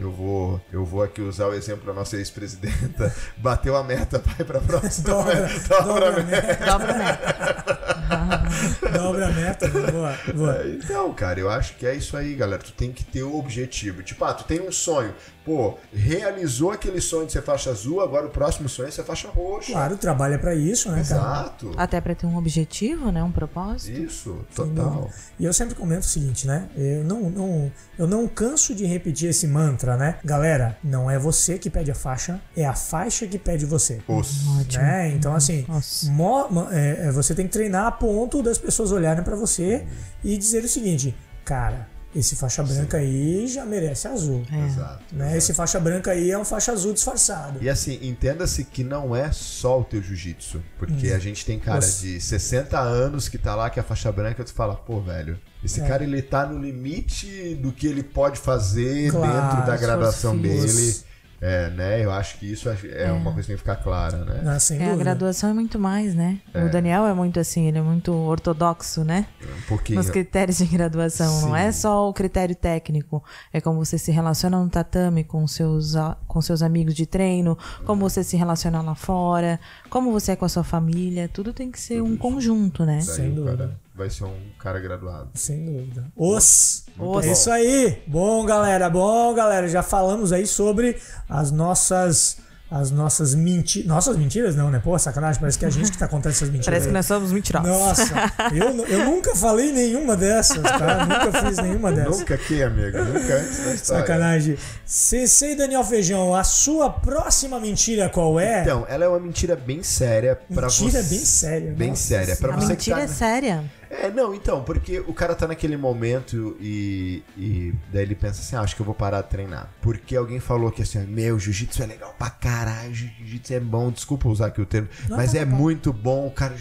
eu 0.02 0.10
vou, 0.10 0.60
eu 0.72 0.84
vou 0.84 1.02
aqui 1.02 1.20
usar 1.20 1.46
o 1.46 1.54
exemplo 1.54 1.86
da 1.86 1.92
nossa 1.92 2.16
ex-presidenta. 2.16 3.14
Bateu 3.38 3.76
a 3.76 3.84
meta, 3.84 4.18
vai 4.18 4.44
para 4.44 4.58
a 4.58 4.62
próxima. 4.62 5.08
dobra, 5.08 5.48
dobra, 5.68 5.86
dobra 5.86 6.10
a 6.20 6.22
meta. 6.24 6.64
Dobra 6.66 6.92
a 6.92 6.98
meta. 6.98 8.88
dobra 8.98 9.26
a 9.26 9.32
meta. 9.32 9.68
Boa, 9.68 10.18
boa. 10.34 10.66
Então, 10.66 11.14
cara, 11.14 11.38
eu 11.38 11.48
acho 11.48 11.76
que 11.76 11.86
é 11.86 11.94
isso 11.94 12.16
aí, 12.16 12.34
galera. 12.34 12.62
Tu 12.62 12.72
tem 12.72 12.92
que 12.92 13.04
ter 13.04 13.22
o 13.22 13.38
objetivo. 13.38 14.02
Tipo, 14.02 14.24
ah, 14.24 14.34
tu 14.34 14.44
tem 14.44 14.60
um 14.60 14.72
sonho 14.72 15.14
pô, 15.44 15.76
realizou 15.92 16.70
aquele 16.70 17.00
sonho 17.00 17.26
de 17.26 17.32
ser 17.32 17.42
faixa 17.42 17.70
azul, 17.70 18.00
agora 18.00 18.26
o 18.26 18.30
próximo 18.30 18.68
sonho 18.68 18.88
é 18.88 18.90
ser 18.90 19.04
faixa 19.04 19.28
roxa. 19.28 19.72
Claro, 19.72 19.96
trabalha 19.96 20.38
para 20.38 20.54
isso, 20.54 20.90
né, 20.90 21.00
Exato. 21.00 21.20
cara? 21.20 21.40
Exato. 21.42 21.72
Até 21.76 22.00
para 22.00 22.14
ter 22.14 22.26
um 22.26 22.36
objetivo, 22.36 23.10
né, 23.10 23.22
um 23.22 23.32
propósito. 23.32 24.00
Isso, 24.00 24.44
total. 24.54 25.10
E 25.38 25.44
eu 25.44 25.52
sempre 25.52 25.74
comento 25.74 26.02
o 26.02 26.08
seguinte, 26.08 26.46
né? 26.46 26.68
Eu 26.76 27.04
não, 27.04 27.30
não, 27.30 27.72
eu 27.98 28.06
não 28.06 28.26
canso 28.28 28.74
de 28.74 28.84
repetir 28.84 29.30
esse 29.30 29.46
mantra, 29.46 29.91
né? 29.96 30.16
Galera, 30.24 30.76
não 30.82 31.10
é 31.10 31.18
você 31.18 31.58
que 31.58 31.70
pede 31.70 31.90
a 31.90 31.94
faixa, 31.94 32.40
é 32.56 32.64
a 32.64 32.74
faixa 32.74 33.26
que 33.26 33.38
pede 33.38 33.66
você. 33.66 34.00
Ótimo. 34.08 34.82
Né? 34.82 35.10
Então, 35.10 35.34
assim, 35.34 35.66
mo, 36.10 36.46
é, 36.70 37.08
é, 37.08 37.12
você 37.12 37.34
tem 37.34 37.46
que 37.46 37.52
treinar 37.52 37.86
a 37.86 37.92
ponto 37.92 38.42
das 38.42 38.58
pessoas 38.58 38.92
olharem 38.92 39.22
para 39.22 39.36
você 39.36 39.86
e 40.22 40.36
dizer 40.36 40.64
o 40.64 40.68
seguinte, 40.68 41.14
cara, 41.44 41.88
esse 42.14 42.36
faixa 42.36 42.62
branca 42.62 42.98
Sim. 42.98 43.04
aí 43.04 43.48
já 43.48 43.64
merece 43.64 44.06
azul. 44.06 44.42
É. 44.52 44.66
Exato, 44.66 45.04
né? 45.12 45.24
exato. 45.24 45.38
Esse 45.38 45.54
faixa 45.54 45.80
branca 45.80 46.10
aí 46.10 46.30
é 46.30 46.38
um 46.38 46.44
faixa 46.44 46.72
azul 46.72 46.92
disfarçado. 46.92 47.58
E 47.62 47.68
assim, 47.68 47.98
entenda-se 48.02 48.64
que 48.64 48.84
não 48.84 49.16
é 49.16 49.32
só 49.32 49.80
o 49.80 49.84
teu 49.84 50.02
jiu-jitsu. 50.02 50.62
Porque 50.78 51.12
hum. 51.12 51.16
a 51.16 51.18
gente 51.18 51.44
tem 51.44 51.58
cara 51.58 51.76
Nossa. 51.76 52.02
de 52.02 52.20
60 52.20 52.78
anos 52.78 53.28
que 53.28 53.38
tá 53.38 53.54
lá, 53.54 53.70
que 53.70 53.78
é 53.78 53.82
a 53.82 53.84
faixa 53.84 54.12
branca, 54.12 54.44
tu 54.44 54.52
fala, 54.52 54.74
pô, 54.74 55.00
velho, 55.00 55.38
esse 55.64 55.80
é. 55.80 55.86
cara 55.86 56.04
ele 56.04 56.20
tá 56.20 56.44
no 56.44 56.60
limite 56.60 57.54
do 57.54 57.72
que 57.72 57.86
ele 57.86 58.02
pode 58.02 58.38
fazer 58.38 59.10
claro, 59.10 59.56
dentro 59.56 59.66
da 59.66 59.76
graduação 59.76 60.36
dele. 60.36 60.96
É, 61.44 61.70
né? 61.70 62.04
Eu 62.04 62.12
acho 62.12 62.38
que 62.38 62.46
isso 62.46 62.68
é, 62.68 62.76
é, 62.92 63.10
uma 63.10 63.32
coisa 63.32 63.40
que 63.40 63.46
tem 63.48 63.56
que 63.56 63.62
ficar 63.62 63.74
clara, 63.74 64.24
né? 64.24 64.44
Ah, 64.46 64.60
sem 64.60 64.80
é, 64.80 64.92
a 64.92 64.94
graduação 64.94 65.50
é 65.50 65.52
muito 65.52 65.76
mais, 65.76 66.14
né? 66.14 66.38
É. 66.54 66.64
O 66.64 66.70
Daniel 66.70 67.04
é 67.04 67.12
muito 67.12 67.40
assim, 67.40 67.66
ele 67.66 67.78
é 67.78 67.82
muito 67.82 68.12
ortodoxo, 68.12 69.02
né? 69.02 69.26
Um 69.42 69.62
pouquinho. 69.68 69.98
Nos 69.98 70.08
critérios 70.08 70.58
de 70.58 70.66
graduação. 70.66 71.40
Sim. 71.40 71.46
Não 71.46 71.56
é 71.56 71.72
só 71.72 72.08
o 72.08 72.12
critério 72.12 72.54
técnico. 72.54 73.24
É 73.52 73.60
como 73.60 73.84
você 73.84 73.98
se 73.98 74.12
relaciona 74.12 74.62
no 74.62 74.70
tatame 74.70 75.24
com 75.24 75.44
seus, 75.48 75.94
com 76.28 76.40
seus 76.40 76.62
amigos 76.62 76.94
de 76.94 77.06
treino, 77.06 77.58
como 77.84 78.08
você 78.08 78.22
se 78.22 78.36
relaciona 78.36 78.80
lá 78.80 78.94
fora, 78.94 79.58
como 79.90 80.12
você 80.12 80.32
é 80.32 80.36
com 80.36 80.44
a 80.44 80.48
sua 80.48 80.62
família. 80.62 81.28
Tudo 81.28 81.52
tem 81.52 81.72
que 81.72 81.80
ser 81.80 81.96
Tudo 81.96 82.04
um 82.04 82.10
isso. 82.10 82.18
conjunto, 82.18 82.86
né? 82.86 83.00
Sem 83.00 83.34
dúvida. 83.34 83.76
Vai 83.94 84.08
ser 84.08 84.24
um 84.24 84.50
cara 84.58 84.80
graduado. 84.80 85.30
Sem 85.34 85.64
dúvida. 85.64 86.06
Os! 86.16 86.86
Os. 86.98 87.26
É 87.26 87.32
isso 87.32 87.50
aí! 87.50 88.02
Bom, 88.06 88.44
galera, 88.44 88.88
bom, 88.88 89.34
galera. 89.34 89.68
Já 89.68 89.82
falamos 89.82 90.32
aí 90.32 90.46
sobre 90.46 90.96
as 91.28 91.50
nossas 91.50 92.38
as 92.72 92.90
nossas 92.90 93.34
mentiras. 93.34 93.86
Nossas 93.86 94.16
mentiras 94.16 94.56
não, 94.56 94.70
né? 94.70 94.80
Pô, 94.82 94.98
sacanagem, 94.98 95.38
parece 95.38 95.58
que 95.58 95.64
é 95.66 95.68
a 95.68 95.70
gente 95.70 95.92
que 95.92 95.98
tá 95.98 96.08
contando 96.08 96.32
essas 96.32 96.48
mentiras. 96.48 96.64
Parece 96.64 96.86
aí. 96.86 96.88
que 96.88 96.94
nós 96.94 97.04
somos 97.04 97.30
mentirosos. 97.30 97.68
Nossa, 97.68 98.14
eu, 98.54 98.86
eu 98.86 99.04
nunca 99.04 99.36
falei 99.36 99.70
nenhuma 99.72 100.16
dessas, 100.16 100.62
tá? 100.62 101.04
Nunca 101.04 101.44
fiz 101.44 101.58
nenhuma 101.58 101.92
dessas. 101.92 102.20
Nunca 102.20 102.34
aqui, 102.34 102.62
amigo. 102.62 102.96
Nunca 102.96 103.34
antes. 103.34 103.82
Sacanagem. 103.82 104.56
Cessei, 104.86 105.54
Daniel 105.54 105.84
Feijão, 105.84 106.34
a 106.34 106.42
sua 106.44 106.88
próxima 106.88 107.60
mentira 107.60 108.08
qual 108.08 108.40
é? 108.40 108.62
Então, 108.62 108.86
ela 108.88 109.04
é 109.04 109.08
uma 109.08 109.20
mentira 109.20 109.54
bem 109.54 109.82
séria 109.82 110.38
para 110.54 110.70
você. 110.70 110.84
Mentira 110.84 111.02
bem 111.02 111.18
séria. 111.18 111.72
Bem 111.72 111.88
Nossa, 111.90 112.02
séria. 112.02 112.36
Pra 112.36 112.54
a 112.54 112.56
você 112.56 112.68
mentira 112.68 112.96
tá... 112.96 113.02
é 113.02 113.06
séria. 113.06 113.64
É, 113.94 114.10
não, 114.10 114.34
então, 114.34 114.64
porque 114.64 115.00
o 115.00 115.12
cara 115.12 115.34
tá 115.34 115.46
naquele 115.46 115.76
momento 115.76 116.56
e, 116.58 117.22
e 117.36 117.74
daí 117.92 118.02
ele 118.02 118.14
pensa 118.14 118.40
assim, 118.40 118.56
ah, 118.56 118.62
acho 118.62 118.74
que 118.74 118.80
eu 118.80 118.86
vou 118.86 118.94
parar 118.94 119.20
de 119.20 119.28
treinar. 119.28 119.68
Porque 119.82 120.16
alguém 120.16 120.40
falou 120.40 120.72
que 120.72 120.80
assim, 120.80 120.98
meu, 121.06 121.38
jiu-jitsu 121.38 121.82
é 121.82 121.86
legal 121.86 122.14
pra 122.18 122.30
caralho, 122.30 122.94
jiu-jitsu 122.94 123.52
é 123.52 123.60
bom, 123.60 123.90
desculpa 123.90 124.30
usar 124.30 124.46
aqui 124.46 124.62
o 124.62 124.66
termo, 124.66 124.88
não, 125.10 125.18
mas 125.18 125.32
tá 125.32 125.38
é 125.40 125.44
bom. 125.44 125.56
muito 125.56 125.92
bom, 125.92 126.30
cara. 126.30 126.56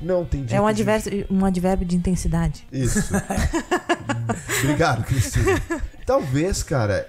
Não 0.00 0.24
tem 0.24 0.44
É 0.50 0.60
um 0.60 0.66
advérbio, 0.66 1.26
um 1.30 1.44
advérbio 1.44 1.86
de 1.86 1.96
intensidade. 1.96 2.66
Isso. 2.72 3.14
Obrigado, 4.64 5.04
Cristina. 5.04 5.62
Talvez, 6.04 6.64
cara, 6.64 7.08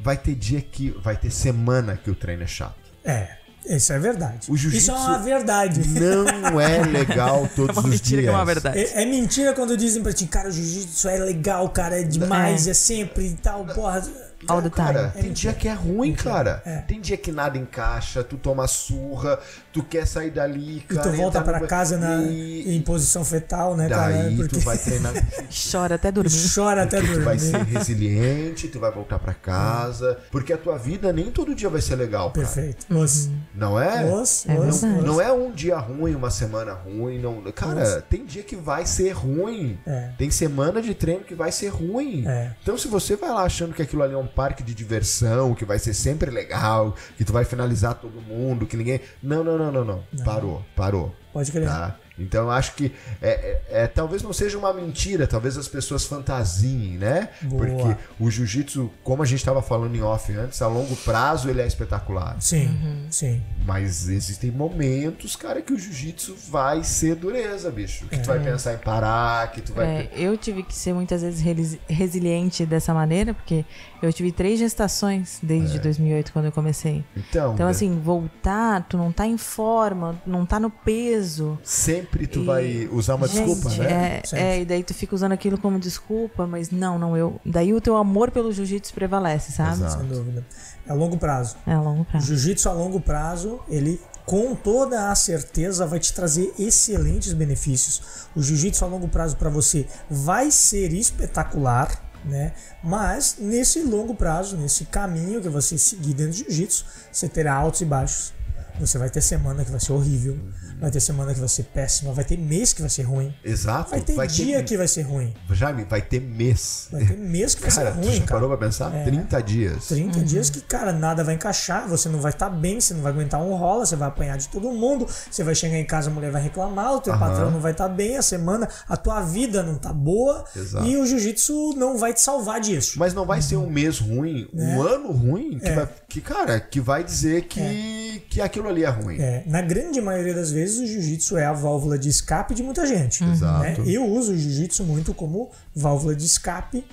vai 0.00 0.16
ter 0.16 0.34
dia 0.34 0.62
que. 0.62 0.90
Vai 1.02 1.16
ter 1.16 1.30
semana 1.30 1.96
que 1.96 2.10
o 2.10 2.14
treino 2.14 2.44
é 2.44 2.46
chato. 2.46 2.78
É. 3.04 3.37
Isso 3.68 3.92
é 3.92 3.98
verdade. 3.98 4.50
Isso 4.50 4.90
é 4.90 4.94
uma 4.94 5.18
verdade. 5.18 5.86
Não 5.88 6.58
é 6.60 6.82
legal 6.84 7.48
todos 7.54 7.76
é 7.76 7.88
os 7.88 8.00
dias. 8.00 8.24
É, 8.24 8.30
uma 8.30 8.44
verdade. 8.44 8.78
É, 8.78 9.02
é, 9.02 9.06
mentira 9.06 9.52
quando 9.52 9.76
dizem 9.76 10.02
pra 10.02 10.12
ti, 10.12 10.26
cara, 10.26 10.48
o 10.48 10.52
jiu-jitsu 10.52 11.08
é 11.08 11.18
legal, 11.18 11.68
cara, 11.68 12.00
é 12.00 12.02
demais, 12.02 12.66
é, 12.66 12.70
é 12.70 12.74
sempre 12.74 13.26
e 13.26 13.34
tal, 13.34 13.64
porra. 13.66 14.02
All 14.46 14.62
the 14.62 14.70
time. 14.70 14.86
Cara, 14.86 15.08
tem 15.08 15.32
dia 15.32 15.52
que 15.52 15.66
é 15.66 15.72
ruim, 15.72 16.14
cara. 16.14 16.62
É. 16.64 16.78
Tem 16.78 17.00
dia 17.00 17.16
que 17.16 17.32
nada 17.32 17.58
encaixa, 17.58 18.22
tu 18.22 18.36
toma 18.36 18.68
surra, 18.68 19.38
tu 19.72 19.82
quer 19.82 20.06
sair 20.06 20.30
dali, 20.30 20.80
cara. 20.86 21.08
E 21.08 21.10
tu 21.10 21.16
volta 21.16 21.42
pra 21.42 21.66
casa 21.66 21.98
na, 21.98 22.22
e... 22.22 22.76
em 22.76 22.80
posição 22.82 23.24
fetal, 23.24 23.76
né, 23.76 23.88
Daí 23.88 24.14
cara? 24.14 24.36
Porque... 24.36 24.56
tu 24.56 24.60
vai 24.60 24.78
treinar. 24.78 25.12
Chora 25.72 25.96
até 25.96 26.12
dormir. 26.12 26.54
Chora 26.54 26.82
até 26.84 27.00
dormir. 27.00 27.18
Tu 27.18 27.24
vai 27.24 27.38
ser 27.38 27.64
resiliente, 27.64 28.68
tu 28.68 28.78
vai 28.78 28.92
voltar 28.92 29.18
pra 29.18 29.34
casa. 29.34 30.18
Porque 30.30 30.52
a 30.52 30.56
tua 30.56 30.78
vida 30.78 31.12
nem 31.12 31.30
todo 31.30 31.54
dia 31.54 31.68
vai 31.68 31.80
ser 31.80 31.96
legal, 31.96 32.30
cara. 32.30 32.46
Perfeito. 32.46 32.86
Os... 32.94 33.28
Não 33.54 33.80
é? 33.80 34.04
Os, 34.04 34.46
é 34.48 34.58
os, 34.58 34.82
não, 34.82 35.02
não, 35.02 35.20
é 35.20 35.32
um 35.32 35.50
dia 35.50 35.78
ruim, 35.78 36.14
uma 36.14 36.30
semana 36.30 36.74
ruim. 36.74 37.18
Não... 37.18 37.42
Cara, 37.52 38.02
tem 38.02 38.24
dia 38.24 38.44
que 38.44 38.54
vai 38.54 38.86
ser 38.86 39.10
ruim. 39.10 39.78
É. 39.84 40.10
Tem 40.16 40.30
semana 40.30 40.80
de 40.80 40.94
treino 40.94 41.24
que 41.24 41.34
vai 41.34 41.50
ser 41.50 41.68
ruim. 41.68 42.24
É. 42.26 42.52
Então, 42.62 42.78
se 42.78 42.86
você 42.86 43.16
vai 43.16 43.30
lá 43.30 43.42
achando 43.42 43.74
que 43.74 43.82
aquilo 43.82 44.02
ali 44.02 44.14
é 44.14 44.18
um 44.18 44.27
parque 44.28 44.62
de 44.62 44.74
diversão, 44.74 45.54
que 45.54 45.64
vai 45.64 45.78
ser 45.78 45.94
sempre 45.94 46.30
legal, 46.30 46.94
que 47.16 47.24
tu 47.24 47.32
vai 47.32 47.44
finalizar 47.44 47.94
todo 47.94 48.20
mundo, 48.20 48.66
que 48.66 48.76
ninguém. 48.76 49.00
Não, 49.22 49.42
não, 49.42 49.58
não, 49.58 49.72
não, 49.72 49.84
não. 49.84 50.04
não. 50.12 50.24
Parou, 50.24 50.64
parou. 50.76 51.14
Pode 51.32 51.50
crer. 51.50 51.66
Tá? 51.66 51.96
Então 52.18 52.44
eu 52.44 52.50
acho 52.50 52.74
que 52.74 52.92
é, 53.22 53.28
é, 53.70 53.82
é, 53.82 53.86
talvez 53.86 54.22
não 54.22 54.32
seja 54.32 54.58
uma 54.58 54.72
mentira, 54.72 55.26
talvez 55.26 55.56
as 55.56 55.68
pessoas 55.68 56.04
fantasiem, 56.04 56.98
né? 56.98 57.28
Boa. 57.42 57.64
Porque 57.66 57.96
o 58.20 58.30
jiu-jitsu, 58.30 58.90
como 59.04 59.22
a 59.22 59.26
gente 59.26 59.38
estava 59.38 59.62
falando 59.62 59.94
em 59.94 60.02
off 60.02 60.32
antes, 60.32 60.60
a 60.62 60.66
longo 60.68 60.94
prazo 60.96 61.48
ele 61.48 61.60
é 61.62 61.66
espetacular. 61.66 62.36
Sim, 62.40 63.06
sim. 63.10 63.42
Mas 63.64 64.08
existem 64.08 64.50
momentos, 64.50 65.36
cara, 65.36 65.60
que 65.60 65.72
o 65.72 65.78
jiu-jitsu 65.78 66.34
vai 66.50 66.82
ser 66.84 67.14
dureza, 67.14 67.70
bicho. 67.70 68.06
Que 68.06 68.18
tu 68.18 68.26
vai 68.26 68.40
pensar 68.40 68.74
em 68.74 68.78
parar, 68.78 69.50
que 69.52 69.60
tu 69.60 69.72
vai. 69.72 69.86
É, 69.86 70.10
eu 70.16 70.36
tive 70.36 70.62
que 70.62 70.74
ser 70.74 70.92
muitas 70.94 71.22
vezes 71.22 71.40
resi- 71.40 71.80
resiliente 71.88 72.64
dessa 72.64 72.94
maneira, 72.94 73.34
porque 73.34 73.64
eu 74.02 74.12
tive 74.12 74.32
três 74.32 74.58
gestações 74.58 75.38
desde 75.42 75.78
2008, 75.78 76.32
quando 76.32 76.46
eu 76.46 76.52
comecei. 76.52 77.04
Então, 77.16 77.54
Então, 77.54 77.66
né, 77.66 77.70
assim, 77.72 77.98
voltar, 78.00 78.86
tu 78.88 78.96
não 78.96 79.12
tá 79.12 79.26
em 79.26 79.36
forma, 79.36 80.20
não 80.26 80.46
tá 80.46 80.58
no 80.58 80.70
peso. 80.70 81.58
sempre 81.62 82.07
tu 82.26 82.40
E- 82.40 82.44
vai 82.44 82.88
usar 82.92 83.14
uma 83.16 83.26
Gente, 83.28 83.44
desculpa, 83.46 83.76
né? 83.76 84.20
É, 84.22 84.26
Sempre. 84.26 84.44
é, 84.44 84.60
e 84.60 84.64
daí 84.64 84.82
tu 84.82 84.94
fica 84.94 85.14
usando 85.14 85.32
aquilo 85.32 85.58
como 85.58 85.78
desculpa, 85.78 86.46
mas 86.46 86.70
não, 86.70 86.98
não, 86.98 87.16
eu. 87.16 87.40
Daí 87.44 87.72
o 87.74 87.80
teu 87.80 87.96
amor 87.96 88.30
pelo 88.30 88.52
jiu-jitsu 88.52 88.94
prevalece, 88.94 89.52
sabe? 89.52 89.72
Exato. 89.84 89.98
Sem 90.00 90.08
dúvida. 90.08 90.46
É 90.86 90.90
a 90.92 90.94
longo 90.94 91.18
prazo. 91.18 91.56
É 91.66 91.72
a 91.74 91.80
longo 91.80 92.02
O 92.02 92.04
prazo. 92.04 92.26
jiu-jitsu 92.26 92.68
a 92.68 92.72
longo 92.72 93.00
prazo, 93.00 93.60
ele 93.68 94.00
com 94.24 94.54
toda 94.54 95.10
a 95.10 95.14
certeza 95.14 95.86
vai 95.86 95.98
te 95.98 96.12
trazer 96.12 96.52
excelentes 96.58 97.32
benefícios. 97.32 98.26
O 98.36 98.42
jiu-jitsu 98.42 98.84
a 98.84 98.88
longo 98.88 99.08
prazo 99.08 99.36
para 99.36 99.48
você 99.50 99.86
vai 100.10 100.50
ser 100.50 100.92
espetacular, 100.92 102.04
né? 102.24 102.52
Mas 102.82 103.36
nesse 103.38 103.80
longo 103.82 104.14
prazo, 104.14 104.56
nesse 104.56 104.84
caminho 104.86 105.40
que 105.40 105.48
você 105.48 105.78
seguir 105.78 106.14
dentro 106.14 106.32
do 106.32 106.36
jiu-jitsu, 106.38 106.84
você 107.12 107.28
terá 107.28 107.54
altos 107.54 107.80
e 107.80 107.84
baixos. 107.84 108.32
Você 108.80 108.98
vai 108.98 109.10
ter 109.10 109.20
semana 109.20 109.64
que 109.64 109.70
vai 109.70 109.80
ser 109.80 109.92
horrível, 109.92 110.38
vai 110.80 110.90
ter 110.90 111.00
semana 111.00 111.32
que 111.34 111.40
vai 111.40 111.48
ser 111.48 111.64
péssima, 111.64 112.12
vai 112.12 112.24
ter 112.24 112.36
mês 112.38 112.72
que 112.72 112.80
vai 112.80 112.90
ser 112.90 113.02
ruim, 113.02 113.34
Exato. 113.44 113.90
vai 113.90 114.00
ter 114.00 114.26
dia 114.28 114.62
que 114.62 114.76
vai 114.76 114.86
ser 114.88 115.02
ruim, 115.02 115.34
Jaime, 115.50 115.84
vai 115.84 116.00
ter 116.02 116.20
mês. 116.20 116.88
vai 116.90 117.04
ter 117.04 117.16
mês 117.16 117.54
que 117.54 117.62
vai 117.62 117.70
Cara, 117.70 117.92
ser 117.94 118.00
tu 118.00 118.04
ruim, 118.06 118.14
já 118.16 118.24
cara. 118.24 118.40
parou 118.40 118.48
pra 118.56 118.66
pensar? 118.66 118.90
30 119.04 119.42
dias. 119.42 119.86
30 119.88 120.20
dias 120.20 120.50
que, 120.50 120.60
cara, 120.60 120.92
nada 120.92 121.24
vai 121.24 121.34
encaixar, 121.34 121.88
você 121.88 122.08
não 122.08 122.20
vai 122.20 122.30
estar 122.32 122.50
bem, 122.50 122.80
você 122.80 122.94
não 122.94 123.02
vai 123.02 123.12
aguentar 123.12 123.40
um 123.42 123.54
rola, 123.56 123.84
você 123.86 123.96
vai 123.96 124.08
apanhar 124.08 124.36
de 124.38 124.48
todo 124.48 124.70
mundo, 124.72 125.06
você 125.30 125.42
vai 125.42 125.54
chegar 125.54 125.76
em 125.76 125.84
casa, 125.84 126.10
a 126.10 126.12
mulher 126.12 126.30
vai 126.30 126.42
reclamar, 126.42 126.94
o 126.94 127.00
teu 127.00 127.12
Aham. 127.12 127.28
patrão 127.28 127.50
não 127.50 127.60
vai 127.60 127.72
estar 127.72 127.88
bem, 127.88 128.16
a 128.16 128.22
semana, 128.22 128.68
a 128.88 128.96
tua 128.96 129.20
vida 129.22 129.62
não 129.62 129.74
tá 129.76 129.92
boa, 129.92 130.44
Exato. 130.54 130.86
e 130.86 130.96
o 130.96 131.04
jiu-jitsu 131.06 131.74
não 131.76 131.98
vai 131.98 132.12
te 132.14 132.20
salvar 132.20 132.60
disso. 132.60 132.98
Mas 132.98 133.12
não 133.14 133.24
vai 133.26 133.42
ser 133.42 133.56
um 133.56 133.68
mês 133.68 133.98
ruim, 133.98 134.48
um 134.52 134.80
ano 134.82 135.10
ruim, 135.12 135.58
que, 135.58 135.70
vai, 135.72 135.88
que, 136.08 136.20
cara, 136.20 136.60
que 136.60 136.80
vai 136.80 137.02
dizer 137.02 137.42
que, 137.44 138.22
que 138.30 138.40
aquilo 138.40 138.67
ali 138.68 138.84
é 138.84 138.88
ruim. 138.88 139.20
É, 139.20 139.42
na 139.46 139.60
grande 139.60 140.00
maioria 140.00 140.34
das 140.34 140.50
vezes, 140.50 140.78
o 140.78 140.86
jiu-jitsu 140.86 141.36
é 141.36 141.46
a 141.46 141.52
válvula 141.52 141.98
de 141.98 142.08
escape 142.08 142.54
de 142.54 142.62
muita 142.62 142.86
gente. 142.86 143.24
Exato. 143.24 143.62
né? 143.62 143.76
Eu 143.86 144.06
uso 144.06 144.32
o 144.32 144.36
jiu-jitsu 144.36 144.84
muito 144.84 145.14
como 145.14 145.50
válvula 145.74 146.14
de 146.14 146.24
escape 146.24 146.84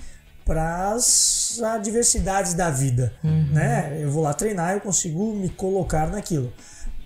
para 0.44 0.92
as 0.92 1.60
adversidades 1.62 2.54
da 2.54 2.70
vida. 2.70 3.12
Né? 3.22 3.98
Eu 4.00 4.10
vou 4.10 4.22
lá 4.22 4.32
treinar, 4.32 4.74
eu 4.74 4.80
consigo 4.80 5.34
me 5.34 5.48
colocar 5.48 6.08
naquilo. 6.08 6.52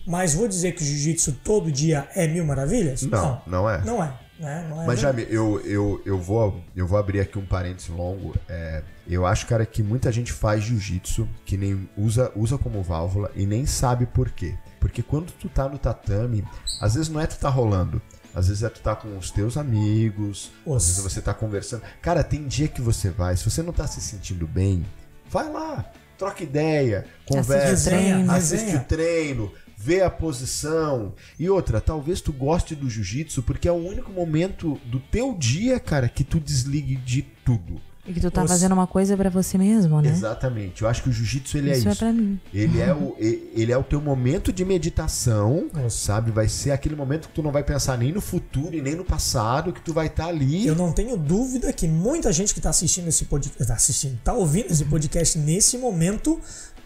Mas 0.07 0.35
vou 0.35 0.47
dizer 0.47 0.73
que 0.73 0.83
o 0.83 0.85
jiu-jitsu 0.85 1.33
todo 1.45 1.71
dia 1.71 2.09
é 2.15 2.27
mil 2.27 2.45
maravilhas? 2.45 3.03
Não, 3.03 3.41
não 3.47 3.71
é. 3.71 3.83
Não 3.85 4.03
é. 4.03 4.13
Né? 4.41 4.67
Não 4.69 4.83
é 4.83 4.87
Mas. 4.87 5.01
Jaime, 5.01 5.27
eu, 5.29 5.61
eu, 5.61 6.03
eu, 6.07 6.19
vou, 6.19 6.65
eu 6.75 6.87
vou 6.87 6.99
abrir 6.99 7.21
aqui 7.21 7.39
um 7.39 7.45
parênteses 7.45 7.91
longo. 7.91 8.35
É, 8.49 8.83
eu 9.09 9.27
acho, 9.27 9.47
cara, 9.47 9.67
que 9.67 9.83
muita 9.83 10.11
gente 10.11 10.33
faz 10.33 10.65
jiu-jitsu 10.65 11.29
que 11.45 11.57
nem 11.57 11.89
usa, 11.97 12.33
usa 12.35 12.57
como 12.57 12.83
válvula 12.83 13.31
e 13.37 13.45
nem 13.45 13.67
sabe 13.67 14.07
por 14.07 14.31
quê. 14.31 14.55
Porque 14.81 15.03
quando 15.03 15.31
tu 15.33 15.49
tá 15.49 15.69
no 15.69 15.79
tatame, 15.79 16.43
às 16.81 16.95
vezes 16.95 17.11
não 17.11 17.21
é 17.21 17.27
tu 17.27 17.39
tá 17.39 17.51
rolando. 17.51 18.01
Às 18.35 18.47
vezes 18.49 18.63
é 18.63 18.69
tu 18.69 18.81
tá 18.81 18.95
com 18.95 19.19
os 19.19 19.31
teus 19.31 19.57
amigos, 19.57 20.51
Os- 20.65 20.77
às 20.77 20.87
vezes 20.89 21.03
você 21.13 21.21
tá 21.21 21.35
conversando. 21.35 21.83
Cara, 22.01 22.23
tem 22.25 22.47
dia 22.47 22.69
que 22.69 22.81
você 22.81 23.11
vai, 23.11 23.37
se 23.37 23.45
você 23.49 23.61
não 23.63 23.73
tá 23.73 23.87
se 23.89 24.01
sentindo 24.01 24.47
bem, 24.47 24.87
vai 25.29 25.51
lá, 25.51 25.85
troca 26.17 26.43
ideia, 26.45 27.05
conversa, 27.27 27.91
treino. 27.91 28.31
assiste 28.31 28.77
o 28.77 28.85
treino, 28.85 29.53
vê 29.83 30.03
a 30.03 30.11
posição. 30.11 31.15
E 31.39 31.49
outra, 31.49 31.81
talvez 31.81 32.21
tu 32.21 32.33
goste 32.33 32.75
do 32.75 32.89
jiu-jitsu 32.91 33.43
porque 33.43 33.67
é 33.67 33.73
o 33.73 33.77
único 33.77 34.13
momento 34.13 34.79
do 34.87 35.01
teu 35.01 35.35
dia, 35.35 35.81
cara, 35.81 36.09
que 36.09 36.23
tu 36.23 36.39
desligue 36.39 36.97
de 36.97 37.23
tudo. 37.45 37.81
E 38.07 38.15
que 38.15 38.21
tu 38.21 38.31
tá 38.31 38.43
Os- 38.43 38.51
fazendo 38.51 38.73
uma 38.73 38.87
coisa 38.87 39.15
pra 39.17 39.29
você 39.29 39.59
mesmo, 39.59 40.01
né? 40.01 40.09
Exatamente. 40.09 40.83
Eu 40.83 40.89
acho 40.89 41.03
que 41.03 41.11
o 41.11 41.13
jiu-jitsu 41.13 41.59
ele 41.59 41.71
Isso 41.71 41.87
é 41.87 41.91
é 41.91 41.93
isso. 41.93 41.99
pra 42.01 42.13
mim. 42.13 42.41
Ele 42.53 42.81
é 42.81 42.95
o 42.95 43.15
ele 43.21 43.71
é 43.73 43.77
o 43.77 43.83
teu 43.85 44.01
momento 44.01 44.51
de 44.53 44.65
meditação, 44.65 45.69
sabe? 45.91 46.31
Vai 46.31 46.49
ser 46.49 46.71
aquele 46.71 46.97
momento 46.97 47.29
que 47.29 47.35
tu 47.35 47.43
não 47.43 47.53
vai 47.53 47.63
pensar 47.63 47.99
nem 47.99 48.11
no 48.11 48.21
futuro 48.23 48.75
e 48.75 48.81
nem 48.81 48.95
no 48.97 49.05
passado, 49.05 49.71
que 49.73 49.83
tu 49.83 49.93
vai 49.93 50.07
estar 50.07 50.27
ali. 50.27 50.67
Eu 50.67 50.75
não 50.75 50.93
tenho 50.93 51.17
dúvida 51.17 51.73
que 51.75 51.87
muita 51.87 52.33
gente 52.33 52.55
que 52.55 52.59
está 52.59 52.71
assistindo 52.71 53.07
esse 53.09 53.27
podcast, 53.27 53.67
tá 53.67 53.75
assistindo, 53.75 54.19
tá 54.25 54.33
ouvindo 54.33 54.71
esse 54.71 54.85
podcast 54.87 55.39
nesse 55.39 55.77
momento, 55.77 56.41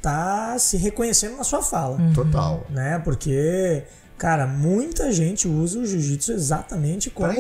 tá 0.05 0.59
se 0.59 0.77
reconhecendo 0.77 1.37
na 1.37 1.45
sua 1.45 1.63
fala, 1.63 1.99
Total. 2.15 2.67
né? 2.69 3.01
Porque, 3.03 3.83
cara, 4.19 4.47
muita 4.47 5.11
gente 5.11 5.49
usa 5.49 5.79
o 5.79 5.87
jiu-jitsu 5.87 6.33
exatamente 6.33 7.09
como 7.09 7.33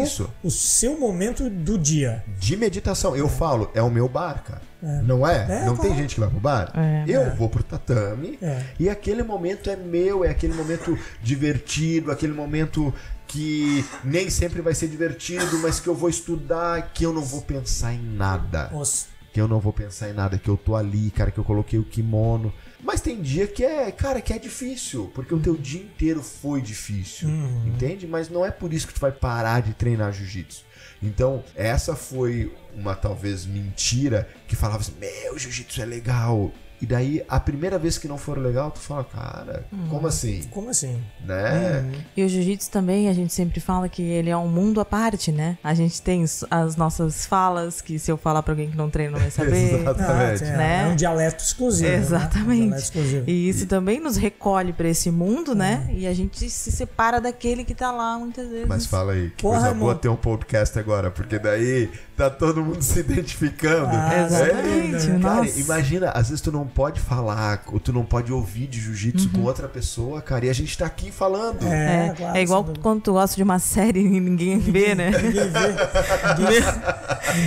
o 0.43 0.51
seu 0.51 0.99
momento 0.99 1.51
do 1.51 1.79
dia. 1.79 2.25
De 2.39 2.57
meditação. 2.57 3.15
Eu 3.15 3.29
falo, 3.29 3.71
é 3.75 3.83
o 3.83 3.91
meu 3.91 4.09
bar, 4.09 4.43
cara. 4.43 4.62
Não 5.03 5.27
é? 5.27 5.47
É, 5.62 5.65
não 5.65 5.77
tem 5.77 5.87
claro. 5.87 5.97
gente 6.03 6.15
que 6.15 6.21
vai 6.21 6.29
pro 6.29 6.41
bar? 6.41 6.71
É. 6.75 7.05
eu 7.07 7.23
É. 7.23 7.31
vou 7.31 7.49
pro 7.49 7.62
tatame 7.62 8.39
É. 8.43 8.62
e 8.79 8.89
aquele 8.89 9.23
momento 9.23 9.71
é 9.71 9.77
meu, 9.77 10.25
é 10.25 10.31
aquele 10.31 10.53
momento 10.55 10.99
divertido, 11.23 12.11
aquele 12.11 12.33
momento 12.35 12.93
que 13.27 13.85
nem 14.05 14.29
sempre 14.29 14.61
vai 14.61 14.75
ser 14.75 14.87
divertido, 14.89 15.59
mas 15.59 15.81
que 15.81 15.89
eu 15.89 15.95
vou 15.95 16.09
estudar, 16.11 16.93
que 16.93 17.05
eu 17.05 17.12
não 17.15 17.23
vou 17.23 17.41
pensar 17.41 17.93
em 17.95 18.03
nada. 18.15 18.69
Nossa, 18.73 19.07
que 19.35 19.41
eu 19.41 19.49
não 19.49 19.59
vou 19.59 19.72
pensar 19.72 20.09
em 20.09 20.12
nada, 20.12 20.39
que 20.39 20.49
eu 20.49 20.57
tô 20.57 20.76
ali, 20.76 21.11
cara, 21.11 21.32
que 21.32 21.39
eu 21.39 21.45
coloquei 21.45 21.76
o 21.76 21.82
kimono. 21.82 22.55
Mas 22.80 23.01
tem 23.01 23.20
dia 23.20 23.49
que 23.49 23.64
é, 23.64 23.91
cara, 23.91 24.20
que 24.20 24.32
é 24.32 24.39
difícil, 24.39 25.11
porque 25.12 25.35
o 25.35 25.41
teu 25.41 25.57
dia 25.57 25.82
inteiro 25.82 26.22
foi 26.22 26.62
difícil, 26.62 27.28
entende? 27.66 28.07
Mas 28.07 28.30
não 28.30 28.47
é 28.47 28.53
por 28.53 28.72
isso 28.72 28.87
que 28.87 28.95
tu 28.95 29.01
vai 29.01 29.11
parar 29.11 29.61
de 29.61 29.74
treinar 29.74 30.12
jiu-jitsu. 30.12 30.64
Então, 31.03 31.43
essa 31.57 31.97
foi 31.97 32.55
uma 32.76 32.95
talvez 32.95 33.45
mentira 33.45 34.28
que 34.47 34.55
falava 34.55 34.82
assim: 34.82 34.95
"Meu, 35.01 35.37
jiu-jitsu 35.37 35.82
é 35.82 35.85
legal". 35.85 36.53
E 36.85 36.87
daí, 36.87 37.24
a 37.30 37.41
primeira 37.41 37.78
vez 37.78 37.97
que 37.97 38.07
não 38.07 38.18
for 38.18 38.37
legal, 38.37 38.70
tu 38.70 38.78
fala, 38.78 39.05
cara, 39.05 39.64
como 39.89 40.07
assim? 40.07 40.43
como 40.51 40.68
assim? 40.68 41.01
Né? 41.24 41.82
E 42.14 42.22
o 42.22 42.28
jiu-jitsu 42.28 42.70
também, 42.70 43.09
a 43.09 43.14
gente 43.14 43.32
sempre 43.32 43.59
fala 43.59 43.89
que 43.89 44.03
ele 44.03 44.28
é 44.28 44.37
um 44.37 44.47
mundo 44.49 44.82
à 44.82 44.85
parte, 44.85 45.32
né? 45.32 45.57
A 45.64 45.72
gente 45.72 46.03
tem 46.03 46.22
as 46.51 46.76
nossas 46.76 47.24
falas, 47.24 47.80
que 47.80 47.99
se 47.99 48.11
eu 48.12 48.18
falar 48.18 48.43
pra 48.43 48.53
alguém 48.53 48.70
que 48.70 48.76
não 48.76 48.91
treina 48.91 49.12
não 49.12 49.18
vai 49.18 49.30
saber. 49.32 49.80
Exatamente. 49.80 50.45
Ah, 50.45 50.47
é, 50.47 50.57
Né? 50.59 50.82
é 50.82 50.87
um 50.93 50.95
dialeto 50.97 51.43
exclusivo. 51.43 51.89
né? 51.91 51.97
Um 51.97 52.01
Exatamente. 52.01 52.61
dialeto 52.61 52.82
exclusivo. 52.82 53.24
E 53.30 53.49
isso 53.49 53.66
também 53.66 53.99
nos 53.99 54.18
recolhe 54.18 54.74
pra 54.74 54.87
esse 54.87 55.11
mundo, 55.11 55.55
né? 55.55 55.89
E 55.91 56.07
a 56.07 56.12
gente 56.12 56.51
se 56.51 56.70
separa 56.70 57.18
daquele 57.18 57.64
que 57.64 57.74
tá 57.74 57.91
lá 57.91 58.18
muitas 58.18 58.47
vezes. 58.51 58.68
Mas 58.68 58.85
fala 58.85 59.12
aí, 59.12 59.30
que 59.30 59.43
Porra, 59.43 59.61
coisa 59.61 59.74
boa 59.74 59.89
irmão. 59.93 59.99
ter 59.99 60.09
um 60.11 60.16
podcast 60.16 60.78
agora, 60.78 61.11
porque 61.11 61.39
daí 61.39 61.91
tá 62.14 62.28
todo 62.28 62.62
mundo 62.62 62.82
se 62.85 63.01
identificando. 63.01 63.89
Ah, 63.91 64.24
Exatamente, 64.26 65.11
é, 65.11 65.18
Cara, 65.20 65.49
imagina, 65.57 66.11
às 66.11 66.28
vezes 66.28 66.43
tu 66.43 66.53
não 66.53 66.66
pode 66.75 67.01
falar, 67.01 67.62
ou 67.72 67.79
tu 67.79 67.93
não 67.93 68.05
pode 68.05 68.33
ouvir 68.33 68.66
de 68.66 68.81
jiu-jitsu 68.81 69.27
Uhum. 69.29 69.33
com 69.33 69.41
outra 69.49 69.68
pessoa, 69.68 70.20
cara, 70.20 70.47
e 70.47 70.51
a 70.51 70.53
gente 70.53 70.77
tá 70.77 70.85
aqui 70.87 71.11
falando. 71.12 71.64
É, 71.66 72.09
É, 72.09 72.14
claro, 72.16 72.37
é 72.37 72.43
igual 72.43 72.61
sem 72.61 72.66
dúvida. 72.66 72.83
quando 72.83 73.01
tu 73.03 73.12
gosta 73.12 73.37
de 73.37 73.43
uma 73.43 73.59
série 73.59 74.01
e 74.01 74.20
ninguém 74.20 74.59
vê, 74.59 74.95
né? 74.95 75.11
Ninguém 75.11 75.51
vê. 75.51 75.75
Ninguém, 76.39 76.61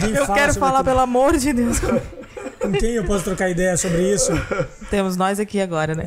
ninguém 0.01 0.15
Eu 0.15 0.27
quero 0.33 0.53
falar, 0.53 0.79
aquilo. 0.79 0.83
pelo 0.85 0.99
amor 1.01 1.37
de 1.37 1.51
Deus. 1.53 1.79
Com 2.59 2.71
quem 2.71 2.91
eu 2.91 3.03
posso 3.03 3.23
trocar 3.23 3.49
ideia 3.49 3.77
sobre 3.77 4.13
isso? 4.13 4.31
Temos 4.89 5.15
nós 5.15 5.39
aqui 5.39 5.61
agora, 5.61 5.93
né? 5.95 6.05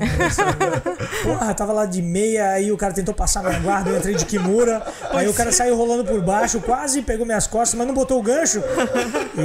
Porra, 1.23 1.55
tava 1.55 1.73
lá 1.73 1.87
de 1.87 2.03
meia, 2.03 2.51
aí 2.51 2.73
o 2.73 2.77
cara 2.77 2.93
tentou 2.93 3.15
passar 3.15 3.43
minha 3.43 3.59
guarda, 3.61 3.91
eu 3.91 3.99
entrei 3.99 4.15
de 4.15 4.25
Kimura, 4.25 4.83
aí 5.11 5.29
o 5.29 5.35
cara 5.35 5.53
saiu 5.53 5.77
rolando 5.77 6.05
por 6.05 6.21
baixo, 6.21 6.61
quase 6.61 7.03
pegou 7.03 7.25
minhas 7.27 7.47
costas, 7.47 7.79
mas 7.79 7.87
não 7.87 7.95
botou 7.95 8.19
o 8.19 8.23
gancho. 8.23 8.63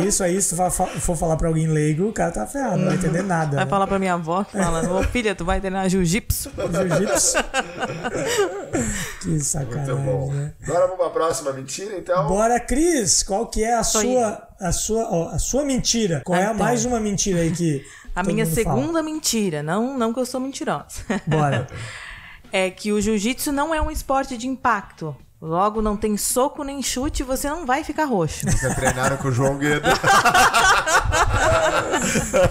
Isso 0.06 0.24
aí, 0.24 0.41
se 0.41 0.56
for 0.99 1.16
falar 1.16 1.38
pra 1.38 1.47
alguém 1.47 1.68
leigo, 1.68 2.08
o 2.08 2.14
cara 2.14 2.32
tá 2.32 2.45
ferrado, 2.45 2.78
não 2.78 2.88
vai 2.88 2.95
entender 2.95 3.24
nada. 3.24 3.56
Vai 3.56 3.66
né? 3.66 3.70
falar 3.70 3.88
pra 3.88 3.99
minha 3.99 4.14
avó 4.14 4.43
que 4.43 4.58
fala, 4.58 4.99
ô 4.99 5.03
filha, 5.03 5.36
tu 5.36 5.45
vai 5.45 5.60
treinar 5.60 5.89
jiu-jitsu? 5.89 6.51
Jiu-jitsu. 6.58 7.38
Que 9.26 9.32
Muito 9.32 9.43
sacanagem, 9.45 9.95
bom. 10.05 10.32
né? 10.32 10.53
Agora 10.63 10.82
vamos 10.88 10.97
pra 10.97 11.09
próxima 11.09 11.51
mentira, 11.53 11.97
então? 11.97 12.28
Bora, 12.28 12.59
Cris, 12.59 13.23
qual 13.23 13.47
que 13.47 13.63
é 13.63 13.73
a 13.73 13.84
Sou 13.84 14.01
sua, 14.01 14.47
a 14.59 14.71
sua, 14.71 15.09
ó, 15.11 15.30
a 15.30 15.39
sua 15.39 15.65
mentira? 15.65 16.21
Qual 16.26 16.38
é 16.38 16.43
a 16.45 16.53
Então. 16.53 16.57
mais 16.65 16.86
uma 16.86 16.99
mentira 16.99 17.39
aí 17.41 17.51
que 17.51 17.84
A 18.15 18.21
todo 18.23 18.32
minha 18.34 18.45
mundo 18.45 18.55
fala? 18.63 18.76
segunda 18.78 19.03
mentira, 19.03 19.61
não, 19.61 19.97
não 19.97 20.13
que 20.13 20.19
eu 20.19 20.26
sou 20.26 20.39
mentirosa, 20.39 20.86
Bora. 21.28 21.67
é 22.51 22.69
que 22.69 22.91
o 22.93 23.01
jiu-jitsu 23.01 23.51
não 23.51 23.73
é 23.76 23.82
um 23.82 23.91
esporte 23.91 24.38
de 24.38 24.47
impacto. 24.47 25.15
Logo, 25.41 25.81
não 25.81 25.95
tem 25.97 26.15
soco 26.17 26.63
nem 26.63 26.81
chute, 26.81 27.21
você 27.21 27.47
não 27.49 27.65
vai 27.65 27.83
ficar 27.83 28.05
roxo. 28.05 28.45
Nunca 28.49 28.73
treinaram 28.73 29.17
com 29.17 29.27
o 29.27 29.31
João 29.31 29.57
Guedes. 29.57 29.91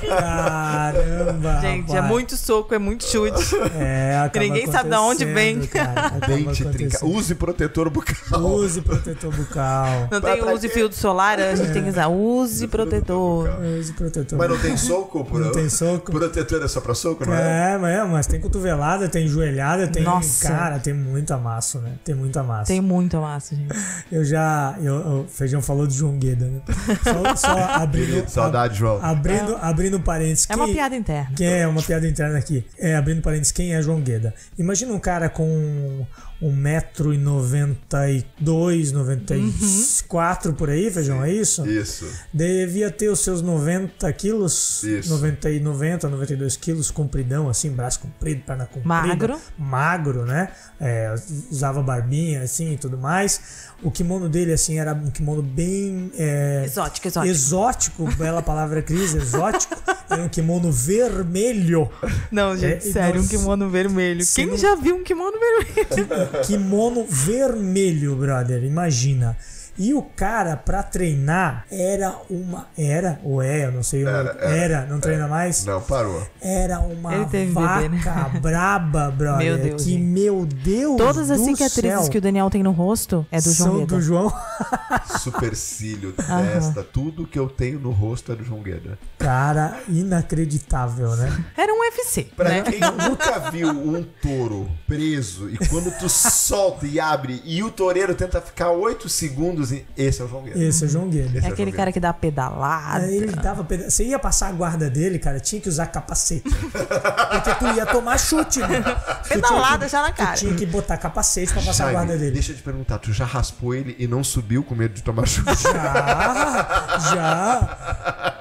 Caramba! 0.06 1.60
Gente, 1.60 1.90
é 1.90 1.94
rapaz. 1.94 2.10
muito 2.12 2.36
soco, 2.36 2.74
é 2.74 2.78
muito 2.78 3.04
chute. 3.04 3.56
É, 3.74 4.30
Ninguém 4.38 4.66
sabe 4.70 4.90
de 4.90 4.96
onde 4.96 5.24
vem. 5.24 5.66
cara. 5.66 6.10
Dente 6.26 6.64
trinca. 6.66 7.04
Use 7.04 7.34
protetor 7.34 7.88
bucal. 7.90 8.40
Use 8.44 8.80
protetor 8.80 9.32
bucal. 9.34 10.08
Não 10.10 10.20
Pra- 10.20 10.32
tem 10.32 10.42
pra 10.42 10.52
use 10.52 10.68
fio 10.68 10.88
de 10.88 10.94
solar, 10.94 11.40
a 11.40 11.54
gente 11.56 11.72
tem 11.72 11.82
que 11.82 11.90
usar 11.90 12.08
use 12.08 12.66
protetor. 12.68 13.48
Use 13.80 13.92
protetor 13.92 14.38
Mas 14.38 14.48
não 14.50 14.58
tem 14.58 14.76
soco, 14.76 15.24
por 15.24 15.40
Não 15.40 15.52
tem 15.52 15.68
soco. 15.68 16.12
Protetor 16.12 16.62
é 16.62 16.68
só 16.68 16.80
pra 16.80 16.94
soco, 16.94 17.24
não 17.26 17.34
é? 17.34 17.74
É, 17.74 17.78
mas, 17.78 17.96
é, 17.96 18.04
mas 18.04 18.26
tem 18.26 18.40
cotovelada, 18.40 19.08
tem 19.08 19.26
joelhada, 19.26 19.88
tem. 19.88 20.02
Nossa. 20.02 20.48
Cara, 20.48 20.78
tem 20.78 20.92
muito 20.94 21.32
amasso, 21.32 21.78
né? 21.78 21.92
Tem 22.04 22.14
muito 22.14 22.38
amasso. 22.38 22.66
Tem 22.66 22.73
muita 22.80 23.20
massa, 23.20 23.54
gente. 23.54 23.74
Eu 24.10 24.24
já. 24.24 24.76
Eu, 24.82 25.22
o 25.22 25.28
Feijão 25.28 25.60
falou 25.62 25.86
de 25.86 25.94
João 25.94 26.18
Gueda, 26.18 26.46
né? 26.46 26.60
Só, 27.02 27.36
só 27.36 27.58
abrindo. 27.74 28.26
Saudade, 28.30 28.76
João. 28.78 28.98
Abrindo, 29.02 29.56
abrindo 29.60 30.00
parênteses. 30.00 30.46
É 30.48 30.56
uma 30.56 30.64
quem- 30.66 30.74
piada 30.74 30.96
interna. 30.96 31.30
Quem 31.36 31.46
é 31.46 31.66
uma 31.66 31.82
piada 31.82 32.06
interna 32.08 32.38
aqui? 32.38 32.64
É, 32.78 32.96
abrindo 32.96 33.22
parênteses, 33.22 33.52
quem 33.52 33.74
é 33.74 33.82
João 33.82 34.00
Gueda? 34.00 34.34
Imagina 34.58 34.92
um 34.92 34.98
cara 34.98 35.28
com 35.28 36.06
1,92m, 36.44 38.92
94 38.92 40.52
por 40.54 40.70
aí, 40.70 40.90
feijão, 40.90 41.22
é 41.24 41.32
isso? 41.32 41.66
Isso. 41.66 42.06
Devia 42.32 42.90
ter 42.90 43.08
os 43.08 43.20
seus 43.20 43.40
90 43.42 44.12
quilos, 44.12 44.82
Isso. 44.82 45.10
90, 45.10 45.50
e 45.50 45.60
90, 45.60 46.08
92 46.08 46.56
quilos, 46.56 46.90
compridão, 46.90 47.48
assim, 47.48 47.70
braço 47.70 48.00
comprido, 48.00 48.42
perna 48.44 48.66
comprida. 48.66 48.88
Magro. 48.88 49.38
Magro, 49.58 50.24
né? 50.26 50.50
É, 50.80 51.14
usava 51.50 51.82
barbinha, 51.82 52.42
assim, 52.42 52.72
e 52.72 52.76
tudo 52.76 52.98
mais. 52.98 53.64
O 53.82 53.90
kimono 53.90 54.28
dele, 54.28 54.52
assim, 54.52 54.78
era 54.78 54.92
um 54.94 55.10
kimono 55.10 55.42
bem... 55.42 56.10
é, 56.16 56.62
Exótico, 56.64 57.06
exótico. 57.08 57.32
Exótico, 57.32 58.14
bela 58.16 58.42
palavra 58.42 58.82
Cris, 58.82 59.14
exótico. 59.14 59.74
Era 60.08 60.22
um 60.22 60.28
kimono 60.28 60.70
vermelho. 60.72 61.90
Não, 62.30 62.56
gente, 62.56 62.88
É, 62.88 62.92
sério, 62.92 63.20
um 63.22 63.26
kimono 63.26 63.68
vermelho. 63.68 64.24
Quem 64.34 64.46
não- 64.46 64.56
já 64.56 64.74
viu 64.74 64.96
um 64.96 65.04
kimono 65.04 65.36
vermelho? 65.38 66.08
Kimono 66.42 67.04
vermelho, 67.08 68.16
brother. 68.16 68.64
Imagina. 68.64 69.36
E 69.76 69.92
o 69.92 70.02
cara, 70.02 70.56
pra 70.56 70.84
treinar, 70.84 71.66
era 71.68 72.14
uma. 72.30 72.68
Era, 72.78 73.18
ou 73.24 73.42
é, 73.42 73.64
eu 73.66 73.72
não 73.72 73.82
sei. 73.82 74.06
Era, 74.06 74.30
Era, 74.40 74.56
era. 74.56 74.86
não 74.86 75.00
treina 75.00 75.26
mais? 75.26 75.64
Não, 75.64 75.80
parou. 75.82 76.24
Era 76.40 76.78
uma 76.78 77.10
vaca 77.10 77.26
bebê, 77.26 77.88
né? 77.88 78.00
braba, 78.40 79.10
brother. 79.10 79.44
Meu 79.44 79.58
Deus, 79.58 79.82
Que, 79.82 79.90
gente. 79.90 80.02
meu 80.04 80.46
Deus. 80.46 80.96
Todas 80.96 81.28
as 81.28 81.40
do 81.40 81.44
cicatrizes 81.46 82.02
céu, 82.02 82.08
que 82.08 82.18
o 82.18 82.20
Daniel 82.20 82.48
tem 82.50 82.62
no 82.62 82.70
rosto 82.70 83.26
é 83.32 83.38
do 83.40 83.50
João 83.50 83.68
são 83.70 83.78
Gueda. 83.80 83.96
do 83.96 84.00
João. 84.00 84.32
Supercílio, 85.18 86.12
testa, 86.12 86.84
tudo 86.84 87.26
que 87.26 87.38
eu 87.38 87.48
tenho 87.48 87.80
no 87.80 87.90
rosto 87.90 88.30
é 88.30 88.36
do 88.36 88.44
João 88.44 88.62
Gueda. 88.62 88.96
Cara, 89.18 89.76
inacreditável, 89.88 91.16
né? 91.16 91.44
Era 91.56 91.72
um 91.72 91.83
UFC, 91.96 92.24
Pra 92.36 92.48
né? 92.48 92.62
quem 92.62 92.80
nunca 92.80 93.50
viu 93.50 93.68
um 93.68 94.02
touro 94.22 94.68
preso 94.86 95.48
e 95.50 95.56
quando 95.68 95.90
tu 95.98 96.08
solta 96.08 96.86
e 96.86 96.98
abre 97.00 97.40
e 97.44 97.62
o 97.62 97.70
toureiro 97.70 98.14
tenta 98.14 98.40
ficar 98.40 98.70
8 98.70 99.08
segundos, 99.08 99.72
e- 99.72 99.84
esse 99.96 100.20
é 100.20 100.24
o 100.24 100.28
João 100.28 100.42
Gueda. 100.44 100.58
Esse 100.62 100.84
é 100.84 100.86
o 100.86 100.90
João 100.90 101.08
Gueda. 101.08 101.38
Esse 101.38 101.46
É 101.46 101.50
aquele 101.50 101.72
cara 101.72 101.92
que 101.92 102.00
dá 102.00 102.12
pedalada. 102.12 103.06
Ele 103.06 103.32
dava 103.32 103.64
peda- 103.64 103.88
Você 103.90 104.04
ia 104.04 104.18
passar 104.18 104.48
a 104.48 104.52
guarda 104.52 104.88
dele, 104.90 105.18
cara, 105.18 105.38
tinha 105.40 105.60
que 105.60 105.68
usar 105.68 105.86
capacete. 105.86 106.44
Porque 106.50 107.54
tu 107.58 107.66
ia 107.76 107.86
tomar 107.86 108.18
chute, 108.18 108.60
mano. 108.60 108.74
Tinha 108.82 108.96
Pedalada 109.28 109.86
que- 109.86 109.92
já 109.92 110.02
na 110.02 110.10
tu 110.12 110.16
cara. 110.16 110.36
tinha 110.36 110.54
que 110.54 110.66
botar 110.66 110.96
capacete 110.96 111.52
pra 111.52 111.62
passar 111.62 111.84
a 111.84 111.86
Jaime, 111.92 111.92
guarda 112.06 112.18
dele. 112.18 112.32
deixa 112.32 112.52
eu 112.52 112.56
te 112.56 112.62
perguntar, 112.62 112.98
tu 112.98 113.12
já 113.12 113.24
raspou 113.24 113.74
ele 113.74 113.94
e 113.98 114.06
não 114.06 114.22
subiu 114.24 114.62
com 114.62 114.74
medo 114.74 114.94
de 114.94 115.02
tomar 115.02 115.26
chute? 115.26 115.44
Já, 115.62 116.98
já. 117.14 118.33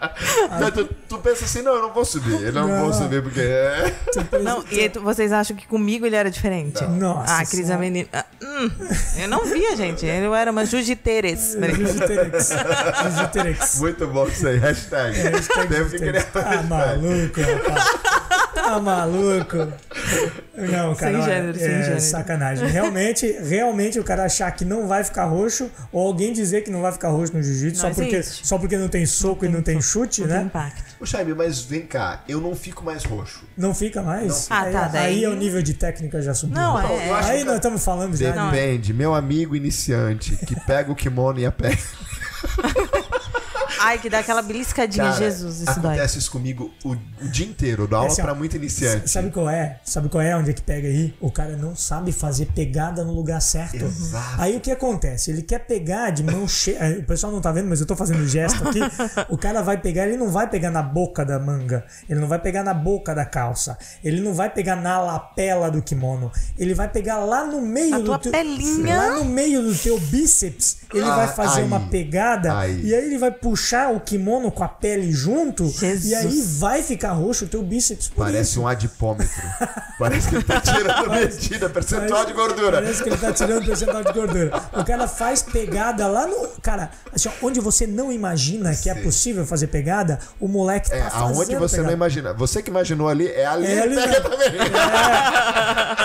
Não, 0.60 0.72
tu, 0.72 0.86
tu 1.10 1.18
pensa 1.20 1.46
assim, 1.46 1.62
não, 1.62 1.76
eu 1.76 1.82
não 1.84 1.94
vou 1.94 2.06
subir, 2.06 2.42
eu 2.42 2.52
não, 2.54 2.68
Não. 2.68 2.80
vou 2.86 2.94
subir 2.94 3.22
porque 3.24 3.40
é... 3.42 3.94
Não, 4.44 4.64
e 4.72 4.80
aí 4.82 4.90
tu- 4.90 5.02
vocês 5.02 5.32
acham 5.32 5.56
que 5.56 5.68
comigo 5.68 6.06
ele 6.06 6.16
era 6.16 6.30
diferente? 6.30 6.84
Nossa 6.86 7.38
Ah, 7.40 7.46
Cris, 7.46 7.70
a 7.70 7.78
menina. 7.78 8.08
Ah, 8.14 8.26
hum, 8.42 8.70
eu 9.22 9.28
não 9.28 9.46
via, 9.46 9.76
gente. 9.76 10.06
Eu 10.06 10.34
era 10.36 10.52
uma 10.52 10.66
jiu-jiteres. 10.66 11.54
Jiu-Jiterex. 11.54 12.50
Jiu-Jiterex. 13.02 13.80
Muito 13.80 14.08
bom 14.08 14.28
isso 14.28 14.48
aí, 14.48 14.58
hashtag. 14.58 15.18
Hashtag 15.20 15.90
que 15.90 15.98
criar 16.00 16.24
Tá 16.26 16.42
hashtag. 16.42 16.68
maluco, 16.70 17.42
rapaz. 17.42 17.86
Tá 18.64 18.80
maluco. 18.80 19.58
Não, 20.56 20.96
cara, 20.96 21.12
Sem 21.12 21.16
olha, 21.22 21.24
gênero, 21.36 21.58
sem 21.60 21.68
é 21.68 21.84
gênero. 21.84 22.00
sacanagem. 22.02 22.68
Realmente, 22.70 23.32
realmente 23.44 24.00
o 24.00 24.04
cara 24.04 24.24
achar 24.24 24.50
que 24.52 24.64
não 24.64 24.88
vai 24.88 25.04
ficar 25.04 25.26
roxo, 25.26 25.70
ou 25.92 26.08
alguém 26.08 26.32
dizer 26.32 26.62
que 26.64 26.72
não 26.72 26.82
vai 26.82 26.92
ficar 26.92 27.10
roxo 27.10 27.34
no 27.36 27.44
jiu-jitsu 27.44 27.82
só 27.82 27.88
Não 27.90 27.96
porque, 27.96 28.16
existe. 28.16 28.48
só 28.48 28.58
porque 28.58 28.78
não 28.78 28.88
tem 28.88 29.06
soco 29.06 29.46
e 29.46 29.50
não 29.50 29.62
tem 29.62 29.82
chute, 29.82 30.22
Não 30.22 30.28
tem 30.28 30.38
né? 30.38 30.44
impacto. 30.44 30.96
Ô, 31.02 31.06
Jaime, 31.06 31.34
mas 31.34 31.60
vem 31.62 31.82
cá, 31.86 32.24
eu 32.28 32.40
não 32.40 32.56
fico 32.56 32.84
mais 32.86 33.04
roxo. 33.04 33.44
Não 33.58 33.74
fica 33.76 34.02
mais? 34.02 34.48
Não. 34.50 34.58
Ah, 34.58 34.62
aí, 34.64 34.72
tá, 34.74 34.88
daí- 34.88 35.06
aí 35.18 35.24
é 35.24 35.30
o 35.30 35.36
nível 35.36 35.62
de 35.62 35.74
técnica 35.74 36.22
já 36.22 36.34
subiu. 36.34 36.56
Não, 36.56 36.74
Não, 36.82 36.90
é. 36.90 37.10
eu 37.10 37.16
acho 37.16 37.30
Aí 37.32 37.40
que- 37.40 37.44
nós 37.46 37.56
estamos 37.56 37.84
falando 37.84 38.16
já. 38.16 38.34
Não, 38.34 38.48
é. 38.48 38.52
Depende, 38.52 38.94
meu 38.94 39.14
amigo 39.14 39.56
iniciante 39.56 40.36
que 40.46 40.56
pega 40.62 40.92
o 40.92 40.96
kimono 40.96 41.40
e 41.40 41.46
a 41.46 41.52
pele. 41.52 41.78
Ai, 43.84 43.98
que 44.00 44.10
dá 44.10 44.20
aquela 44.20 44.42
beliscadinha, 44.42 45.04
Cara, 45.06 45.18
Jesus, 45.18 45.56
isso 45.62 45.80
dói. 45.80 45.92
acontece 45.94 46.18
isso 46.20 46.32
comigo 46.32 46.72
o, 46.84 46.92
o 46.94 47.28
dia 47.30 47.46
inteiro. 47.46 47.84
Eu 47.84 47.88
dou 47.88 48.00
aula 48.00 48.12
Assim, 48.12 48.22
pra 48.22 48.34
muito 48.34 48.56
iniciante. 48.56 49.10
Sabe 49.10 49.30
qual 49.30 49.50
é? 49.50 49.80
Sabe 49.84 50.10
qual 50.10 50.22
é 50.22 50.36
onde 50.36 50.52
é 50.52 50.54
que 50.54 50.62
pega 50.62 50.88
aí? 50.88 51.14
O 51.20 51.30
cara 51.32 51.58
não 51.58 51.76
sabe 51.76 52.12
fazer 52.12 52.46
pegada 52.48 53.04
no 53.04 53.14
lugar 53.14 53.42
certo. 53.42 53.76
Exato. 53.84 54.42
Aí 54.42 54.56
o 54.56 54.60
que 54.60 54.72
acontece? 54.72 55.32
Ele 55.32 55.42
quer 55.42 55.60
pegar 55.60 56.12
de 56.12 56.24
mão 56.24 56.48
cheia. 56.48 56.98
O 57.00 57.04
pessoal 57.04 57.32
não 57.34 57.42
tá 57.42 57.52
vendo, 57.52 57.68
mas 57.70 57.80
eu 57.82 57.86
tô 57.86 57.96
fazendo 57.96 58.26
gesto 58.28 58.68
aqui. 58.68 58.80
O 59.30 59.38
cara 59.38 59.62
vai 59.62 59.78
pegar, 59.78 60.08
ele 60.08 60.18
não 60.18 60.30
vai 60.30 60.50
pegar 60.50 60.72
na 60.72 60.82
boca 60.82 61.26
da 61.26 61.38
manga. 61.40 61.86
Ele 62.10 62.20
não 62.20 62.28
vai 62.28 62.40
pegar 62.40 62.64
na 62.64 62.74
boca 62.74 63.14
da 63.14 63.26
calça. 63.26 63.78
Ele 64.04 64.22
não 64.22 64.34
vai 64.34 64.50
pegar 64.50 64.76
na 64.76 65.00
lapela 65.02 65.70
do 65.70 65.82
kimono. 65.82 66.32
Ele 66.58 66.74
vai 66.74 66.88
pegar 66.88 67.18
lá 67.18 67.44
no 67.46 67.62
meio 67.62 67.92
Na 67.92 67.98
do 68.00 68.06
tua 68.06 68.20
teu. 68.20 68.32
pelinha. 68.32 68.98
Lá 68.98 69.10
no 69.20 69.26
meio 69.26 69.62
do 69.62 69.76
teu 69.76 70.00
bíceps. 70.00 70.78
Ele 70.94 71.04
Ah, 71.04 71.16
vai 71.16 71.28
fazer 71.28 71.62
aí. 71.62 71.66
uma 71.68 71.80
pegada. 71.90 72.58
Aí. 72.60 72.82
E 72.86 72.96
aí 72.96 73.06
ele 73.06 73.18
vai 73.18 73.32
puxar 73.32 73.73
o 73.92 74.00
kimono 74.00 74.52
com 74.52 74.64
a 74.64 74.68
pele 74.68 75.12
junto. 75.12 75.68
Jesus. 75.70 76.06
E 76.06 76.16
aí 76.16 76.42
vai 76.60 76.82
ficar 76.84 77.12
roxo 77.12 77.46
o 77.46 77.48
teu 77.48 77.62
bíceps. 77.62 78.10
por 78.10 78.26
Parece 78.26 78.52
isso. 78.52 78.62
um 78.62 78.68
adipômetro. 78.68 79.34
Parece 80.00 80.28
que 80.30 80.36
ele 80.36 80.44
tá 80.44 80.60
tirando 80.60 81.10
medida, 81.12 81.70
percentual 81.70 82.26
de 82.26 82.34
gordura. 82.34 82.82
Parece 82.82 83.04
que 83.04 83.10
ele 83.10 83.18
tá 83.18 83.32
tirando 83.32 83.66
percentual 83.66 84.04
de 84.04 84.12
gordura. 84.14 84.62
O 84.74 84.84
cara 84.84 85.08
faz 85.08 85.42
pegada 85.42 86.08
lá 86.08 86.26
no. 86.28 86.48
Cara, 86.62 86.90
assim, 87.14 87.30
ó, 87.30 87.46
onde 87.48 87.60
você 87.60 87.86
não 87.88 88.12
imagina 88.12 88.76
que 88.76 88.90
é 88.90 88.96
Sim. 88.96 89.02
possível 89.04 89.46
fazer 89.46 89.68
pegada, 89.68 90.20
o 90.40 90.48
moleque 90.48 90.90
tá 90.90 90.96
É, 90.96 91.04
fazendo 91.10 91.24
aonde 91.40 91.56
você 91.56 91.76
pegada. 91.78 91.88
não 91.88 91.94
imagina. 91.94 92.34
Você 92.34 92.62
que 92.62 92.70
imaginou 92.70 93.08
ali, 93.08 93.28
é 93.28 93.46
ali 93.46 93.68
É 93.68 93.72
ele 93.72 93.82
ali 93.82 93.96
pega 93.96 94.20
na- 94.20 94.30
também. 94.30 94.52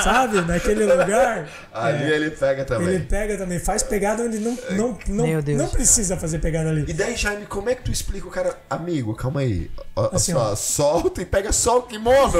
Sabe? 0.02 0.40
Naquele 0.42 0.84
lugar. 0.84 1.48
Ali 1.72 2.04
ele 2.12 2.30
pega 2.30 2.64
também. 2.64 2.88
Ele 2.88 3.04
pega 3.04 3.36
também, 3.36 3.58
faz 3.58 3.82
pegada 3.82 4.22
onde 4.22 4.38
não, 4.38 4.58
não, 4.70 4.98
não, 5.08 5.26
não 5.56 5.68
precisa 5.68 6.16
fazer 6.16 6.38
pegada 6.38 6.68
ali. 6.70 6.84
E 6.88 6.92
daí, 6.92 7.16
Jaime, 7.16 7.46
como 7.48 7.68
é 7.70 7.74
que 7.74 7.82
tu 7.82 7.90
explica 7.90 8.26
o 8.26 8.30
cara, 8.30 8.56
amigo, 8.70 9.14
calma 9.14 9.40
aí, 9.40 9.70
ó, 9.96 10.10
Assim, 10.14 10.32
só, 10.32 10.52
ó. 10.52 10.56
solta 10.56 11.22
e 11.22 11.24
pega 11.24 11.52
só 11.52 11.78
o 11.78 11.82
kimono. 11.82 12.32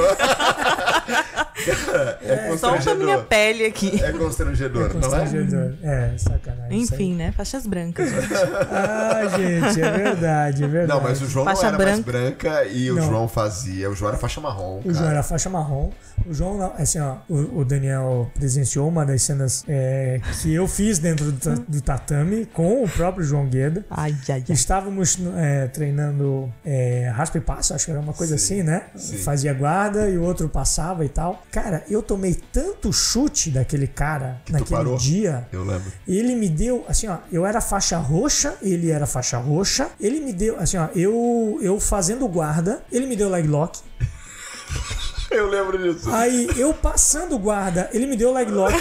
cara, 1.65 2.19
é, 2.23 2.57
Solta 2.57 2.91
a 2.91 2.95
minha 2.95 3.17
constrangedor. 3.17 3.23
pele 3.25 3.65
aqui. 3.65 4.03
É 4.03 4.11
constrangedor, 4.11 4.81
não 4.93 4.99
é? 4.99 5.01
Constrangedor. 5.01 5.73
É, 5.83 6.13
sacanagem. 6.17 6.81
isso 6.81 6.93
aí. 6.93 6.99
Enfim, 7.01 7.15
né? 7.15 7.31
Faixas 7.31 7.65
brancas. 7.67 8.09
gente. 8.09 8.33
Ah, 8.71 9.21
gente, 9.37 9.81
é 9.81 9.91
verdade, 9.91 10.63
é 10.63 10.67
verdade. 10.67 10.87
Não, 10.99 11.01
mas 11.07 11.21
o 11.21 11.27
João 11.27 11.45
Faixa 11.45 11.71
não 11.71 11.75
era 11.75 11.77
mais 11.85 11.99
branca. 11.99 12.49
branca 12.49 12.65
e 12.65 12.91
o 12.91 12.95
Não. 12.95 13.03
João 13.07 13.27
fazia. 13.27 13.89
O 13.89 13.95
João 13.95 14.09
era 14.09 14.17
faixa 14.17 14.41
marrom. 14.41 14.79
O 14.79 14.83
cara. 14.83 14.93
João 14.93 15.09
era 15.09 15.23
faixa 15.23 15.49
marrom. 15.49 15.91
O 16.25 16.33
João, 16.33 16.57
não- 16.57 16.73
assim, 16.77 16.99
ó, 16.99 17.15
o, 17.29 17.59
o 17.61 17.65
Daniel 17.65 18.29
presenciou 18.35 18.87
uma 18.89 19.05
das 19.05 19.21
cenas 19.23 19.63
é, 19.67 20.19
que 20.41 20.53
eu 20.53 20.67
fiz 20.67 20.99
dentro 20.99 21.31
do, 21.31 21.39
ta- 21.39 21.63
do 21.67 21.81
tatame 21.81 22.45
com 22.47 22.83
o 22.83 22.89
próprio 22.89 23.23
João 23.23 23.47
Gueda. 23.47 23.85
Ai, 23.89 24.13
ai, 24.29 24.43
ai. 24.49 24.53
Estávamos 24.53 24.98
é, 25.37 25.67
treinando 25.67 26.51
é, 26.65 27.11
raspa 27.15 27.37
e 27.37 27.41
passo, 27.41 27.73
acho 27.73 27.85
que 27.85 27.91
era 27.91 27.99
uma 27.99 28.13
coisa 28.13 28.37
Sim, 28.37 28.61
assim, 28.61 28.63
né? 28.63 28.83
sim. 28.95 29.17
Fazia 29.17 29.53
guarda 29.53 30.09
e 30.09 30.17
o 30.17 30.23
outro 30.23 30.47
passava 30.49 31.03
e 31.05 31.09
tal. 31.09 31.43
Cara, 31.51 31.83
eu 31.89 32.01
tomei 32.01 32.35
tanto 32.51 32.91
chute 32.91 33.49
daquele 33.49 33.87
cara 33.87 34.41
tu 34.45 34.51
naquele 34.53 34.69
parou? 34.75 34.97
dia. 34.97 35.47
Eu 35.51 35.63
lembro. 35.63 35.91
Ele 36.07 36.35
me 36.35 36.49
deu, 36.49 36.85
assim, 36.87 37.07
ó, 37.07 37.17
eu 37.31 37.45
era 37.45 37.61
faixa 37.61 37.97
roxa, 37.97 38.55
ele 38.61 38.89
era 38.91 39.05
faixa 39.05 39.37
roxa. 39.37 39.89
Ele 39.99 40.19
me 40.19 40.33
deu, 40.33 40.59
assim, 40.59 40.77
ó, 40.77 40.87
eu, 40.95 41.59
eu 41.61 41.79
fazendo 41.79 42.27
guarda, 42.27 42.81
ele 42.91 43.05
me 43.05 43.15
deu 43.15 43.29
leg 43.29 43.47
lock. 43.47 43.79
Eu 45.31 45.47
lembro 45.47 45.77
disso. 45.77 46.09
Aí 46.11 46.49
eu 46.57 46.73
passando 46.73 47.35
o 47.35 47.39
guarda, 47.39 47.89
ele 47.93 48.05
me 48.07 48.15
deu 48.17 48.33
leg 48.33 48.49
lock. 48.51 48.73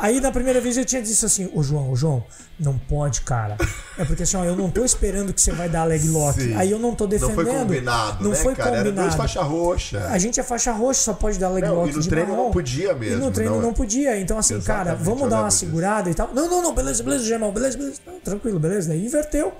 Aí 0.00 0.20
na 0.20 0.30
primeira 0.30 0.60
vez 0.60 0.76
eu 0.76 0.84
tinha 0.84 1.02
dito 1.02 1.24
assim: 1.26 1.50
Ô 1.54 1.62
João, 1.62 1.90
ô 1.90 1.96
João, 1.96 2.24
não 2.58 2.78
pode, 2.78 3.22
cara. 3.22 3.56
É 3.98 4.04
porque 4.04 4.22
assim, 4.22 4.36
ó, 4.36 4.44
eu 4.44 4.56
não 4.56 4.70
tô 4.70 4.84
esperando 4.84 5.32
que 5.32 5.40
você 5.40 5.52
vai 5.52 5.68
dar 5.68 5.84
leg 5.84 6.06
lock. 6.08 6.40
Sim. 6.40 6.54
Aí 6.56 6.70
eu 6.70 6.78
não 6.78 6.94
tô 6.94 7.04
Não 7.04 7.10
defendendo. 7.10 7.34
foi 7.34 7.44
combinado, 7.46 8.24
Não 8.24 8.30
né, 8.30 8.36
foi 8.36 8.54
cara? 8.54 8.70
Era 8.70 8.82
dois 8.84 8.94
combinado. 8.94 9.16
faixa 9.16 9.42
roxa. 9.42 10.06
A 10.10 10.18
gente 10.18 10.38
é 10.38 10.42
faixa 10.42 10.72
roxa, 10.72 11.00
só 11.00 11.12
pode 11.14 11.38
dar 11.38 11.48
leg 11.50 11.64
Não, 11.66 11.74
lock 11.76 11.90
e 11.90 11.94
no 11.94 12.00
de 12.02 12.08
treino 12.08 12.30
marrom. 12.30 12.44
não 12.44 12.50
podia 12.50 12.90
E 12.92 12.94
mesmo. 12.94 13.24
no 13.24 13.30
treino 13.30 13.54
não, 13.56 13.62
não, 13.62 13.72
podia. 13.74 14.18
Então, 14.20 14.38
assim, 14.38 14.60
cara, 14.60 14.94
vamos 14.94 15.20
dar 15.20 15.24
uma 15.26 15.34
lembro 15.36 15.48
disso. 15.48 15.58
segurada 15.60 16.10
e 16.10 16.14
tal. 16.14 16.30
Não, 16.34 16.48
não, 16.48 16.62
não, 16.62 16.74
beleza, 16.74 17.02
beleza, 17.02 17.24
Germão, 17.24 17.52
beleza, 17.52 17.76
beleza. 17.78 18.00
Não, 18.06 18.20
tranquilo, 18.20 18.58
beleza. 18.58 18.88
Daí 18.88 19.04
inverteu. 19.04 19.52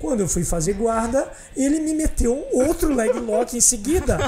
Quando 0.00 0.20
eu 0.20 0.28
fui 0.28 0.44
fazer 0.44 0.72
guarda, 0.72 1.30
ele 1.54 1.78
me 1.78 1.92
meteu 1.92 2.32
um 2.34 2.66
outro 2.66 2.92
leg 2.94 3.12
lock 3.18 3.54
em 3.54 3.60
seguida. 3.60 4.18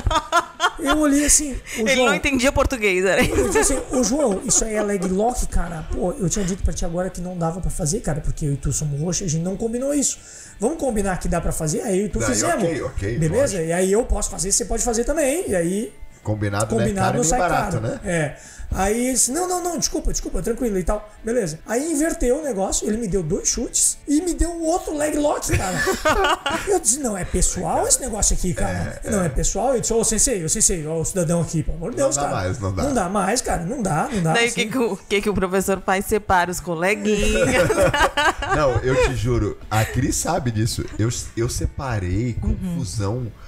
Eu 0.79 0.99
olhei 0.99 1.25
assim. 1.25 1.59
ele 1.79 1.95
João, 1.95 2.07
não 2.09 2.15
entendia 2.15 2.53
português, 2.53 3.03
né? 3.03 3.21
Eu 3.31 3.47
disse 3.47 3.59
assim, 3.59 3.79
ô 3.91 4.05
João, 4.05 4.43
isso 4.45 4.63
aí 4.65 4.75
é 4.75 4.83
leg 4.83 5.03
lock, 5.09 5.47
cara. 5.47 5.87
Pô, 5.91 6.13
eu 6.13 6.29
tinha 6.29 6.45
dito 6.45 6.63
pra 6.63 6.75
ti 6.75 6.85
agora 6.85 7.09
que 7.09 7.23
não 7.23 7.39
dava 7.39 7.59
pra 7.61 7.71
fazer, 7.71 8.01
cara, 8.01 8.21
porque 8.21 8.45
eu 8.45 8.53
e 8.53 8.57
tu 8.59 8.71
somos 8.71 9.01
roxos, 9.01 9.27
a 9.27 9.31
gente 9.31 9.43
não 9.43 9.57
combinou 9.57 9.95
isso. 9.95 10.19
Vamos 10.61 10.77
combinar 10.79 11.19
que 11.19 11.27
dá 11.27 11.41
pra 11.41 11.53
fazer? 11.53 11.81
Aí 11.81 12.01
eu 12.01 12.07
e 12.07 12.09
tu 12.11 12.19
Daí, 12.19 12.29
fizemos. 12.29 12.65
Ok, 12.65 12.83
ok. 12.83 13.19
Beleza? 13.19 13.57
Pode. 13.57 13.69
E 13.69 13.73
aí 13.73 13.91
eu 13.91 14.05
posso 14.05 14.31
fazer, 14.31 14.53
você 14.53 14.67
pode 14.67 14.83
fazer 14.83 15.05
também. 15.05 15.49
E 15.49 15.57
aí. 15.57 15.93
Combinado, 16.23 16.67
combinado 16.67 17.13
né? 17.13 17.17
não 17.17 17.25
sai 17.25 17.39
barato, 17.39 17.81
caro. 17.81 17.89
né? 17.89 18.01
É. 18.05 18.37
Aí 18.75 19.07
ele 19.07 19.13
disse: 19.13 19.33
Não, 19.33 19.49
não, 19.49 19.63
não, 19.63 19.79
desculpa, 19.79 20.13
desculpa, 20.13 20.43
tranquilo 20.43 20.79
e 20.79 20.85
tal. 20.85 21.11
Beleza. 21.25 21.59
Aí 21.67 21.93
inverteu 21.93 22.39
o 22.39 22.43
negócio, 22.43 22.89
ele 22.89 22.97
me 22.97 23.09
deu 23.09 23.23
dois 23.23 23.49
chutes 23.49 23.99
e 24.09 24.21
me 24.23 24.35
deu 24.35 24.51
um 24.51 24.63
outro 24.63 24.97
leg 24.97 25.17
lock, 25.19 25.57
cara. 25.57 25.79
eu 26.69 26.81
disse: 26.81 26.99
Não, 27.01 27.17
é 27.17 27.25
pessoal 27.25 27.87
esse 27.87 28.01
negócio 28.01 28.35
aqui, 28.35 28.55
cara. 28.55 29.01
É, 29.05 29.11
não, 29.11 29.23
é. 29.23 29.27
é 29.27 29.29
pessoal. 29.29 29.75
Eu 29.75 29.81
disse: 29.81 29.93
Ô, 29.93 29.99
oh, 29.99 30.05
sensei, 30.05 30.45
ô, 30.45 30.49
sensei, 30.49 30.87
ô, 30.87 31.05
cidadão 31.05 31.41
aqui, 31.41 31.63
pelo 31.63 31.77
amor 31.77 31.91
de 31.91 31.99
Deus, 31.99 32.17
não 32.17 32.23
dá 32.23 32.29
cara. 32.29 32.43
Mais, 32.43 32.59
não 32.59 32.75
dá 32.75 32.83
Não 32.83 32.95
dá 32.95 33.09
mais, 33.09 33.41
cara, 33.41 33.65
não 33.65 33.83
dá, 33.83 34.09
não 34.13 34.23
dá. 34.23 34.33
Daí 34.33 34.47
o 34.47 34.49
assim. 34.49 34.69
que, 34.69 34.97
que, 35.09 35.21
que, 35.23 35.31
o 35.31 35.35
professor 35.35 35.83
faz? 35.85 36.07
Separa 36.07 36.51
os 36.51 36.61
coleguinhas. 36.61 37.69
não, 38.57 38.73
eu 38.83 38.95
te 39.09 39.17
juro, 39.17 39.59
a 39.71 39.85
Cris 39.85 40.17
sabe 40.17 40.51
disso. 40.51 40.85
Eu, 40.99 41.09
eu 41.37 41.49
separei 41.49 42.37
uhum. 42.43 42.55
confusão. 42.55 43.15
Uhum 43.17 43.42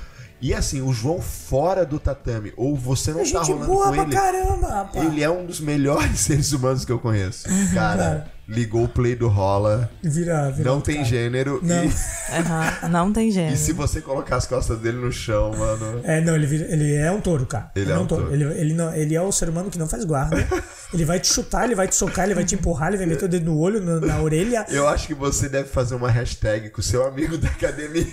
e 0.44 0.52
assim, 0.52 0.82
o 0.82 0.92
João 0.92 1.22
fora 1.22 1.86
do 1.86 1.98
tatame, 1.98 2.52
ou 2.54 2.76
você 2.76 3.12
não 3.12 3.20
é 3.20 3.30
tá 3.30 3.40
rolando 3.40 3.64
boa 3.64 3.86
com 3.86 3.92
pra 3.92 4.02
ele. 4.02 4.12
Caramba, 4.12 4.68
rapaz. 4.68 5.06
Ele 5.06 5.22
é 5.22 5.30
um 5.30 5.46
dos 5.46 5.58
melhores 5.58 6.20
seres 6.20 6.52
humanos 6.52 6.84
que 6.84 6.92
eu 6.92 6.98
conheço. 6.98 7.48
Cara, 7.72 8.30
ligou 8.46 8.84
o 8.84 8.88
play 8.88 9.16
do 9.16 9.26
rola. 9.26 9.90
Vira, 10.02 10.50
vira 10.50 10.70
não 10.70 10.82
tem 10.82 10.96
cara. 10.96 11.08
gênero. 11.08 11.60
Não. 11.62 11.84
E... 12.34 12.86
Uhum, 12.86 12.90
não 12.90 13.12
tem 13.12 13.30
gênero. 13.30 13.54
E 13.54 13.56
se 13.56 13.72
você 13.72 14.02
colocar 14.02 14.36
as 14.36 14.46
costas 14.46 14.78
dele 14.80 14.98
no 14.98 15.10
chão, 15.10 15.50
mano. 15.56 16.02
É, 16.04 16.20
não, 16.20 16.34
ele, 16.34 16.46
vira, 16.46 16.70
ele 16.70 16.94
é 16.94 17.10
um 17.10 17.22
touro, 17.22 17.46
cara. 17.46 17.70
Ele, 17.74 17.86
ele 17.86 17.92
é, 17.92 17.94
é 17.94 17.98
um 17.98 18.06
touro. 18.06 18.24
touro. 18.24 18.34
Ele, 18.34 18.60
ele, 18.60 18.74
não, 18.74 18.94
ele 18.94 19.14
é 19.14 19.22
o 19.22 19.32
ser 19.32 19.48
humano 19.48 19.70
que 19.70 19.78
não 19.78 19.88
faz 19.88 20.04
guarda. 20.04 20.46
ele 20.92 21.06
vai 21.06 21.20
te 21.20 21.28
chutar, 21.32 21.64
ele 21.64 21.74
vai 21.74 21.88
te 21.88 21.94
socar, 21.94 22.26
ele 22.26 22.34
vai 22.34 22.44
te 22.44 22.54
empurrar, 22.54 22.88
ele 22.88 22.98
vai 22.98 23.06
meter 23.06 23.24
o 23.24 23.28
dedo 23.28 23.46
no 23.46 23.58
olho, 23.58 23.80
na, 23.80 23.98
na 23.98 24.20
orelha. 24.20 24.66
Eu 24.68 24.86
acho 24.88 25.06
que 25.06 25.14
você 25.14 25.48
deve 25.48 25.70
fazer 25.70 25.94
uma 25.94 26.10
hashtag 26.10 26.68
com 26.68 26.82
o 26.82 26.84
seu 26.84 27.06
amigo 27.06 27.38
da 27.38 27.48
academia. 27.48 28.12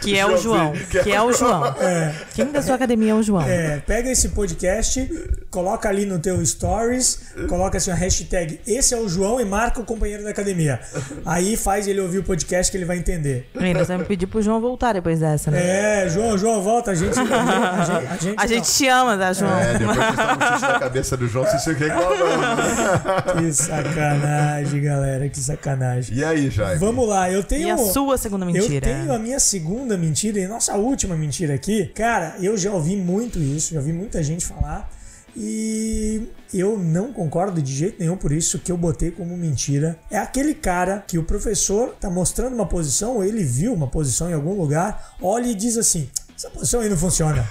Que 0.00 0.18
é 0.18 0.26
o 0.26 0.36
João. 0.36 0.72
Que 1.02 1.12
é 1.12 1.22
o 1.22 1.32
João. 1.32 1.66
É. 1.80 2.14
Quem 2.34 2.46
da 2.46 2.62
sua 2.62 2.74
academia 2.74 3.12
é 3.12 3.14
o 3.14 3.22
João? 3.22 3.42
É, 3.42 3.78
pega 3.86 4.10
esse 4.10 4.30
podcast, 4.30 5.08
coloca 5.50 5.88
ali 5.88 6.06
no 6.06 6.18
teu 6.18 6.44
stories, 6.44 7.20
coloca 7.48 7.78
assim 7.78 7.90
a 7.90 7.94
hashtag 7.94 8.60
esse 8.66 8.94
é 8.94 8.96
o 8.96 9.08
João 9.08 9.40
e 9.40 9.44
marca 9.44 9.80
o 9.80 9.84
companheiro 9.84 10.22
da 10.22 10.30
academia. 10.30 10.80
Aí 11.24 11.56
faz 11.56 11.86
ele 11.86 12.00
ouvir 12.00 12.18
o 12.18 12.22
podcast 12.22 12.70
que 12.70 12.78
ele 12.78 12.84
vai 12.84 12.98
entender. 12.98 13.48
E 13.58 13.74
nós 13.74 13.88
vamos 13.88 14.06
pedir 14.06 14.26
pro 14.26 14.40
João 14.40 14.60
voltar 14.60 14.92
depois 14.94 15.20
dessa, 15.20 15.50
né? 15.50 16.04
É, 16.04 16.08
João, 16.08 16.38
João, 16.38 16.62
volta. 16.62 16.92
A 16.92 16.94
gente, 16.94 17.18
a 17.18 17.24
gente, 17.24 17.32
a 18.08 18.16
gente, 18.16 18.34
a 18.38 18.46
gente 18.48 18.72
te 18.72 18.88
ama, 18.88 19.16
tá, 19.16 19.32
João? 19.32 19.58
É, 19.58 19.78
depois 19.78 19.98
que 19.98 20.10
está 20.10 20.36
no 20.36 20.42
chute 20.42 20.72
da 20.72 20.78
cabeça 20.78 21.16
do 21.16 21.28
João, 21.28 21.44
você 21.44 21.74
fica 21.74 21.92
reclamando. 21.92 22.60
Que 23.40 23.52
sacanagem, 23.52 24.82
galera, 24.82 25.28
que 25.28 25.38
sacanagem. 25.38 26.16
E 26.16 26.24
aí, 26.24 26.50
Jaime? 26.50 26.78
Vamos 26.78 27.08
lá, 27.08 27.30
eu 27.30 27.42
tenho... 27.42 27.68
E 27.68 27.70
a 27.70 27.78
sua 27.78 28.16
segunda 28.18 28.44
mentira? 28.44 28.88
Eu 28.88 28.94
tenho 28.94 29.12
a 29.12 29.18
minha 29.18 29.38
segunda 29.38 29.89
segunda 29.90 29.96
mentira 29.96 30.38
e 30.38 30.46
nossa 30.46 30.76
última 30.76 31.16
mentira 31.16 31.54
aqui, 31.54 31.86
cara, 31.86 32.36
eu 32.40 32.56
já 32.56 32.72
ouvi 32.72 32.96
muito 32.96 33.38
isso, 33.38 33.74
já 33.74 33.80
ouvi 33.80 33.92
muita 33.92 34.22
gente 34.22 34.46
falar. 34.46 34.88
E 35.36 36.28
eu 36.52 36.76
não 36.76 37.12
concordo 37.12 37.62
de 37.62 37.72
jeito 37.72 37.96
nenhum 38.00 38.16
por 38.16 38.32
isso 38.32 38.58
que 38.58 38.70
eu 38.70 38.76
botei 38.76 39.10
como 39.10 39.36
mentira. 39.36 39.98
É 40.10 40.18
aquele 40.18 40.54
cara 40.54 41.04
que 41.06 41.18
o 41.18 41.24
professor 41.24 41.94
tá 42.00 42.10
mostrando 42.10 42.54
uma 42.54 42.66
posição, 42.66 43.16
ou 43.16 43.24
ele 43.24 43.44
viu 43.44 43.72
uma 43.72 43.86
posição 43.86 44.28
em 44.28 44.34
algum 44.34 44.54
lugar, 44.54 45.14
olha 45.20 45.46
e 45.46 45.54
diz 45.54 45.76
assim: 45.76 46.08
essa 46.36 46.50
posição 46.50 46.80
aí 46.80 46.88
não 46.88 46.96
funciona. 46.96 47.46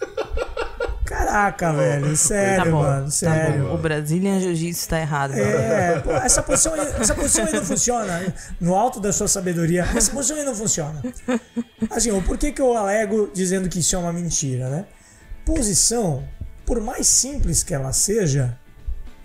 Caraca, 1.06 1.72
velho, 1.72 2.16
sério, 2.16 2.64
tá 2.64 2.70
bom, 2.70 2.82
mano, 2.82 3.04
tá 3.04 3.10
sério. 3.10 3.64
Tá 3.66 3.72
o 3.72 3.78
Brazilian 3.78 4.40
Jiu-Jitsu 4.40 4.88
tá 4.88 5.00
errado. 5.00 5.34
É, 5.34 6.00
pô, 6.00 6.10
essa, 6.12 6.42
posição 6.42 6.74
aí, 6.74 6.80
essa 6.98 7.14
posição 7.14 7.44
aí 7.46 7.52
não 7.52 7.64
funciona. 7.64 8.34
No 8.60 8.74
alto 8.74 8.98
da 9.00 9.12
sua 9.12 9.28
sabedoria, 9.28 9.84
essa 9.94 10.10
posição 10.10 10.36
aí 10.36 10.44
não 10.44 10.54
funciona. 10.54 11.00
Assim, 11.90 12.10
o 12.10 12.20
porquê 12.22 12.50
que 12.50 12.60
eu 12.60 12.76
alego 12.76 13.30
dizendo 13.32 13.68
que 13.68 13.78
isso 13.78 13.94
é 13.94 13.98
uma 13.98 14.12
mentira, 14.12 14.68
né? 14.68 14.86
Posição, 15.44 16.24
por 16.64 16.80
mais 16.80 17.06
simples 17.06 17.62
que 17.62 17.72
ela 17.72 17.92
seja, 17.92 18.58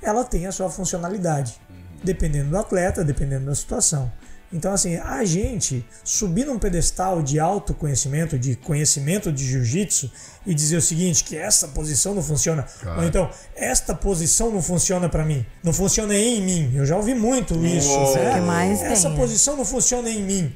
ela 0.02 0.24
tem 0.24 0.46
a 0.46 0.52
sua 0.52 0.70
funcionalidade. 0.70 1.60
Dependendo 2.04 2.52
do 2.52 2.58
atleta, 2.58 3.04
dependendo 3.04 3.46
da 3.48 3.56
situação. 3.56 4.12
Então, 4.54 4.74
assim, 4.74 4.96
a 4.98 5.24
gente 5.24 5.86
subir 6.04 6.46
num 6.46 6.60
pedestal 6.60 7.22
de 7.22 7.40
autoconhecimento, 7.40 8.38
de 8.38 8.56
conhecimento 8.56 9.32
de 9.32 9.46
jiu-jitsu 9.46 10.12
e 10.46 10.54
dizer 10.54 10.78
o 10.78 10.82
seguinte, 10.82 11.24
que 11.24 11.38
essa 11.38 11.68
posição 11.70 12.16
não 12.16 12.22
funciona, 12.22 12.66
Cara. 12.82 13.00
ou 13.00 13.08
então, 13.08 13.30
esta 13.56 13.94
posição 13.94 14.52
não 14.52 14.62
funciona 14.62 15.08
para 15.08 15.24
mim, 15.24 15.46
não 15.64 15.72
funciona 15.72 16.16
em 16.16 16.42
mim. 16.42 16.72
Eu 16.76 16.86
já 16.86 16.98
ouvi 16.98 17.14
muito 17.14 17.54
isso. 17.66 17.98
Né? 18.16 18.34
Que 18.34 18.42
mais 18.42 18.82
essa 18.82 19.10
tem, 19.10 19.18
posição 19.18 19.56
não 19.56 19.64
funciona 19.64 20.10
em 20.10 20.24
mim. 20.24 20.54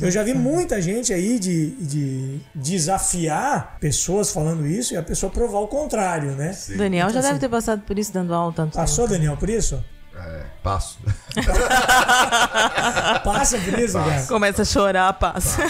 Eu 0.00 0.10
já 0.10 0.22
vi 0.22 0.34
muita 0.34 0.82
gente 0.82 1.12
aí 1.12 1.38
de, 1.38 1.70
de 1.70 2.40
desafiar 2.54 3.78
pessoas 3.80 4.30
falando 4.30 4.66
isso 4.66 4.94
e 4.94 4.96
a 4.96 5.02
pessoa 5.02 5.30
provar 5.30 5.60
o 5.60 5.68
contrário, 5.68 6.32
né? 6.32 6.52
Sim. 6.52 6.76
Daniel 6.76 7.08
então, 7.08 7.14
já 7.14 7.20
assim, 7.20 7.28
deve 7.28 7.40
ter 7.40 7.48
passado 7.48 7.82
por 7.82 7.98
isso 7.98 8.12
dando 8.12 8.34
aula 8.34 8.52
tanto 8.52 8.74
Passou, 8.74 9.04
tempo. 9.06 9.18
Daniel, 9.18 9.36
por 9.36 9.48
isso? 9.48 9.82
É, 10.26 10.44
passo. 10.62 10.98
passa 13.24 13.58
por 13.58 13.78
isso, 13.78 13.94
cara. 13.94 14.22
Começa 14.26 14.62
a 14.62 14.64
chorar, 14.64 15.12
passa. 15.18 15.62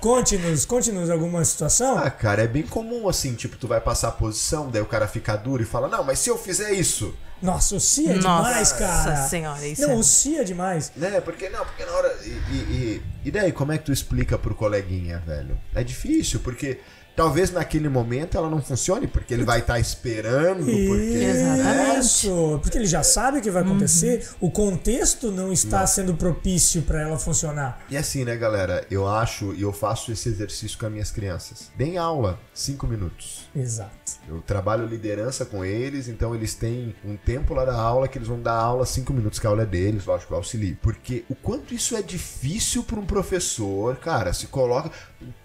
Conte-nos, 0.00 0.64
conte-nos 0.64 1.08
alguma 1.08 1.44
situação. 1.44 1.98
Ah, 1.98 2.10
cara, 2.10 2.42
é 2.42 2.46
bem 2.46 2.64
comum 2.64 3.08
assim, 3.08 3.34
tipo, 3.34 3.56
tu 3.56 3.68
vai 3.68 3.80
passar 3.80 4.08
a 4.08 4.12
posição, 4.12 4.70
daí 4.70 4.82
o 4.82 4.86
cara 4.86 5.06
fica 5.06 5.36
duro 5.36 5.62
e 5.62 5.66
fala, 5.66 5.88
não, 5.88 6.02
mas 6.02 6.18
se 6.18 6.30
eu 6.30 6.36
fizer 6.36 6.72
isso. 6.72 7.14
Nossa, 7.40 7.74
o 7.74 7.80
si 7.80 8.08
é 8.08 8.14
Nossa 8.14 8.48
demais, 8.48 8.72
cara. 8.72 9.16
Nossa 9.16 9.28
senhora, 9.28 9.66
isso 9.66 9.82
Não, 9.82 9.90
é... 9.90 9.96
o 9.96 10.02
si 10.02 10.38
é 10.38 10.44
demais. 10.44 10.92
Né, 10.94 11.20
porque 11.20 11.48
não, 11.48 11.64
porque 11.64 11.84
na 11.84 11.92
hora. 11.92 12.16
E, 12.22 12.28
e, 12.28 12.32
e, 12.54 13.02
e 13.24 13.30
daí, 13.32 13.50
como 13.50 13.72
é 13.72 13.78
que 13.78 13.84
tu 13.84 13.92
explica 13.92 14.38
pro 14.38 14.54
coleguinha, 14.54 15.18
velho? 15.26 15.58
É 15.74 15.82
difícil, 15.82 16.38
porque 16.38 16.78
Talvez 17.14 17.50
naquele 17.50 17.88
momento 17.88 18.36
ela 18.36 18.48
não 18.48 18.62
funcione, 18.62 19.06
porque 19.06 19.34
ele 19.34 19.44
vai 19.44 19.60
estar 19.60 19.74
tá 19.74 19.80
esperando. 19.80 20.64
Porque, 20.64 21.32
né? 21.32 21.98
Isso, 21.98 22.58
porque 22.62 22.78
ele 22.78 22.86
já 22.86 23.02
sabe 23.02 23.38
o 23.38 23.42
que 23.42 23.50
vai 23.50 23.62
acontecer, 23.62 24.26
uhum. 24.40 24.48
o 24.48 24.50
contexto 24.50 25.30
não 25.30 25.52
está 25.52 25.80
não. 25.80 25.86
sendo 25.86 26.14
propício 26.14 26.82
para 26.82 27.02
ela 27.02 27.18
funcionar. 27.18 27.84
E 27.90 27.96
assim, 27.96 28.24
né, 28.24 28.36
galera? 28.36 28.86
Eu 28.90 29.06
acho 29.06 29.54
e 29.54 29.62
eu 29.62 29.72
faço 29.72 30.10
esse 30.10 30.28
exercício 30.28 30.78
com 30.78 30.86
as 30.86 30.92
minhas 30.92 31.10
crianças. 31.10 31.70
Deem 31.76 31.98
aula, 31.98 32.38
cinco 32.54 32.86
minutos. 32.86 33.48
Exato. 33.54 34.01
Eu 34.28 34.40
trabalho 34.40 34.86
liderança 34.86 35.44
com 35.44 35.64
eles, 35.64 36.06
então 36.06 36.34
eles 36.34 36.54
têm 36.54 36.94
um 37.04 37.16
tempo 37.16 37.54
lá 37.54 37.64
da 37.64 37.74
aula 37.74 38.06
que 38.06 38.18
eles 38.18 38.28
vão 38.28 38.40
dar 38.40 38.54
aula 38.54 38.86
cinco 38.86 39.12
minutos, 39.12 39.38
que 39.38 39.46
a 39.46 39.50
aula 39.50 39.62
é 39.62 39.66
deles, 39.66 40.06
lógico, 40.06 40.32
eu 40.32 40.38
auxilio. 40.38 40.78
Porque 40.80 41.24
o 41.28 41.34
quanto 41.34 41.74
isso 41.74 41.96
é 41.96 42.02
difícil 42.02 42.84
para 42.84 43.00
um 43.00 43.04
professor, 43.04 43.96
cara, 43.96 44.32
se 44.32 44.46
coloca. 44.46 44.90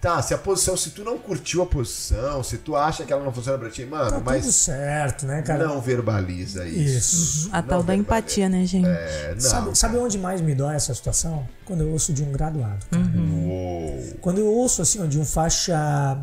Tá, 0.00 0.22
se 0.22 0.34
a 0.34 0.38
posição, 0.38 0.76
se 0.76 0.90
tu 0.90 1.04
não 1.04 1.18
curtiu 1.18 1.62
a 1.62 1.66
posição, 1.66 2.42
se 2.42 2.58
tu 2.58 2.76
acha 2.76 3.04
que 3.04 3.12
ela 3.12 3.24
não 3.24 3.32
funciona 3.32 3.58
pra 3.58 3.70
ti, 3.70 3.84
mano, 3.84 4.10
tá 4.10 4.20
mas. 4.20 4.42
Tudo 4.42 4.52
certo, 4.52 5.26
né, 5.26 5.42
cara? 5.42 5.66
Não 5.66 5.80
verbaliza 5.80 6.66
isso. 6.66 6.98
Isso. 6.98 7.50
A 7.52 7.62
tal 7.62 7.82
da 7.82 7.94
empatia, 7.94 8.48
né, 8.48 8.64
gente? 8.64 8.88
É, 8.88 9.34
não, 9.34 9.40
sabe, 9.40 9.78
sabe 9.78 9.96
onde 9.98 10.18
mais 10.18 10.40
me 10.40 10.54
dói 10.54 10.74
essa 10.74 10.94
situação? 10.94 11.46
Quando 11.64 11.82
eu 11.82 11.90
ouço 11.90 12.12
de 12.12 12.22
um 12.22 12.32
graduado. 12.32 12.86
Uhum. 12.94 14.14
Quando 14.20 14.38
eu 14.38 14.46
ouço 14.46 14.82
assim, 14.82 15.06
de 15.08 15.18
um 15.18 15.24
faixa 15.24 16.18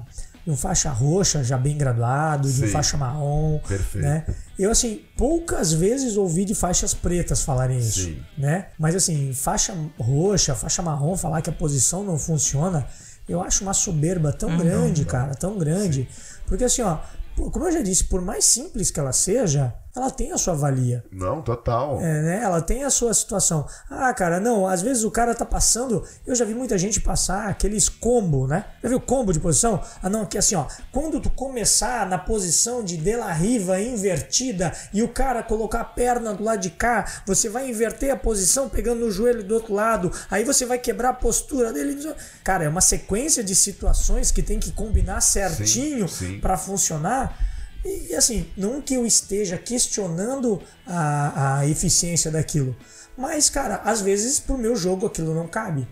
de 0.46 0.52
um 0.52 0.56
faixa 0.56 0.92
roxa 0.92 1.44
já 1.44 1.58
bem 1.58 1.76
graduado, 1.76 2.52
de 2.52 2.66
um 2.66 2.68
faixa 2.68 2.96
marrom, 2.96 3.60
Perfeito. 3.68 4.06
né? 4.06 4.26
Eu 4.58 4.70
assim, 4.70 5.02
poucas 5.18 5.74
vezes 5.74 6.16
ouvi 6.16 6.46
de 6.46 6.54
faixas 6.54 6.94
pretas 6.94 7.42
falarem 7.42 7.80
isso, 7.80 8.04
Sim. 8.04 8.24
né? 8.38 8.68
Mas 8.78 8.96
assim, 8.96 9.34
faixa 9.34 9.76
roxa, 10.00 10.54
faixa 10.54 10.84
marrom 10.84 11.18
falar 11.18 11.42
que 11.42 11.50
a 11.50 11.54
posição 11.54 12.04
não 12.04 12.20
funciona, 12.20 12.88
eu 13.28 13.42
acho 13.42 13.64
uma 13.64 13.74
soberba 13.74 14.32
tão 14.32 14.50
uhum. 14.50 14.58
grande, 14.58 15.04
cara, 15.04 15.34
tão 15.34 15.58
grande. 15.58 16.08
Sim. 16.12 16.42
Porque 16.46 16.64
assim, 16.64 16.84
ó, 16.84 17.00
como 17.36 17.66
eu 17.66 17.72
já 17.72 17.82
disse, 17.82 18.04
por 18.04 18.22
mais 18.22 18.46
simples 18.46 18.92
que 18.92 19.00
ela 19.00 19.12
seja, 19.12 19.74
ela 19.96 20.10
tem 20.12 20.32
a 20.34 20.38
sua 20.38 20.54
valia. 20.54 21.04
Não, 21.10 21.42
total. 21.42 22.00
É, 22.02 22.22
né? 22.22 22.42
Ela 22.44 22.62
tem 22.62 22.84
a 22.84 22.90
sua 22.90 23.14
situação. 23.14 23.66
Ah, 23.90 24.14
cara, 24.14 24.40
não, 24.40 24.68
às 24.68 24.82
vezes 24.82 25.04
o 25.04 25.12
cara 25.12 25.34
tá 25.34 25.46
passando. 25.46 26.04
Eu 26.28 26.36
já 26.36 26.44
vi 26.44 26.54
muita 26.54 26.78
gente 26.78 27.00
passar 27.00 27.48
aqueles 27.48 27.88
combo, 27.88 28.46
né? 28.46 28.66
Já 28.84 28.90
viu 28.90 29.00
combo 29.00 29.32
de 29.32 29.40
posição? 29.40 29.82
Ah, 30.04 30.10
não, 30.10 30.26
que 30.26 30.38
assim, 30.38 30.56
ó. 30.56 30.66
Quando 30.92 31.22
tu 31.22 31.30
começar 31.30 32.08
na 32.08 32.18
posição 32.18 32.84
de 32.84 32.98
De 32.98 33.16
La 33.16 33.32
Riva 33.32 33.80
invertida 33.80 34.74
e 34.94 35.02
o 35.02 35.08
cara 35.08 35.42
colocar 35.42 35.80
a 35.82 35.86
perna 35.86 36.34
do 36.34 36.44
lado 36.44 36.60
de 36.60 36.72
cá, 36.72 37.06
você 37.26 37.48
vai 37.48 37.70
inverter 37.70 38.12
a 38.12 38.18
posição 38.18 38.68
pegando 38.68 39.06
o 39.06 39.12
joelho 39.12 39.44
do 39.44 39.56
outro 39.56 39.74
lado. 39.74 40.12
Aí 40.30 40.44
você 40.44 40.66
vai 40.66 40.78
quebrar 40.78 41.10
a 41.10 41.14
postura 41.14 41.72
dele. 41.72 41.96
Cara, 42.44 42.66
é 42.66 42.70
uma 42.70 42.82
sequência 42.82 43.42
de 43.42 43.56
situações 43.56 44.30
que 44.30 44.44
tem 44.44 44.60
que 44.60 44.74
combinar 44.74 45.22
certinho 45.22 46.08
para 46.42 46.58
funcionar. 46.58 47.55
E 47.86 48.16
assim, 48.16 48.50
não 48.58 48.82
que 48.82 48.96
eu 48.96 49.06
esteja 49.06 49.58
questionando 49.58 50.60
a, 50.88 51.60
a 51.60 51.68
eficiência 51.68 52.32
daquilo, 52.32 52.76
mas, 53.16 53.50
cara, 53.50 53.76
às 53.86 54.02
vezes 54.02 54.40
pro 54.40 54.58
meu 54.58 54.76
jogo 54.76 55.06
aquilo 55.06 55.34
não 55.34 55.48
cabe. 55.48 55.88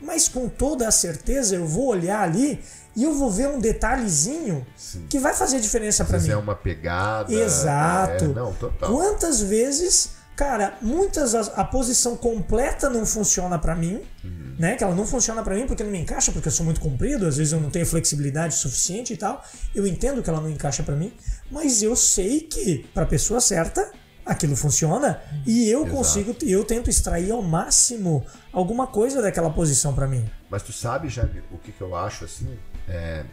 mas 0.00 0.28
com 0.28 0.48
toda 0.48 0.86
a 0.86 0.90
certeza 0.90 1.54
eu 1.54 1.66
vou 1.66 1.86
olhar 1.86 2.20
ali 2.20 2.60
e 2.94 3.04
eu 3.04 3.14
vou 3.14 3.30
ver 3.30 3.48
um 3.48 3.58
detalhezinho 3.60 4.66
Sim. 4.76 5.06
que 5.08 5.18
vai 5.18 5.34
fazer 5.34 5.60
diferença 5.60 6.04
para 6.04 6.18
mim. 6.18 6.30
é 6.30 6.36
uma 6.36 6.54
pegada. 6.54 7.32
Exato. 7.32 8.24
É, 8.24 8.28
não, 8.28 8.52
total. 8.54 8.90
Quantas 8.90 9.40
vezes, 9.40 10.10
cara, 10.36 10.76
muitas 10.82 11.34
a, 11.34 11.40
a 11.60 11.64
posição 11.64 12.16
completa 12.16 12.90
não 12.90 13.06
funciona 13.06 13.58
para 13.58 13.74
mim, 13.74 14.02
uhum. 14.22 14.54
né? 14.58 14.76
Que 14.76 14.84
ela 14.84 14.94
não 14.94 15.06
funciona 15.06 15.42
para 15.42 15.54
mim 15.54 15.66
porque 15.66 15.82
não 15.82 15.90
me 15.90 15.98
encaixa, 15.98 16.30
porque 16.30 16.48
eu 16.48 16.52
sou 16.52 16.64
muito 16.64 16.80
comprido, 16.80 17.26
às 17.26 17.38
vezes 17.38 17.54
eu 17.54 17.60
não 17.60 17.70
tenho 17.70 17.86
flexibilidade 17.86 18.54
suficiente 18.54 19.14
e 19.14 19.16
tal. 19.16 19.42
Eu 19.74 19.86
entendo 19.86 20.22
que 20.22 20.28
ela 20.28 20.40
não 20.40 20.50
encaixa 20.50 20.82
para 20.82 20.94
mim, 20.94 21.12
mas 21.50 21.82
eu 21.82 21.96
sei 21.96 22.40
que 22.40 22.86
para 22.92 23.06
pessoa 23.06 23.40
certa 23.40 23.90
aquilo 24.26 24.56
funciona 24.56 25.22
e 25.46 25.70
eu 25.70 25.82
Exato. 25.82 25.96
consigo, 25.96 26.36
eu 26.42 26.64
tento 26.64 26.90
extrair 26.90 27.30
ao 27.30 27.40
máximo 27.40 28.26
alguma 28.52 28.86
coisa 28.86 29.22
daquela 29.22 29.50
posição 29.50 29.94
para 29.94 30.06
mim. 30.06 30.28
Mas 30.50 30.62
tu 30.62 30.72
sabe, 30.72 31.08
Jaime, 31.08 31.42
o 31.50 31.58
que, 31.58 31.72
que 31.72 31.80
eu 31.80 31.94
acho 31.94 32.24
assim? 32.24 32.58
É, 32.88 33.24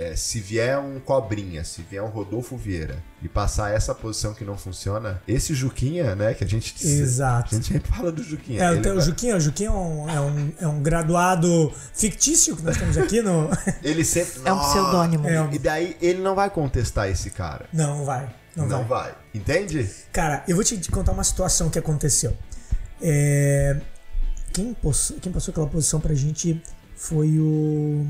é, 0.00 0.16
se 0.16 0.40
vier 0.40 0.78
um 0.78 0.98
Cobrinha, 0.98 1.62
se 1.62 1.82
vier 1.82 2.02
um 2.02 2.08
Rodolfo 2.08 2.56
Vieira 2.56 3.04
e 3.22 3.28
passar 3.28 3.74
essa 3.74 3.94
posição 3.94 4.32
que 4.32 4.42
não 4.42 4.56
funciona, 4.56 5.20
esse 5.28 5.52
Juquinha, 5.52 6.14
né, 6.16 6.32
que 6.32 6.42
a 6.42 6.46
gente 6.46 6.74
Exato. 6.82 7.54
a 7.54 7.58
gente 7.58 7.66
sempre 7.66 7.92
fala 7.92 8.10
do 8.10 8.22
Juquinha. 8.22 8.62
É, 8.62 8.72
o, 8.72 8.82
vai... 8.82 9.00
Juquinha, 9.02 9.36
o 9.36 9.40
Juquinha 9.40 9.68
é 9.68 9.72
um, 9.72 10.08
é, 10.08 10.20
um, 10.20 10.52
é 10.60 10.66
um 10.66 10.82
graduado 10.82 11.70
fictício 11.92 12.56
que 12.56 12.62
nós 12.62 12.78
temos 12.78 12.96
aqui 12.96 13.20
no. 13.20 13.50
ele 13.84 14.02
sempre. 14.02 14.40
É 14.42 14.52
um 14.52 14.58
pseudônimo. 14.58 15.28
É 15.28 15.42
um... 15.42 15.52
E 15.52 15.58
daí 15.58 15.94
ele 16.00 16.22
não 16.22 16.34
vai 16.34 16.48
contestar 16.48 17.10
esse 17.10 17.28
cara. 17.28 17.66
Não 17.70 18.02
vai. 18.06 18.34
Não, 18.56 18.66
não 18.66 18.84
vai. 18.84 19.12
vai. 19.12 19.14
Entende? 19.34 19.86
Cara, 20.10 20.42
eu 20.48 20.56
vou 20.56 20.64
te 20.64 20.78
contar 20.90 21.12
uma 21.12 21.24
situação 21.24 21.68
que 21.68 21.78
aconteceu. 21.78 22.34
É... 23.02 23.78
Quem, 24.50 24.72
poss... 24.72 25.12
Quem 25.20 25.30
passou 25.30 25.52
aquela 25.52 25.66
posição 25.66 26.00
pra 26.00 26.14
gente 26.14 26.60
foi 26.96 27.38
o 27.38 28.06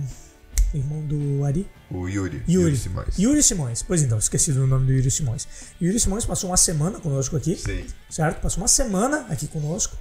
irmão 0.72 1.02
do 1.02 1.44
Ari. 1.44 1.68
O 1.90 2.08
Yuri. 2.08 2.42
Yuri. 2.48 2.48
Yuri 2.48 2.76
Simões. 2.76 3.18
Yuri 3.18 3.42
Simões. 3.42 3.82
Pois 3.82 4.02
então, 4.02 4.18
esqueci 4.18 4.52
do 4.52 4.66
nome 4.66 4.86
do 4.86 4.92
Yuri 4.92 5.10
Simões. 5.10 5.46
Yuri 5.80 5.98
Simões 5.98 6.24
passou 6.24 6.50
uma 6.50 6.56
semana 6.56 7.00
conosco 7.00 7.36
aqui. 7.36 7.56
Sim. 7.56 7.84
Certo? 8.08 8.40
Passou 8.40 8.62
uma 8.62 8.68
semana 8.68 9.26
aqui 9.28 9.46
conosco. 9.48 9.96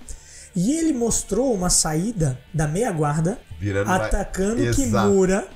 E 0.56 0.72
ele 0.78 0.94
mostrou 0.94 1.54
uma 1.54 1.70
saída 1.70 2.40
da 2.54 2.68
meia 2.68 2.92
guarda 2.92 3.40
Virando 3.60 3.92
atacando 3.92 4.62
uma... 4.64 4.74
Kimura 4.74 5.48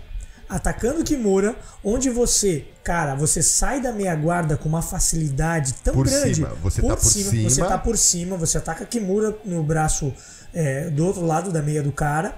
atacando 0.47 1.03
Kimura, 1.03 1.55
onde 1.83 2.09
você, 2.11 2.67
cara, 2.83 3.15
você 3.15 3.41
sai 3.41 3.81
da 3.81 3.91
meia 3.91 4.15
guarda 4.15 4.55
com 4.55 4.69
uma 4.69 4.81
facilidade 4.81 5.73
tão 5.83 5.93
por 5.93 6.05
grande. 6.05 6.35
Cima. 6.35 6.49
Você 6.61 6.81
por 6.81 6.89
tá 6.89 6.95
por 6.95 7.05
cima, 7.05 7.29
cima. 7.31 7.49
Você 7.49 7.61
tá 7.61 7.77
por 7.77 7.97
cima, 7.97 8.37
você 8.37 8.57
ataca 8.57 8.85
Kimura 8.85 9.35
no 9.43 9.63
braço 9.63 10.13
é, 10.53 10.89
do 10.91 11.05
outro 11.05 11.25
lado 11.25 11.51
da 11.51 11.61
meia 11.61 11.81
do 11.81 11.91
cara. 11.91 12.37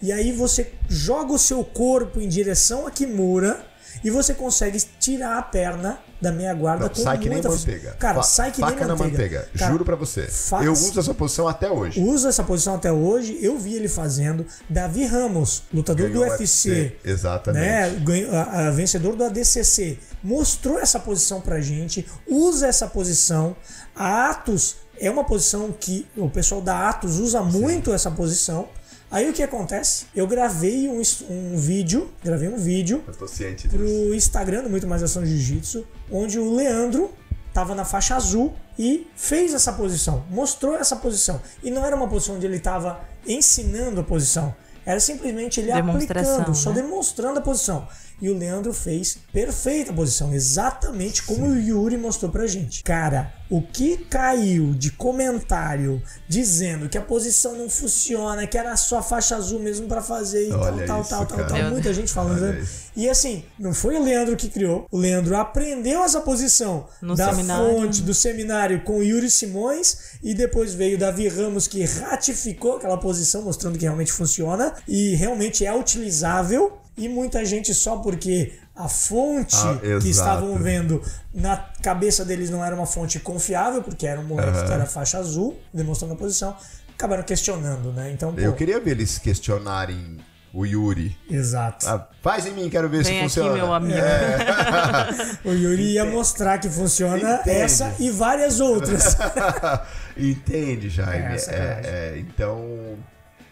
E 0.00 0.12
aí 0.12 0.32
você 0.32 0.72
joga 0.88 1.32
o 1.32 1.38
seu 1.38 1.64
corpo 1.64 2.20
em 2.20 2.28
direção 2.28 2.86
a 2.86 2.90
Kimura 2.90 3.64
e 4.04 4.10
você 4.10 4.34
consegue 4.34 4.78
tirar 5.00 5.38
a 5.38 5.42
perna 5.42 5.98
da 6.20 6.32
meia 6.32 6.54
guarda 6.54 6.84
Não, 6.84 6.88
com 6.88 7.02
sai 7.02 7.18
que 7.18 7.28
nem 7.28 7.42
manteiga. 7.42 7.92
Cara, 7.98 8.16
Fa 8.16 8.22
sai 8.22 8.50
que 8.50 8.60
nem 8.60 8.70
manteiga. 8.70 8.86
na 8.86 8.96
manteiga. 8.96 9.48
Cara, 9.56 9.72
Juro 9.72 9.84
pra 9.84 9.96
você. 9.96 10.22
Faz... 10.22 10.64
Eu 10.64 10.72
uso 10.72 10.98
essa 10.98 11.14
posição 11.14 11.48
até 11.48 11.70
hoje. 11.70 12.00
Uso 12.00 12.28
essa 12.28 12.42
posição 12.42 12.74
até 12.74 12.90
hoje. 12.90 13.38
Eu 13.40 13.58
vi 13.58 13.74
ele 13.74 13.88
fazendo. 13.88 14.46
Davi 14.68 15.04
Ramos, 15.04 15.64
lutador 15.72 16.08
Ganhou 16.08 16.24
do 16.24 16.30
UFC. 16.30 16.70
UFC. 16.70 16.96
Exatamente. 17.04 17.66
Né, 17.66 17.90
ganho, 18.02 18.34
a, 18.34 18.68
a, 18.68 18.70
vencedor 18.70 19.14
do 19.14 19.24
ADCC. 19.24 19.98
Mostrou 20.22 20.78
essa 20.78 20.98
posição 20.98 21.40
pra 21.40 21.60
gente. 21.60 22.06
Usa 22.26 22.66
essa 22.66 22.86
posição. 22.86 23.56
A 23.94 24.30
Atos 24.30 24.76
é 24.98 25.10
uma 25.10 25.24
posição 25.24 25.72
que 25.72 26.06
o 26.16 26.30
pessoal 26.30 26.60
da 26.62 26.88
Atos 26.88 27.18
usa 27.18 27.42
muito 27.42 27.92
essa 27.92 28.10
posição. 28.10 28.68
Aí 29.10 29.30
o 29.30 29.32
que 29.32 29.42
acontece? 29.42 30.06
Eu 30.14 30.26
gravei 30.26 30.88
um, 30.88 31.00
um 31.30 31.56
vídeo, 31.56 32.10
gravei 32.24 32.48
um 32.48 32.56
vídeo 32.56 33.04
pro 33.70 34.14
Instagram 34.14 34.64
do 34.64 34.70
Muito 34.70 34.86
Mais 34.86 35.02
Ação 35.02 35.24
Jiu-Jitsu, 35.24 35.86
onde 36.10 36.38
o 36.38 36.54
Leandro 36.54 37.12
tava 37.54 37.74
na 37.74 37.84
faixa 37.84 38.16
azul 38.16 38.54
e 38.78 39.06
fez 39.16 39.54
essa 39.54 39.72
posição, 39.72 40.24
mostrou 40.28 40.76
essa 40.76 40.96
posição. 40.96 41.40
E 41.62 41.70
não 41.70 41.84
era 41.84 41.96
uma 41.96 42.08
posição 42.08 42.36
onde 42.36 42.44
ele 42.44 42.56
estava 42.56 43.00
ensinando 43.26 44.00
a 44.00 44.04
posição, 44.04 44.54
era 44.84 45.00
simplesmente 45.00 45.60
ele 45.60 45.72
aplicando, 45.72 46.54
só 46.54 46.70
né? 46.70 46.82
demonstrando 46.82 47.38
a 47.38 47.42
posição. 47.42 47.88
E 48.20 48.30
o 48.30 48.36
Leandro 48.38 48.72
fez 48.72 49.18
perfeita 49.32 49.92
posição, 49.92 50.32
exatamente 50.32 51.22
como 51.22 51.46
Sim. 51.46 51.52
o 51.52 51.58
Yuri 51.58 51.96
mostrou 51.96 52.30
pra 52.30 52.46
gente. 52.46 52.82
Cara, 52.82 53.32
o 53.48 53.62
que 53.62 53.96
caiu 53.96 54.74
de 54.74 54.90
comentário 54.90 56.02
dizendo 56.28 56.88
que 56.88 56.98
a 56.98 57.02
posição 57.02 57.54
não 57.56 57.70
funciona, 57.70 58.46
que 58.46 58.58
era 58.58 58.76
só 58.76 59.02
faixa 59.02 59.36
azul 59.36 59.60
mesmo 59.60 59.86
para 59.86 60.02
fazer 60.02 60.48
e 60.48 60.52
Olha 60.52 60.86
tal, 60.86 61.00
isso, 61.00 61.10
tal, 61.10 61.26
tal, 61.26 61.38
tal, 61.38 61.46
tal, 61.46 61.70
muita 61.70 61.94
gente 61.94 62.12
falando. 62.12 62.56
E 62.96 63.08
assim, 63.08 63.44
não 63.58 63.72
foi 63.72 63.96
o 63.96 64.02
Leandro 64.02 64.36
que 64.36 64.48
criou. 64.48 64.86
O 64.90 64.98
Leandro 64.98 65.36
aprendeu 65.36 66.02
essa 66.02 66.20
posição 66.20 66.86
no 67.00 67.14
da 67.14 67.30
seminário. 67.30 67.70
fonte 67.70 68.02
do 68.02 68.14
seminário 68.14 68.82
com 68.82 69.02
Yuri 69.02 69.30
Simões 69.30 70.18
e 70.22 70.34
depois 70.34 70.74
veio 70.74 70.98
Davi 70.98 71.28
Ramos 71.28 71.68
que 71.68 71.84
ratificou 71.84 72.76
aquela 72.76 72.98
posição, 72.98 73.42
mostrando 73.42 73.78
que 73.78 73.84
realmente 73.84 74.12
funciona 74.12 74.74
e 74.88 75.14
realmente 75.14 75.64
é 75.64 75.72
utilizável 75.74 76.78
e 76.96 77.08
muita 77.08 77.44
gente 77.44 77.74
só 77.74 77.98
porque 77.98 78.54
a 78.76 78.88
fonte 78.88 79.56
ah, 79.56 79.78
que 80.00 80.10
estavam 80.10 80.54
vendo 80.56 81.02
na 81.32 81.56
cabeça 81.82 82.24
deles 82.24 82.50
não 82.50 82.64
era 82.64 82.74
uma 82.74 82.86
fonte 82.86 83.18
confiável, 83.18 83.82
porque 83.82 84.06
era 84.06 84.20
um 84.20 84.24
moleque 84.24 84.58
uhum. 84.58 84.66
que 84.66 84.72
era 84.72 84.86
faixa 84.86 85.18
azul, 85.18 85.58
demonstrando 85.72 86.12
a 86.12 86.16
posição, 86.16 86.54
acabaram 86.94 87.22
questionando, 87.22 87.92
né? 87.92 88.12
Então, 88.12 88.34
pô, 88.34 88.40
Eu 88.40 88.52
queria 88.52 88.78
ver 88.78 88.92
eles 88.92 89.18
questionarem 89.18 90.18
o 90.52 90.64
Yuri. 90.64 91.16
Exato. 91.30 91.86
Ah, 91.88 92.08
faz 92.22 92.46
em 92.46 92.52
mim, 92.52 92.68
quero 92.70 92.88
ver 92.88 93.02
Vem 93.02 93.14
se 93.14 93.22
funciona. 93.22 93.50
Aqui, 93.50 93.58
meu 93.58 93.74
amigo. 93.74 93.98
É. 93.98 95.38
o 95.48 95.52
Yuri 95.52 95.92
ia 95.92 96.04
mostrar 96.04 96.58
que 96.58 96.68
funciona 96.68 97.40
Entende. 97.40 97.50
essa 97.50 97.94
e 97.98 98.10
várias 98.10 98.60
outras. 98.60 99.16
Entende, 100.16 100.88
Jaime? 100.88 101.36
É, 101.36 101.36
é, 101.48 101.80
é, 101.84 102.18
então, 102.18 102.96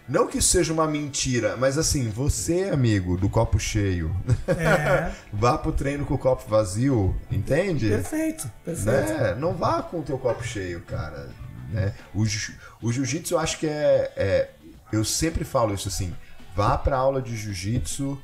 não 0.07 0.27
que 0.27 0.39
isso 0.39 0.49
seja 0.49 0.73
uma 0.73 0.87
mentira, 0.87 1.57
mas 1.57 1.79
assim, 1.79 2.11
você, 2.11 2.65
amigo 2.65 3.17
do 3.17 3.29
copo 3.29 3.59
cheio, 3.59 4.15
é. 4.47 5.11
vá 5.33 5.57
pro 5.57 5.73
treino 5.73 6.05
com 6.05 6.15
o 6.15 6.19
copo 6.19 6.49
vazio, 6.49 7.17
entende? 7.31 7.89
Perfeito, 7.89 8.51
perfeito. 8.65 9.13
Né? 9.13 9.35
Não 9.37 9.55
vá 9.55 9.83
com 9.83 10.01
o 10.01 10.03
teu 10.03 10.19
copo 10.19 10.45
cheio, 10.45 10.83
cara. 10.83 11.31
Né? 11.71 11.95
O, 12.15 12.23
o 12.83 12.93
jiu-jitsu 12.93 13.35
eu 13.35 13.39
acho 13.39 13.59
que 13.59 13.67
é, 13.67 14.13
é. 14.17 14.51
Eu 14.93 15.05
sempre 15.05 15.43
falo 15.45 15.75
isso 15.75 15.89
assim: 15.89 16.15
vá 16.55 16.77
pra 16.77 16.97
aula 16.97 17.23
de 17.23 17.35
jiu-jitsu 17.35 18.23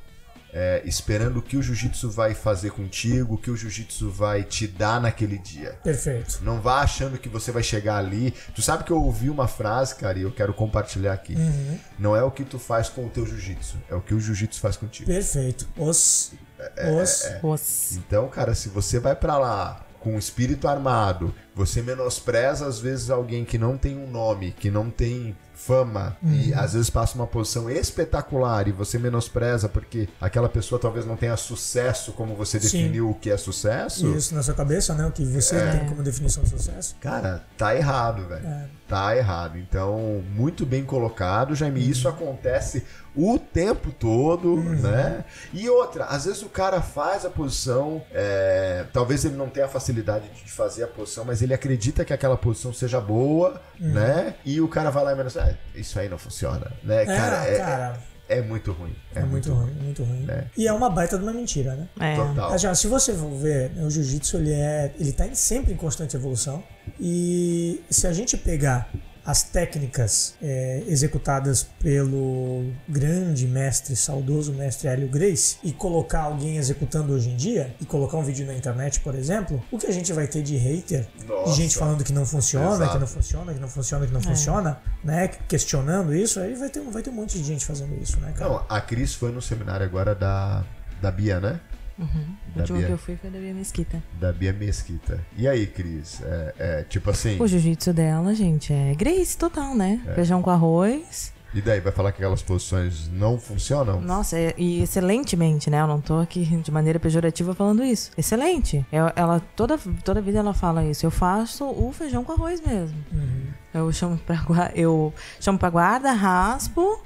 é, 0.53 0.83
esperando 0.85 1.39
o 1.39 1.43
que 1.43 1.57
o 1.57 1.63
jiu-jitsu 1.63 2.11
vai 2.11 2.35
fazer 2.35 2.71
contigo, 2.71 3.35
o 3.35 3.39
que 3.39 3.51
o 3.51 3.57
jiu-jitsu 3.57 4.11
vai 4.11 4.43
te 4.43 4.67
dar 4.67 5.01
naquele 5.01 5.39
dia. 5.39 5.79
Perfeito. 5.83 6.41
Não 6.43 6.61
vá 6.61 6.81
achando 6.81 7.19
que 7.19 7.29
você 7.29 7.53
vai 7.53 7.63
chegar 7.63 7.97
ali. 7.97 8.33
Tu 8.55 8.63
sabe 8.63 8.85
que 8.85 8.91
eu 8.91 9.03
ouvi 9.03 9.31
uma 9.31 9.49
frase, 9.49 9.95
cara, 9.95 10.19
e 10.19 10.23
eu 10.23 10.33
quero 10.33 10.53
compartilhar 10.53 11.13
aqui. 11.13 11.35
Uhum. 11.35 11.79
Não 11.99 12.17
é 12.17 12.23
o 12.23 12.31
que 12.31 12.45
tu 12.45 12.59
faz 12.59 12.89
com 12.89 13.07
o 13.07 13.09
teu 13.09 13.27
jiu-jitsu, 13.27 13.77
é 13.89 13.95
o 13.95 14.01
que 14.01 14.15
o 14.15 14.21
jiu-jitsu 14.21 14.61
faz 14.61 14.77
contigo. 14.77 15.11
Perfeito. 15.11 15.69
Os. 15.77 16.33
É, 16.59 16.89
é 16.89 17.03
Os. 17.03 17.25
É, 17.25 17.41
é. 17.43 17.47
Os. 17.47 17.97
Então, 17.97 18.29
cara, 18.29 18.55
se 18.55 18.69
você 18.69 18.99
vai 18.99 19.15
para 19.15 19.39
lá 19.39 19.87
com 20.01 20.17
o 20.17 20.19
espírito 20.19 20.67
armado, 20.67 21.35
você 21.61 21.83
menospreza 21.83 22.67
às 22.67 22.81
vezes 22.81 23.11
alguém 23.11 23.45
que 23.45 23.59
não 23.59 23.77
tem 23.77 23.95
um 23.95 24.11
nome, 24.11 24.53
que 24.53 24.71
não 24.71 24.89
tem 24.89 25.37
fama 25.61 26.17
uhum. 26.23 26.33
e 26.33 26.55
às 26.55 26.73
vezes 26.73 26.89
passa 26.89 27.15
uma 27.15 27.27
posição 27.27 27.69
espetacular 27.69 28.67
e 28.67 28.73
você 28.73 28.99
menospreza 28.99 29.69
porque 29.69 30.09
aquela 30.19 30.49
pessoa 30.49 30.81
talvez 30.81 31.05
não 31.05 31.17
tenha 31.17 31.37
sucesso 31.37 32.13
como 32.13 32.35
você 32.35 32.59
definiu 32.59 33.05
Sim. 33.05 33.11
o 33.11 33.15
que 33.15 33.31
é 33.31 33.37
sucesso. 33.37 34.07
Isso 34.17 34.35
na 34.35 34.43
sua 34.43 34.55
cabeça, 34.55 34.95
né? 34.95 35.05
O 35.05 35.13
que 35.13 35.23
você 35.23 35.57
é. 35.57 35.73
tem 35.73 35.87
como 35.87 36.03
definição 36.03 36.43
de 36.43 36.49
sucesso. 36.49 36.97
Cara, 36.99 37.45
tá 37.59 37.77
errado, 37.77 38.27
velho. 38.27 38.47
É. 38.47 38.69
Tá 38.89 39.15
errado. 39.17 39.59
Então, 39.59 40.25
muito 40.35 40.65
bem 40.67 40.83
colocado, 40.83 41.55
Jaime. 41.55 41.85
Uhum. 41.85 41.91
Isso 41.91 42.09
acontece 42.09 42.83
o 43.15 43.39
tempo 43.39 43.93
todo, 43.93 44.55
uhum. 44.55 44.81
né? 44.81 45.25
E 45.53 45.69
outra, 45.69 46.07
às 46.07 46.25
vezes 46.25 46.43
o 46.43 46.49
cara 46.49 46.81
faz 46.81 47.25
a 47.25 47.31
posição, 47.31 48.03
é, 48.13 48.87
talvez 48.93 49.25
ele 49.25 49.37
não 49.37 49.49
tenha 49.49 49.67
a 49.67 49.69
facilidade 49.69 50.29
de 50.31 50.51
fazer 50.51 50.85
a 50.85 50.89
posição, 50.89 51.25
mas 51.25 51.43
ele 51.43 51.50
acredita 51.55 52.05
que 52.05 52.13
aquela 52.13 52.37
posição 52.37 52.73
seja 52.73 53.01
boa, 53.01 53.61
uhum. 53.81 53.93
né? 53.93 54.35
E 54.45 54.61
o 54.61 54.69
cara 54.69 54.91
vai 54.91 55.05
lá 55.05 55.13
e 55.13 55.17
menos, 55.17 55.37
ah, 55.37 55.55
isso 55.75 55.99
aí 55.99 56.09
não 56.09 56.19
funciona, 56.19 56.73
né? 56.83 57.03
É, 57.03 57.07
cara, 57.07 57.45
é, 57.47 57.59
cara. 57.59 58.11
É 58.29 58.41
muito 58.41 58.71
ruim. 58.71 58.95
É, 59.13 59.19
é 59.19 59.23
muito, 59.25 59.51
muito, 59.51 59.53
ruim, 59.53 59.83
muito 59.83 60.05
ruim. 60.05 60.21
Né? 60.21 60.47
E 60.57 60.69
é 60.69 60.73
uma 60.73 60.89
baita 60.89 61.19
de 61.19 61.25
uma 61.25 61.33
mentira, 61.33 61.75
né? 61.75 61.89
É. 61.99 62.15
Total. 62.15 62.57
Já, 62.59 62.75
se 62.77 62.87
você 62.87 63.13
for 63.13 63.29
ver, 63.35 63.73
o 63.79 63.91
jiu-jitsu 63.91 64.37
ele 64.37 64.53
é, 64.53 64.95
ele 65.01 65.13
tá 65.13 65.27
sempre 65.35 65.73
em 65.73 65.77
constante 65.77 66.15
evolução. 66.15 66.63
E 67.01 67.83
se 67.91 68.07
a 68.07 68.13
gente 68.13 68.37
pegar 68.37 68.89
as 69.25 69.43
técnicas 69.43 70.35
é, 70.43 70.83
executadas 70.87 71.63
pelo 71.81 72.73
grande 72.89 73.47
mestre, 73.47 73.95
saudoso 73.95 74.53
mestre 74.53 74.89
Hélio 74.89 75.09
Grace, 75.09 75.57
e 75.63 75.73
colocar 75.73 76.23
alguém 76.23 76.57
executando 76.57 77.13
hoje 77.13 77.31
em 77.31 77.37
dia, 77.37 77.75
e 77.81 77.85
colocar 77.85 78.17
um 78.17 78.23
vídeo 78.23 78.47
na 78.47 78.55
internet, 78.55 79.01
por 79.01 79.15
exemplo, 79.15 79.63
o 79.71 79.79
que 79.79 79.87
a 79.87 79.93
gente 79.93 80.13
vai 80.13 80.27
ter 80.27 80.43
de 80.43 80.57
hater, 80.57 81.07
Nossa. 81.27 81.51
de 81.51 81.57
gente 81.57 81.77
falando 81.77 82.03
que 82.03 82.13
não 82.13 82.27
funciona, 82.27 82.75
Exato. 82.75 82.93
que 82.93 82.99
não 82.99 83.07
funciona, 83.07 83.55
que 83.55 83.61
não 83.61 83.69
funciona, 83.69 84.07
que 84.07 84.13
não 84.13 84.21
funciona, 84.21 84.81
né? 85.05 85.29
Questionando 85.49 86.15
isso, 86.15 86.41
aí 86.41 86.55
vai 86.55 86.69
ter, 86.69 86.81
vai 86.83 87.03
ter 87.03 87.11
um 87.11 87.15
monte 87.15 87.39
de 87.39 87.45
gente 87.45 87.65
fazendo 87.65 87.95
isso, 88.01 88.19
né, 88.21 88.33
cara? 88.37 88.51
Não, 88.51 88.65
a 88.69 88.81
Cris 88.81 89.15
foi 89.15 89.31
no 89.33 89.43
seminário 89.43 89.85
agora 89.85 90.15
da, 90.15 90.65
da 91.01 91.11
Bia, 91.11 91.41
né? 91.41 91.61
O 92.05 92.55
Da 92.55 92.61
último 92.63 92.79
Bia. 92.79 92.87
que 92.87 92.93
eu 92.93 92.99
fui 92.99 93.17
foi 93.17 93.31
da 93.31 93.39
Bia 93.39 93.55
Mesquita. 93.55 94.03
Da 94.21 94.33
Bia 94.33 94.53
Mesquita. 94.53 95.21
E 95.37 95.47
aí, 95.47 95.67
Cris? 95.67 96.21
É, 96.23 96.55
é, 96.59 96.83
tipo 96.85 97.11
assim. 97.11 97.41
O 97.41 97.47
jiu-jitsu 97.47 97.93
dela, 97.93 98.35
gente, 98.35 98.73
é 98.73 98.95
Grace 98.95 99.37
total, 99.37 99.75
né? 99.75 100.01
Feijão 100.15 100.41
com 100.43 100.51
arroz. 100.51 101.33
E 101.53 101.61
daí, 101.61 101.81
vai 101.81 101.91
falar 101.93 102.13
que 102.13 102.19
aquelas 102.23 102.43
posições 102.43 103.09
não 103.09 103.37
funcionam? 103.37 104.01
Nossa, 104.01 104.39
é- 104.39 104.55
e 104.57 104.81
excelentemente, 104.83 105.69
né? 105.69 105.81
Eu 105.81 105.89
não 105.89 106.01
tô 106.01 106.21
aqui 106.21 106.45
de 106.45 106.71
maneira 106.71 107.01
pejorativa 107.01 107.53
falando 107.57 107.83
isso. 107.83 108.13
Excelente. 108.17 108.87
Eu- 108.93 109.11
ela 109.17 109.41
toda 109.57 109.77
toda 110.05 110.21
vida 110.21 110.39
ela 110.39 110.55
fala 110.55 110.85
isso. 110.85 111.05
Eu 111.05 111.11
faço 111.11 111.65
o 111.65 111.93
feijão 111.93 112.23
com 112.23 112.33
arroz 112.33 112.61
mesmo. 112.65 112.97
Uhum. 113.13 113.47
Eu 113.75 113.93
chamo 113.93 114.17
pra 114.19 114.71
eu 114.77 115.13
chamo 115.41 115.59
pra 115.59 115.71
guarda, 115.71 116.13
raspo 116.13 117.03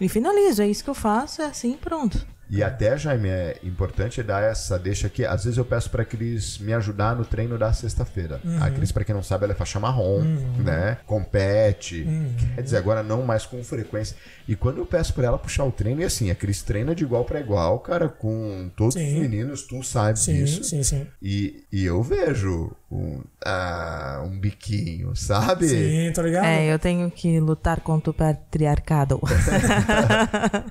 e 0.00 0.08
finalizo. 0.08 0.62
É 0.62 0.68
isso 0.68 0.84
que 0.84 0.90
eu 0.90 0.94
faço, 0.94 1.42
é 1.42 1.46
assim, 1.46 1.72
pronto. 1.76 2.24
E 2.50 2.62
até, 2.62 2.96
Jaime, 2.96 3.28
é 3.28 3.58
importante 3.62 4.22
dar 4.22 4.42
essa 4.42 4.78
deixa 4.78 5.06
aqui. 5.06 5.24
Às 5.24 5.44
vezes 5.44 5.58
eu 5.58 5.64
peço 5.64 5.90
pra 5.90 6.04
Cris 6.04 6.58
me 6.58 6.72
ajudar 6.72 7.14
no 7.14 7.24
treino 7.24 7.58
da 7.58 7.72
sexta-feira. 7.72 8.40
Uhum. 8.44 8.62
A 8.62 8.70
Cris, 8.70 8.90
pra 8.90 9.04
quem 9.04 9.14
não 9.14 9.22
sabe, 9.22 9.44
ela 9.44 9.52
é 9.52 9.56
faixa 9.56 9.78
marrom, 9.78 10.22
né? 10.58 10.96
Compete. 11.06 12.02
Uhum. 12.02 12.34
Quer 12.54 12.62
dizer, 12.62 12.76
agora 12.78 13.02
não 13.02 13.22
mais 13.22 13.44
com 13.44 13.62
frequência. 13.62 14.16
E 14.48 14.56
quando 14.56 14.78
eu 14.78 14.86
peço 14.86 15.12
pra 15.12 15.26
ela 15.26 15.36
puxar 15.38 15.64
o 15.64 15.70
treino, 15.70 16.00
e 16.00 16.04
assim, 16.04 16.30
a 16.30 16.34
Cris 16.34 16.62
treina 16.62 16.94
de 16.94 17.04
igual 17.04 17.24
pra 17.24 17.38
igual, 17.38 17.80
cara, 17.80 18.08
com 18.08 18.70
todos 18.74 18.94
Sim. 18.94 19.14
os 19.16 19.20
meninos, 19.20 19.62
tu 19.62 19.82
sabe 19.82 20.18
Sim, 20.18 20.44
disso. 20.44 20.64
sim, 20.64 20.82
sim. 20.82 21.06
E, 21.20 21.64
e 21.70 21.84
eu 21.84 22.02
vejo 22.02 22.72
um, 22.90 23.22
ah, 23.44 24.22
um 24.24 24.38
biquinho, 24.40 25.14
sabe? 25.14 25.68
Sim, 25.68 26.10
tô 26.14 26.22
ligado? 26.22 26.46
É, 26.46 26.72
eu 26.72 26.78
tenho 26.78 27.10
que 27.10 27.38
lutar 27.38 27.80
contra 27.80 28.10
o 28.10 28.14
patriarcado. 28.14 29.20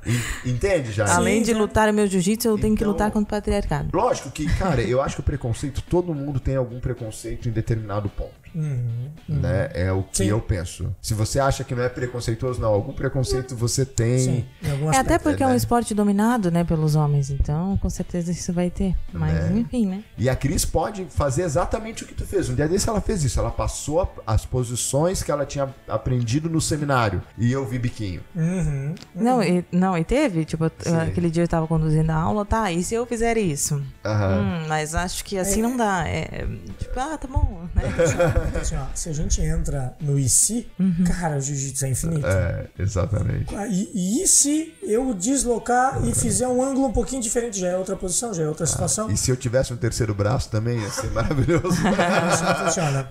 En- 0.05 0.17
Entende, 0.51 0.91
Jaime? 0.91 1.11
Além 1.13 1.41
de 1.43 1.53
lutar 1.53 1.66
o 1.91 1.93
meu 1.93 2.07
jiu-jitsu, 2.07 2.47
eu 2.47 2.57
tenho 2.57 2.75
que 2.75 2.83
Então- 2.83 2.91
lutar 2.91 3.11
contra 3.11 3.27
o 3.27 3.39
patriarcado. 3.39 3.89
Lógico 3.93 4.29
que, 4.31 4.45
cara, 4.57 4.81
eu 4.81 5.01
acho 5.01 5.15
que 5.15 5.21
o 5.21 5.23
preconceito, 5.23 5.81
todo 5.89 6.13
mundo 6.13 6.39
tem 6.39 6.55
algum 6.55 6.79
preconceito 6.79 7.47
em 7.47 7.51
determinado 7.51 8.09
ponto. 8.09 8.31
Uhum. 8.57 9.11
Né? 9.29 9.69
É 9.73 9.91
o 9.91 10.01
que 10.03 10.17
Sim. 10.17 10.25
eu 10.25 10.41
penso. 10.41 10.95
Se 11.01 11.13
você 11.13 11.39
acha 11.39 11.63
que 11.63 11.75
não 11.75 11.83
é 11.83 11.89
preconceituoso, 11.89 12.59
não, 12.59 12.69
algum 12.73 12.91
preconceito 12.91 13.55
você 13.55 13.85
tem. 13.85 14.17
Sim, 14.17 14.45
É 14.93 14.97
até 14.97 15.19
porque 15.19 15.43
é 15.43 15.45
um 15.45 15.51
né? 15.51 15.55
esporte 15.55 15.93
dominado, 15.93 16.49
né, 16.49 16.63
pelos 16.63 16.95
homens, 16.95 17.29
então 17.29 17.77
com 17.77 17.89
certeza 17.89 18.31
isso 18.31 18.51
vai 18.51 18.69
ter. 18.69 18.95
Mas 19.13 19.33
Né? 19.33 19.59
enfim, 19.59 19.85
né? 19.85 20.03
E 20.17 20.27
a 20.29 20.35
Cris 20.35 20.65
pode 20.65 21.05
fazer 21.09 21.43
exatamente 21.43 22.03
o 22.03 22.07
que 22.07 22.15
tu 22.15 22.25
fez. 22.25 22.49
Um 22.49 22.55
dia 22.55 22.67
desse 22.67 22.89
ela 22.89 22.99
fez 23.01 23.23
isso. 23.23 23.39
Ela 23.39 23.51
passou 23.51 24.11
as 24.25 24.45
posições 24.45 25.21
que 25.21 25.31
ela 25.31 25.45
tinha 25.45 25.69
aprendido 25.87 26.49
no 26.49 26.59
seminário. 26.59 27.21
E 27.37 27.51
eu 27.51 27.65
vi 27.65 27.77
biquinho. 27.77 28.21
Uhum. 28.35 28.95
Não, 29.13 29.43
e, 29.43 29.63
não, 29.71 29.97
e 29.97 30.03
teve, 30.03 30.45
tipo, 30.45 30.69
Sim. 30.79 30.95
aquele 30.95 31.29
dia 31.29 31.43
eu 31.43 31.47
tava 31.47 31.67
conduzindo 31.67 32.09
a 32.11 32.15
aula, 32.15 32.45
tá, 32.45 32.71
e 32.71 32.83
se 32.83 32.95
eu 32.95 33.05
fizer 33.05 33.37
isso? 33.37 33.75
Hum, 33.75 34.67
mas 34.67 34.95
acho 34.95 35.23
que 35.23 35.37
assim 35.37 35.61
não 35.61 35.75
dá. 35.77 36.07
É, 36.07 36.47
tipo, 36.79 36.99
ah, 36.99 37.17
tá 37.17 37.27
bom, 37.27 37.67
né? 37.75 37.83
Assim, 38.55 38.75
ó, 38.75 38.85
se 38.93 39.09
a 39.09 39.13
gente 39.13 39.41
entra 39.41 39.93
no 39.99 40.17
IC, 40.19 40.67
cara, 41.05 41.37
o 41.37 41.41
jiu-jitsu 41.41 41.85
é 41.85 41.89
infinito. 41.89 42.25
É, 42.27 42.65
exatamente. 42.79 43.55
Ah, 43.55 43.67
E, 43.67 44.23
e 44.23 44.27
se 44.27 44.73
eu 44.83 45.13
deslocar 45.13 46.03
e 46.05 46.13
fizer 46.13 46.47
um 46.47 46.63
ângulo 46.63 46.87
um 46.87 46.91
pouquinho 46.93 47.21
diferente? 47.21 47.59
Já 47.59 47.67
é 47.69 47.77
outra 47.77 47.95
posição, 47.95 48.33
já 48.33 48.43
é 48.43 48.47
outra 48.47 48.65
situação. 48.65 49.09
E 49.11 49.17
se 49.17 49.29
eu 49.31 49.35
tivesse 49.37 49.73
um 49.73 49.77
terceiro 49.77 50.13
braço 50.13 50.49
também, 50.49 50.79
ia 50.79 50.89
ser 50.89 51.11
maravilhoso. 51.11 51.67
Isso 51.67 52.43
não 52.43 52.55
funciona. 52.65 53.07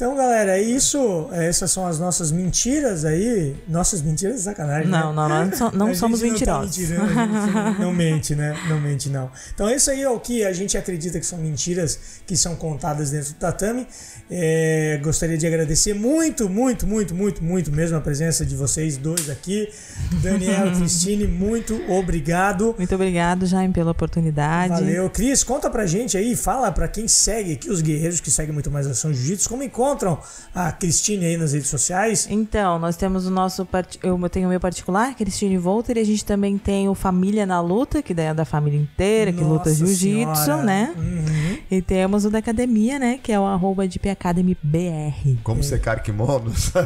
Então, 0.00 0.16
galera, 0.16 0.56
é 0.56 0.62
isso. 0.62 1.28
Essas 1.30 1.70
são 1.70 1.86
as 1.86 1.98
nossas 2.00 2.32
mentiras 2.32 3.04
aí. 3.04 3.54
Nossas 3.68 4.00
mentiras, 4.00 4.40
sacanagem. 4.40 4.88
Não, 4.88 5.12
né? 5.12 5.14
não, 5.14 5.28
não, 5.28 5.52
so- 5.54 5.76
não 5.76 5.92
somos 5.94 6.22
não 6.22 6.28
tá 6.28 6.32
mentirosos. 6.32 6.74
gente 6.74 6.94
não 7.78 7.92
mente, 7.92 8.34
né? 8.34 8.56
Não 8.66 8.80
mente, 8.80 9.10
não. 9.10 9.30
Então, 9.54 9.68
isso 9.68 9.90
aí 9.90 10.00
é 10.00 10.08
o 10.08 10.18
que 10.18 10.42
a 10.42 10.54
gente 10.54 10.78
acredita 10.78 11.20
que 11.20 11.26
são 11.26 11.38
mentiras 11.38 11.98
que 12.26 12.34
são 12.34 12.56
contadas 12.56 13.10
dentro 13.10 13.34
do 13.34 13.34
tatame. 13.34 13.86
É, 14.30 14.98
gostaria 15.02 15.36
de 15.36 15.46
agradecer 15.46 15.92
muito, 15.92 16.48
muito, 16.48 16.86
muito, 16.86 17.14
muito, 17.14 17.44
muito 17.44 17.70
mesmo 17.70 17.98
a 17.98 18.00
presença 18.00 18.46
de 18.46 18.56
vocês 18.56 18.96
dois 18.96 19.28
aqui. 19.28 19.68
Daniel 20.22 20.68
e 20.68 20.76
Cristine, 20.80 21.26
muito 21.26 21.78
obrigado. 21.90 22.74
Muito 22.78 22.94
obrigado, 22.94 23.44
Jaime, 23.44 23.74
pela 23.74 23.90
oportunidade. 23.90 24.72
Valeu. 24.72 25.10
Cris, 25.10 25.44
conta 25.44 25.68
pra 25.68 25.84
gente 25.84 26.16
aí, 26.16 26.34
fala 26.34 26.72
pra 26.72 26.88
quem 26.88 27.06
segue 27.06 27.52
aqui, 27.52 27.68
os 27.68 27.82
guerreiros 27.82 28.18
que 28.18 28.30
seguem 28.30 28.54
muito 28.54 28.70
mais 28.70 28.86
Ação 28.86 29.12
Jiu-Jitsu, 29.12 29.46
como 29.46 29.62
encontram 29.90 30.18
a 30.54 30.70
Cristine 30.72 31.26
aí 31.26 31.36
nas 31.36 31.52
redes 31.52 31.68
sociais. 31.68 32.26
Então, 32.30 32.78
nós 32.78 32.96
temos 32.96 33.26
o 33.26 33.30
nosso. 33.30 33.66
Eu 34.02 34.28
tenho 34.28 34.46
o 34.46 34.50
meu 34.50 34.60
particular, 34.60 35.14
Cristine 35.14 35.58
Volter, 35.58 35.96
e 35.96 36.00
a 36.00 36.04
gente 36.04 36.24
também 36.24 36.56
tem 36.58 36.88
o 36.88 36.94
Família 36.94 37.44
na 37.44 37.60
Luta, 37.60 38.02
que 38.02 38.14
daí 38.14 38.26
é 38.26 38.34
da 38.34 38.44
família 38.44 38.78
inteira, 38.78 39.32
que 39.32 39.42
luta 39.42 39.72
jiu-jitsu, 39.72 40.56
né? 40.58 40.94
Uhum. 40.96 41.58
E 41.70 41.82
temos 41.82 42.24
o 42.24 42.30
da 42.30 42.38
academia, 42.38 42.98
né? 42.98 43.18
Que 43.22 43.32
é 43.32 43.38
o 43.40 43.44
arroba 43.44 43.86
de 43.86 43.98
PAcademyBR. 43.98 45.38
Como 45.42 45.62
secar 45.62 46.02
kimonos. 46.02 46.72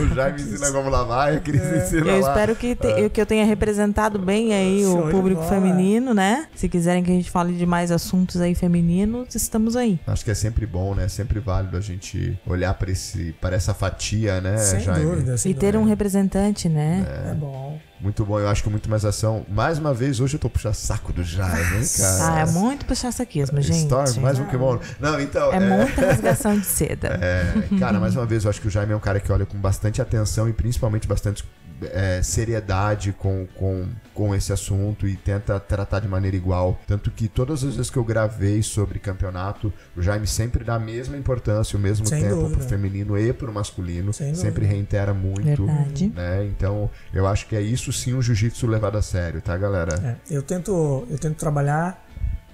o 0.00 0.14
Jaime 0.14 0.42
ensina 0.42 0.72
como 0.72 0.88
lavar 0.88 1.32
a 1.34 1.40
Cris 1.40 1.62
ensina 1.62 2.10
Eu 2.10 2.20
lá. 2.20 2.28
espero 2.28 2.56
que, 2.56 2.74
te- 2.74 3.10
que 3.10 3.20
eu 3.20 3.26
tenha 3.26 3.44
representado 3.44 4.18
bem 4.18 4.52
aí 4.52 4.82
Show 4.82 5.06
o 5.06 5.10
público 5.10 5.42
feminino, 5.44 6.14
né? 6.14 6.46
Se 6.54 6.68
quiserem 6.68 7.02
que 7.02 7.10
a 7.10 7.14
gente 7.14 7.30
fale 7.30 7.52
de 7.54 7.66
mais 7.66 7.90
assuntos 7.90 8.40
aí 8.40 8.54
femininos, 8.54 9.34
estamos 9.34 9.76
aí. 9.76 9.98
Acho 10.06 10.24
que 10.24 10.30
é 10.30 10.34
sempre 10.34 10.66
bom, 10.66 10.93
né? 10.94 11.08
Sempre 11.08 11.40
válido 11.40 11.76
a 11.76 11.80
gente 11.80 12.38
olhar 12.46 12.72
para 12.74 12.90
esse, 12.90 13.34
para 13.40 13.56
essa 13.56 13.74
fatia, 13.74 14.40
né, 14.40 14.56
sem 14.58 14.80
Jaime? 14.80 15.04
dúvida. 15.04 15.36
Sem 15.36 15.52
e 15.52 15.54
ter 15.54 15.76
um 15.76 15.80
dúvida. 15.80 15.90
representante, 15.90 16.68
né? 16.68 17.04
É 17.30 17.34
bom. 17.34 17.78
Muito 18.00 18.22
bom, 18.24 18.38
eu 18.38 18.48
acho 18.48 18.62
que 18.62 18.68
muito 18.68 18.90
mais 18.90 19.04
ação. 19.04 19.46
Mais 19.48 19.78
uma 19.78 19.94
vez, 19.94 20.20
hoje 20.20 20.36
eu 20.36 20.40
tô 20.40 20.50
puxando 20.50 20.74
saco 20.74 21.12
do 21.12 21.24
Jaime, 21.24 21.78
hein, 21.78 21.84
cara? 21.96 22.34
Ah, 22.34 22.40
é 22.40 22.46
muito 22.46 22.84
puxar 22.84 23.10
saquismo, 23.12 23.60
gente. 23.62 23.78
Storm, 23.78 24.20
mais 24.20 24.38
um 24.38 24.44
kimono. 24.44 24.80
Não, 25.00 25.18
então. 25.18 25.50
É 25.52 25.58
muita 25.58 26.06
rasgação 26.06 26.58
de 26.58 26.66
seda. 26.66 27.18
É, 27.24 27.78
cara, 27.78 27.98
mais 27.98 28.14
uma 28.14 28.26
vez, 28.26 28.44
eu 28.44 28.50
acho 28.50 28.60
que 28.60 28.66
o 28.68 28.70
Jaime 28.70 28.92
é 28.92 28.96
um 28.96 29.00
cara 29.00 29.18
que 29.18 29.32
olha 29.32 29.46
com 29.46 29.56
bastante 29.56 30.02
atenção 30.02 30.48
e 30.48 30.52
principalmente 30.52 31.08
bastante 31.08 31.42
é, 31.82 32.22
seriedade 32.22 33.12
com, 33.12 33.46
com, 33.54 33.88
com 34.12 34.34
esse 34.34 34.52
assunto 34.52 35.06
e 35.08 35.16
tenta 35.16 35.58
tratar 35.58 36.00
de 36.00 36.08
maneira 36.08 36.36
igual. 36.36 36.78
Tanto 36.86 37.10
que 37.10 37.28
todas 37.28 37.64
as 37.64 37.76
vezes 37.76 37.90
que 37.90 37.96
eu 37.96 38.04
gravei 38.04 38.62
sobre 38.62 38.98
campeonato, 38.98 39.72
o 39.96 40.02
Jaime 40.02 40.26
sempre 40.26 40.64
dá 40.64 40.74
a 40.74 40.78
mesma 40.78 41.16
importância, 41.16 41.76
o 41.76 41.80
mesmo 41.80 42.06
Sem 42.06 42.22
tempo 42.22 42.36
dúvida. 42.36 42.58
pro 42.58 42.68
feminino 42.68 43.18
e 43.18 43.32
pro 43.32 43.52
masculino. 43.52 44.12
Sem 44.12 44.34
sempre 44.34 44.62
dúvida. 44.62 44.74
reitera 44.74 45.14
muito. 45.14 45.66
Verdade. 45.66 46.12
Né? 46.14 46.44
Então, 46.46 46.90
eu 47.12 47.26
acho 47.26 47.46
que 47.46 47.56
é 47.56 47.60
isso 47.60 47.92
sim 47.92 48.14
o 48.14 48.22
jiu-jitsu 48.22 48.66
levado 48.66 48.96
a 48.96 49.02
sério, 49.02 49.40
tá, 49.40 49.56
galera? 49.56 50.18
É, 50.30 50.34
eu, 50.34 50.42
tento, 50.42 51.06
eu 51.10 51.18
tento 51.18 51.36
trabalhar 51.36 52.03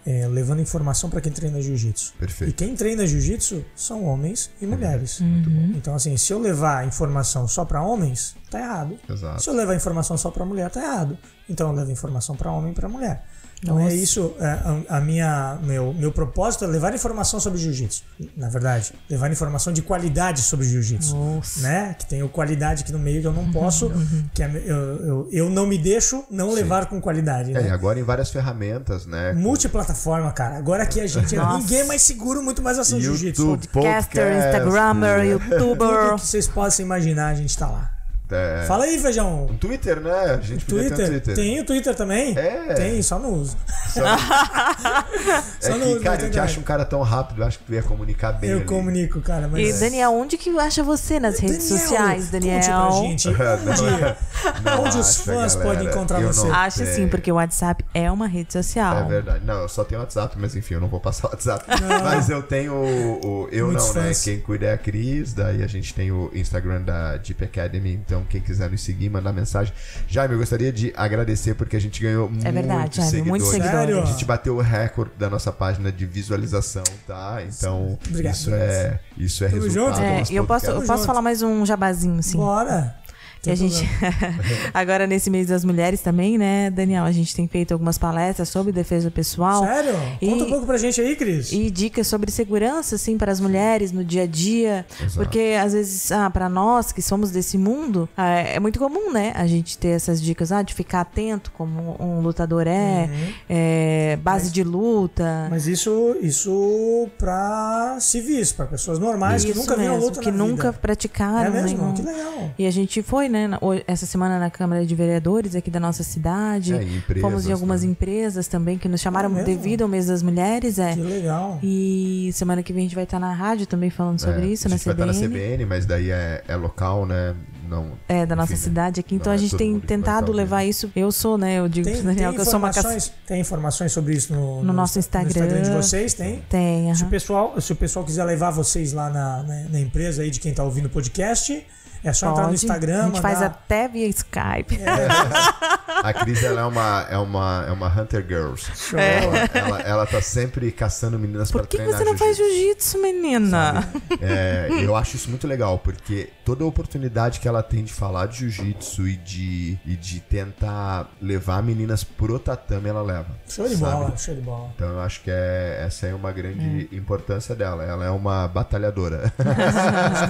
é, 0.07 0.27
levando 0.27 0.61
informação 0.61 1.11
pra 1.11 1.21
quem 1.21 1.33
treina 1.33 1.61
jiu-jitsu. 1.61 2.15
E 2.17 2.19
Perfeito. 2.19 2.55
quem 2.55 2.75
treina 2.75 3.07
jiu-jitsu 3.07 3.65
são 3.75 4.05
homens 4.05 4.51
e 4.61 4.67
mulheres. 4.67 5.21
Uhum. 5.21 5.73
Então, 5.77 5.95
assim, 5.95 6.17
se 6.17 6.33
eu 6.33 6.39
levar 6.39 6.87
informação 6.87 7.47
só 7.47 7.65
pra 7.65 7.83
homens, 7.83 8.35
tá 8.51 8.59
errado. 8.59 8.99
Exato. 9.09 9.43
Se 9.43 9.51
eu 9.51 9.55
levar 9.55 9.75
informação 9.75 10.17
só 10.17 10.31
pra 10.31 10.45
mulher, 10.45 10.71
tá 10.71 10.83
errado. 10.83 11.19
Então 11.49 11.69
eu 11.69 11.75
levo 11.75 11.91
informação 11.91 12.37
pra 12.37 12.51
homem 12.53 12.73
e 12.73 12.75
pra 12.75 12.89
mulher. 12.89 13.25
Então 13.63 13.79
é 13.79 13.93
isso, 13.95 14.35
é, 14.41 14.47
a, 14.89 14.97
a 14.97 15.01
minha, 15.01 15.59
meu, 15.63 15.93
meu 15.93 16.11
propósito 16.11 16.65
é 16.65 16.67
levar 16.67 16.95
informação 16.95 17.39
sobre 17.39 17.59
jiu-jitsu. 17.59 18.03
Na 18.35 18.49
verdade, 18.49 18.93
levar 19.09 19.31
informação 19.31 19.71
de 19.73 19.83
qualidade 19.83 20.41
sobre 20.41 20.67
jiu-jitsu. 20.67 21.15
Né? 21.59 21.95
Que 21.99 22.07
tem 22.07 22.23
o 22.23 22.29
qualidade 22.29 22.83
aqui 22.83 22.93
no 22.93 22.99
meio 22.99 23.21
que 23.21 23.27
eu 23.27 23.33
não 23.33 23.53
posso, 23.53 23.93
que 24.33 24.43
é, 24.43 24.51
eu, 24.65 24.77
eu, 25.07 25.29
eu 25.31 25.51
não 25.51 25.67
me 25.67 25.77
deixo 25.77 26.25
não 26.31 26.53
levar 26.55 26.87
com 26.87 27.01
qualidade. 27.01 27.55
É, 27.55 27.61
e 27.61 27.65
Né? 27.65 27.71
agora 27.71 28.01
em 28.01 28.03
várias 28.03 28.31
ferramentas, 28.31 29.05
né? 29.05 29.33
Multiplataforma, 29.35 30.33
cara. 30.33 30.57
Agora 30.57 30.83
aqui 30.85 31.01
a 31.01 31.07
gente. 31.07 31.37
Nossa. 31.37 31.59
ninguém 31.59 31.81
é 31.81 31.85
mais 31.85 32.01
seguro, 32.03 32.43
muito 32.43 32.63
mais 32.63 32.79
ação 32.79 32.99
de 32.99 33.05
jiu-jitsu. 33.05 33.43
YouTube, 33.43 33.69
Podcaster, 33.69 34.25
podcast, 34.25 34.47
Instagrammer, 34.49 35.39
Tudo 35.39 35.55
YouTuber. 35.55 36.15
que 36.15 36.21
vocês 36.23 36.49
possam 36.49 36.85
imaginar, 36.87 37.29
a 37.29 37.35
gente 37.35 37.57
tá 37.59 37.67
lá. 37.69 38.00
É, 38.31 38.64
Fala 38.66 38.85
aí, 38.85 38.99
feijão. 38.99 39.47
um 39.51 39.57
Twitter, 39.57 40.01
né? 40.01 40.12
A 40.12 40.37
gente 40.39 40.64
podia 40.64 40.89
ter 40.89 40.93
um 40.93 40.97
Twitter. 40.97 41.09
Twitter. 41.22 41.35
Tem 41.35 41.61
o 41.61 41.64
Twitter 41.64 41.95
também? 41.95 42.37
É. 42.39 42.74
Tem, 42.74 43.03
só 43.03 43.18
não 43.18 43.33
uso. 43.35 43.57
Só- 43.93 44.01
Só 45.61 45.72
é 45.74 45.78
no- 45.78 45.99
que, 45.99 46.05
cara, 46.05 46.18
no 46.18 46.24
eu 46.26 46.31
te 46.31 46.39
acho 46.41 46.61
um 46.61 46.62
cara 46.62 46.85
tão 46.85 47.03
rápido, 47.03 47.43
eu 47.43 47.47
acho 47.47 47.59
que 47.59 47.64
tu 47.64 47.74
ia 47.74 47.83
comunicar 47.83 48.33
bem 48.33 48.51
Eu 48.51 48.59
ali. 48.59 48.66
comunico, 48.66 49.20
cara. 49.20 49.49
Mas... 49.49 49.76
E 49.76 49.81
Daniel, 49.81 50.12
onde 50.12 50.37
que 50.37 50.51
acha 50.59 50.83
você 50.83 51.18
nas 51.20 51.39
redes 51.39 51.68
Daniel, 51.68 51.78
sociais, 51.89 52.31
Daniel? 52.31 52.61
Conte 52.89 53.31
pra 53.35 53.57
gente. 53.57 53.70
Onde, 54.51 54.64
Não 54.64 54.81
onde 54.85 54.99
os 54.99 55.09
acha, 55.09 55.22
fãs 55.24 55.55
galera. 55.55 55.74
podem 55.74 55.89
encontrar 55.91 56.20
Eu 56.22 56.33
você? 56.33 56.47
não 56.47 56.55
Acha 56.55 56.87
sim, 56.87 57.09
porque 57.09 57.31
o 57.31 57.35
WhatsApp 57.35 57.85
é 57.93 58.11
uma 58.11 58.26
rede 58.26 58.53
social. 58.53 58.97
É 58.99 59.05
verdade. 59.05 59.45
Não, 59.45 59.62
eu 59.62 59.68
só 59.68 59.85
tenho 59.85 60.01
WhatsApp, 60.01 60.37
mas 60.39 60.55
enfim, 60.57 60.74
eu 60.74 60.81
não 60.81 60.89
vou 60.89 61.01
passar 61.01 61.28
o 61.28 61.31
WhatsApp. 61.31 61.64
Mas 62.03 62.28
eu 62.31 62.43
tenho 62.43 62.72
o. 62.74 63.20
o- 63.45 63.49
eu 63.51 63.66
Muitos 63.66 63.89
não, 63.89 63.95
né? 63.95 64.09
fãs. 64.09 64.22
Quem 64.24 64.41
cuida 64.41 64.66
é 64.66 64.72
a 64.74 64.78
Cris, 64.78 65.33
daí 65.35 65.62
a 65.62 65.66
gente 65.66 65.93
tem 65.95 66.11
o 66.11 66.31
Instagram 66.35 66.83
da 66.83 67.16
Deep 67.16 67.45
Academy, 67.45 67.93
então 67.95 68.20
quem 68.25 68.41
quiser 68.41 68.71
nos 68.71 68.81
seguir, 68.83 69.09
mandar 69.09 69.33
mensagem. 69.33 69.73
Jaime, 70.09 70.35
eu 70.35 70.39
gostaria 70.39 70.73
de 70.73 70.93
agradecer 70.97 71.55
porque 71.55 71.77
a 71.77 71.81
gente 71.81 72.03
ganhou 72.03 72.31
É 72.45 72.53
verdade, 72.53 72.81
muitos 72.81 72.97
Jaime, 72.97 73.11
seguidores. 73.11 73.45
Sério? 73.47 73.71
seguidores. 73.71 74.09
A 74.09 74.12
gente 74.12 74.25
bateu 74.25 74.57
o 74.57 74.61
recorde 74.61 75.12
da 75.18 75.31
nossa 75.31 75.53
página 75.53 75.91
de 75.91 76.07
visualização, 76.07 76.85
tá? 77.07 77.39
Então, 77.47 77.99
Obrigado. 78.09 78.35
isso 78.35 78.55
é, 78.55 79.01
isso 79.16 79.45
é 79.45 79.49
Tamo 79.49 79.62
resultado. 79.62 80.01
É, 80.03 80.23
e 80.31 80.37
eu 80.37 80.47
posso, 80.47 80.66
eu 80.66 80.83
posso 80.83 81.07
falar 81.07 81.23
mais 81.23 81.43
um 81.43 81.64
jabazinho, 81.64 82.23
sim. 82.23 82.37
Bora. 82.37 83.00
Que 83.43 83.51
a 83.51 83.55
gente. 83.55 83.88
Agora, 84.74 85.07
nesse 85.07 85.30
mês 85.30 85.47
das 85.47 85.64
mulheres 85.64 86.01
também, 86.01 86.36
né, 86.36 86.70
Daniel? 86.70 87.05
A 87.05 87.12
gente 87.12 87.34
tem 87.34 87.49
feito 87.49 87.72
algumas 87.72 87.97
palestras 87.97 88.49
sobre 88.49 88.70
defesa 88.72 89.11
pessoal. 89.11 89.64
Sério? 89.64 89.95
E- 90.20 90.28
Conta 90.28 90.45
um 90.45 90.49
pouco 90.51 90.66
pra 90.66 90.76
gente 90.76 91.01
aí, 91.01 91.16
Cris. 91.16 91.51
E 91.53 91.70
dicas 91.70 92.07
sobre 92.07 92.30
segurança, 92.30 92.97
assim, 92.97 93.16
para 93.16 93.32
as 93.32 93.41
mulheres 93.41 93.93
no 93.93 94.05
dia 94.05 94.22
a 94.24 94.26
dia. 94.26 94.84
Exato. 95.01 95.14
Porque, 95.16 95.57
às 95.61 95.72
vezes, 95.72 96.12
ah, 96.12 96.28
para 96.28 96.49
nós 96.49 96.93
que 96.93 97.01
somos 97.01 97.30
desse 97.30 97.57
mundo, 97.57 98.09
ah, 98.16 98.28
é 98.41 98.61
muito 98.61 98.78
comum, 98.78 99.11
né? 99.12 99.32
A 99.34 99.47
gente 99.47 99.78
ter 99.78 99.88
essas 99.88 100.20
dicas, 100.20 100.53
ah, 100.53 100.62
de 100.62 100.74
ficar 100.74 101.01
atento, 101.01 101.51
como 101.53 101.97
um 101.99 102.20
lutador 102.20 102.66
é, 102.66 103.09
é, 103.49 104.18
base 104.22 104.51
de 104.51 104.62
luta. 104.62 105.45
Uhum. 105.45 105.51
Mas 105.51 105.66
isso, 105.66 106.16
isso 106.20 107.09
pra 107.18 107.97
civis, 108.01 108.53
pra 108.53 108.66
pessoas 108.66 108.99
normais 108.99 109.45
que 109.45 109.51
Isso 109.53 109.61
nunca 109.61 109.76
viram 109.76 109.95
mesmo, 109.95 110.07
luta 110.09 110.20
que 110.20 110.30
na 110.30 110.36
nunca 110.36 110.70
vida. 110.72 110.78
praticaram. 110.82 111.57
É 111.57 111.62
mesmo? 111.62 111.78
nenhum. 111.78 111.95
Que 111.95 112.03
legal. 112.03 112.51
E 112.59 112.66
a 112.66 112.70
gente 112.70 113.03
foi, 113.03 113.28
né, 113.31 113.49
essa 113.87 114.05
semana 114.07 114.39
na 114.39 114.51
Câmara 114.51 114.85
de 114.85 114.95
Vereadores 114.95 115.55
aqui 115.55 115.70
da 115.70 115.81
nossa 115.81 116.03
cidade. 116.03 116.74
É, 116.74 116.83
empresas 116.83 117.22
Fomos 117.22 117.47
em 117.47 117.53
algumas 117.53 117.81
também. 117.81 117.93
empresas 117.93 118.47
também 118.49 118.76
que 118.78 118.89
nos 118.89 119.01
chamaram 119.01 119.39
É 119.39 119.45
devido 119.45 119.83
ao 119.83 119.89
mês 119.89 120.07
das 120.07 120.22
mulheres. 120.22 120.78
É. 120.78 120.95
Que 120.95 121.01
legal. 121.01 121.59
E 121.62 122.31
semana 122.33 122.62
que 122.62 122.72
vem 122.72 122.81
a 122.81 122.87
gente 122.87 122.95
vai 122.95 123.05
estar 123.05 123.18
na 123.20 123.33
rádio 123.33 123.66
também 123.66 123.91
falando 123.91 124.20
sobre 124.20 124.43
É, 124.43 124.47
isso, 124.47 124.68
na 124.68 124.76
gente 124.76 124.85
vai 124.85 124.95
estar 124.95 125.07
na 125.07 125.12
CBN. 125.12 125.28
CBN, 125.28 125.64
mas 125.66 125.87
daí 125.87 126.11
é, 126.11 126.43
é 126.47 126.57
local, 126.57 127.07
né? 127.07 127.35
Não, 127.68 127.93
É, 128.09 128.26
da 128.26 128.35
nossa 128.35 128.53
enfim, 128.53 128.62
né? 128.62 128.68
cidade 128.68 128.99
aqui. 129.01 129.14
Então 129.14 129.31
a 129.33 129.37
é 129.37 129.39
gente 129.39 129.57
tem 129.57 129.78
tentado 129.78 130.33
levar 130.33 130.64
isso. 130.64 130.91
Eu 130.97 131.12
sou, 131.12 131.39
né? 131.39 131.61
Eu 131.61 131.68
digo 131.68 131.87
Tem, 131.87 131.95
pro 131.99 132.05
Daniel 132.07 132.33
que 132.35 132.41
eu 132.41 132.45
sou 132.45 132.59
uma 132.59 132.72
caça... 132.72 133.12
tem 133.26 133.41
informações 133.41 133.93
sobre 133.93 134.14
isso 134.14 134.33
no, 134.33 134.64
No 134.64 134.72
nosso 134.72 134.99
no 134.99 135.01
Instagram. 135.01 135.62
de 135.62 135.70
vocês? 135.70 136.12
Tem? 136.14 136.43
Tem, 136.49 136.93
Se 136.95 137.05
o, 137.05 137.09
pessoal, 137.09 137.61
se 137.61 137.72
o 137.72 137.76
pessoal 137.76 138.05
quiser 138.05 138.24
levar 138.24 138.51
vocês 138.51 138.93
lá 138.93 139.09
na, 139.09 139.43
na, 139.45 139.62
na 139.70 139.78
empresa 139.81 140.22
aí 140.22 140.31
de 140.31 140.41
quem 140.41 140.53
tá 140.53 140.64
ouvindo 140.64 140.87
o 140.87 140.91
podcast, 140.91 141.64
é 142.05 142.13
só 142.13 142.31
entrar 142.31 142.43
no 142.43 142.49
Pode. 142.51 142.55
Instagram, 142.65 143.01
A 143.03 143.07
gente 143.07 143.21
faz 143.21 143.35
mandar- 143.41 143.47
até 143.51 143.89
via 143.89 144.07
Skype. 144.09 144.81
A 146.03 146.15
Cris, 146.15 146.43
ela 146.43 146.63
é 146.63 146.65
uma, 146.65 147.07
é 147.11 147.19
uma, 147.19 147.65
é 147.69 147.73
uma 147.73 147.87
Hunter 147.89 148.25
Girls. 148.27 148.71
Ela, 148.97 149.39
ela, 149.53 149.81
ela 149.83 150.07
tá 150.07 150.23
sempre 150.23 150.73
caçando 150.73 151.19
meninas 151.19 151.51
Por 151.51 151.59
pra 151.61 151.67
que, 151.67 151.77
que 151.77 151.83
treinar 151.83 151.99
você 151.99 152.05
não 152.11 152.17
faz 152.17 152.37
jiu-jitsu. 152.39 153.03
menina? 153.03 153.87
É, 154.21 154.69
eu 154.83 154.97
acho 154.97 155.17
isso 155.17 155.29
muito 155.29 155.47
legal, 155.47 155.79
porque 155.79 156.31
toda 156.45 156.65
a 156.65 156.67
oportunidade 156.67 157.39
que 157.39 157.47
ela 157.47 157.63
tem 157.63 157.85
de 157.85 157.93
falar 157.93 158.27
de 158.27 158.49
jiu-jitsu 158.49 159.09
e 159.09 159.17
de, 159.17 159.79
e 159.85 159.95
de 159.97 160.21
tentar 160.21 161.11
levar 161.21 161.63
meninas 161.63 162.03
pro 162.03 162.39
tatame, 162.39 162.89
ela 162.89 163.03
leva. 163.03 163.27
Show 163.47 163.69
de 163.69 163.77
sabe? 163.77 163.93
bola, 163.93 164.17
show 164.17 164.35
de 164.35 164.41
bola. 164.41 164.71
Então 164.75 164.89
eu 164.89 165.01
acho 165.01 165.21
que 165.23 165.31
é, 165.31 165.83
essa 165.87 166.07
é 166.07 166.15
uma 166.15 166.33
grande 166.33 166.89
importância 166.93 167.55
dela. 167.55 167.85
Ela 167.85 168.07
é 168.07 168.11
uma 168.11 168.49
batalhadora. 168.49 169.31